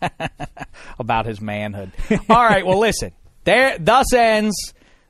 about 0.98 1.26
his 1.26 1.40
manhood. 1.40 1.92
All 2.28 2.44
right, 2.44 2.64
well, 2.66 2.78
listen. 2.78 3.12
There, 3.44 3.76
thus 3.78 4.12
ends 4.12 4.54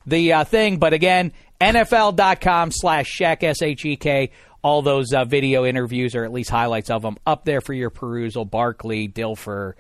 the 0.07 0.33
uh, 0.33 0.45
thing. 0.45 0.79
But 0.79 0.93
again, 0.93 1.33
NFL.com 1.61 2.71
slash 2.73 3.07
Shek, 3.09 3.43
S 3.43 3.63
H 3.63 3.85
E 3.85 3.97
K. 3.97 4.31
All 4.63 4.83
those 4.83 5.13
uh, 5.15 5.25
video 5.25 5.65
interviews, 5.65 6.15
or 6.15 6.25
at 6.25 6.33
least 6.33 6.51
highlights 6.51 6.91
of 6.91 7.01
them, 7.03 7.17
up 7.27 7.45
there 7.47 7.61
for 7.63 7.73
your 7.73 7.89
perusal. 7.91 8.45
Barkley, 8.45 9.09
Dilfer, 9.09 9.73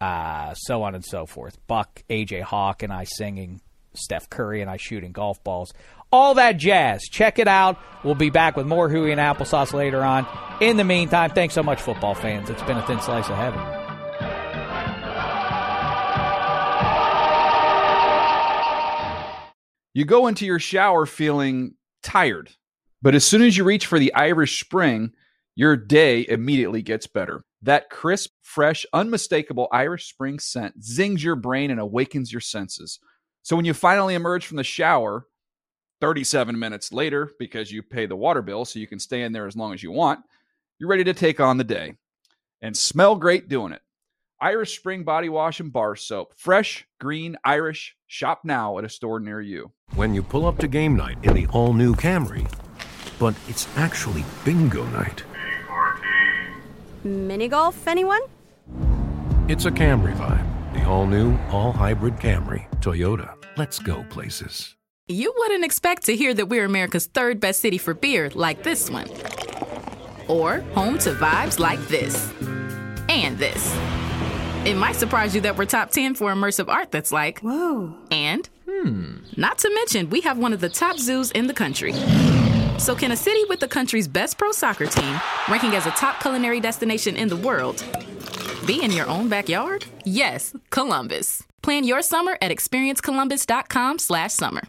uh, 0.00 0.54
so 0.54 0.82
on 0.82 0.94
and 0.94 1.04
so 1.04 1.26
forth. 1.26 1.58
Buck, 1.66 2.02
AJ 2.10 2.42
Hawk, 2.42 2.82
and 2.82 2.92
I 2.92 3.04
singing. 3.04 3.60
Steph 3.94 4.28
Curry 4.28 4.60
and 4.60 4.70
I 4.70 4.76
shooting 4.76 5.12
golf 5.12 5.42
balls. 5.42 5.72
All 6.12 6.34
that 6.34 6.58
jazz. 6.58 7.02
Check 7.04 7.38
it 7.38 7.48
out. 7.48 7.78
We'll 8.04 8.14
be 8.14 8.30
back 8.30 8.56
with 8.56 8.66
more 8.66 8.88
Huey 8.88 9.10
and 9.10 9.20
Applesauce 9.20 9.72
later 9.72 10.02
on. 10.02 10.26
In 10.60 10.76
the 10.76 10.84
meantime, 10.84 11.30
thanks 11.30 11.54
so 11.54 11.62
much, 11.62 11.80
football 11.80 12.14
fans. 12.14 12.50
It's 12.50 12.62
been 12.62 12.76
a 12.76 12.86
thin 12.86 13.00
slice 13.00 13.28
of 13.28 13.36
heaven. 13.36 13.60
You 19.94 20.04
go 20.04 20.26
into 20.26 20.44
your 20.44 20.58
shower 20.58 21.06
feeling 21.06 21.74
tired, 22.02 22.50
but 23.00 23.14
as 23.14 23.24
soon 23.24 23.40
as 23.40 23.56
you 23.56 23.64
reach 23.64 23.86
for 23.86 23.98
the 23.98 24.12
Irish 24.12 24.60
Spring, 24.60 25.12
your 25.56 25.76
day 25.76 26.26
immediately 26.28 26.82
gets 26.82 27.06
better. 27.06 27.42
That 27.62 27.90
crisp, 27.90 28.30
fresh, 28.42 28.84
unmistakable 28.92 29.68
Irish 29.72 30.08
Spring 30.08 30.38
scent 30.38 30.84
zings 30.84 31.24
your 31.24 31.34
brain 31.34 31.70
and 31.70 31.80
awakens 31.80 32.30
your 32.30 32.42
senses. 32.42 33.00
So 33.42 33.56
when 33.56 33.64
you 33.64 33.74
finally 33.74 34.14
emerge 34.14 34.46
from 34.46 34.58
the 34.58 34.64
shower, 34.64 35.26
37 36.02 36.58
minutes 36.58 36.92
later, 36.92 37.30
because 37.38 37.72
you 37.72 37.82
pay 37.82 38.04
the 38.04 38.14
water 38.14 38.42
bill 38.42 38.66
so 38.66 38.78
you 38.78 38.86
can 38.86 38.98
stay 38.98 39.22
in 39.22 39.32
there 39.32 39.46
as 39.46 39.56
long 39.56 39.72
as 39.72 39.82
you 39.82 39.90
want, 39.90 40.20
you're 40.78 40.90
ready 40.90 41.04
to 41.04 41.14
take 41.14 41.40
on 41.40 41.56
the 41.56 41.64
day 41.64 41.94
and 42.60 42.76
smell 42.76 43.16
great 43.16 43.48
doing 43.48 43.72
it. 43.72 43.80
Irish 44.38 44.78
Spring 44.78 45.02
Body 45.02 45.30
Wash 45.30 45.60
and 45.60 45.72
Bar 45.72 45.96
Soap. 45.96 46.34
Fresh, 46.36 46.86
green, 47.00 47.38
Irish. 47.42 47.96
Shop 48.06 48.42
now 48.44 48.76
at 48.76 48.84
a 48.84 48.88
store 48.90 49.18
near 49.18 49.40
you. 49.40 49.72
When 49.94 50.12
you 50.12 50.22
pull 50.22 50.44
up 50.44 50.58
to 50.58 50.68
game 50.68 50.94
night 50.94 51.16
in 51.22 51.32
the 51.32 51.46
all 51.46 51.72
new 51.72 51.94
Camry, 51.94 52.46
but 53.18 53.34
it's 53.48 53.66
actually 53.78 54.26
bingo 54.44 54.84
night. 54.88 55.24
Mini 57.06 57.48
golf, 57.48 57.86
anyone? 57.86 58.20
It's 59.48 59.64
a 59.64 59.70
Camry 59.70 60.14
vibe. 60.16 60.74
The 60.74 60.84
all 60.84 61.06
new, 61.06 61.38
all 61.50 61.72
hybrid 61.72 62.16
Camry. 62.16 62.68
Toyota. 62.80 63.34
Let's 63.56 63.78
go 63.78 64.04
places. 64.10 64.74
You 65.08 65.32
wouldn't 65.38 65.64
expect 65.64 66.06
to 66.06 66.16
hear 66.16 66.34
that 66.34 66.48
we're 66.48 66.64
America's 66.64 67.06
third 67.06 67.38
best 67.38 67.60
city 67.60 67.78
for 67.78 67.94
beer 67.94 68.28
like 68.34 68.64
this 68.64 68.90
one. 68.90 69.08
Or 70.26 70.60
home 70.74 70.98
to 70.98 71.12
vibes 71.12 71.60
like 71.60 71.78
this. 71.86 72.32
And 73.08 73.38
this. 73.38 73.72
It 74.64 74.74
might 74.76 74.96
surprise 74.96 75.32
you 75.32 75.40
that 75.42 75.56
we're 75.56 75.64
top 75.64 75.90
10 75.90 76.16
for 76.16 76.32
immersive 76.32 76.68
art 76.68 76.90
that's 76.90 77.12
like, 77.12 77.38
whoa. 77.38 77.94
And, 78.10 78.48
hmm. 78.68 79.18
Not 79.36 79.58
to 79.58 79.72
mention, 79.72 80.10
we 80.10 80.22
have 80.22 80.38
one 80.38 80.52
of 80.52 80.58
the 80.58 80.68
top 80.68 80.98
zoos 80.98 81.30
in 81.30 81.46
the 81.46 81.54
country. 81.54 81.92
So, 82.78 82.94
can 82.94 83.12
a 83.12 83.16
city 83.16 83.44
with 83.48 83.60
the 83.60 83.68
country's 83.68 84.08
best 84.08 84.38
pro 84.38 84.52
soccer 84.52 84.86
team, 84.86 85.20
ranking 85.48 85.74
as 85.74 85.86
a 85.86 85.90
top 85.90 86.20
culinary 86.20 86.60
destination 86.60 87.16
in 87.16 87.28
the 87.28 87.36
world, 87.36 87.84
be 88.66 88.82
in 88.82 88.92
your 88.92 89.08
own 89.08 89.28
backyard? 89.28 89.84
Yes, 90.04 90.54
Columbus. 90.70 91.42
Plan 91.62 91.84
your 91.84 92.02
summer 92.02 92.38
at 92.40 92.50
experiencecolumbus.com/summer. 92.50 94.62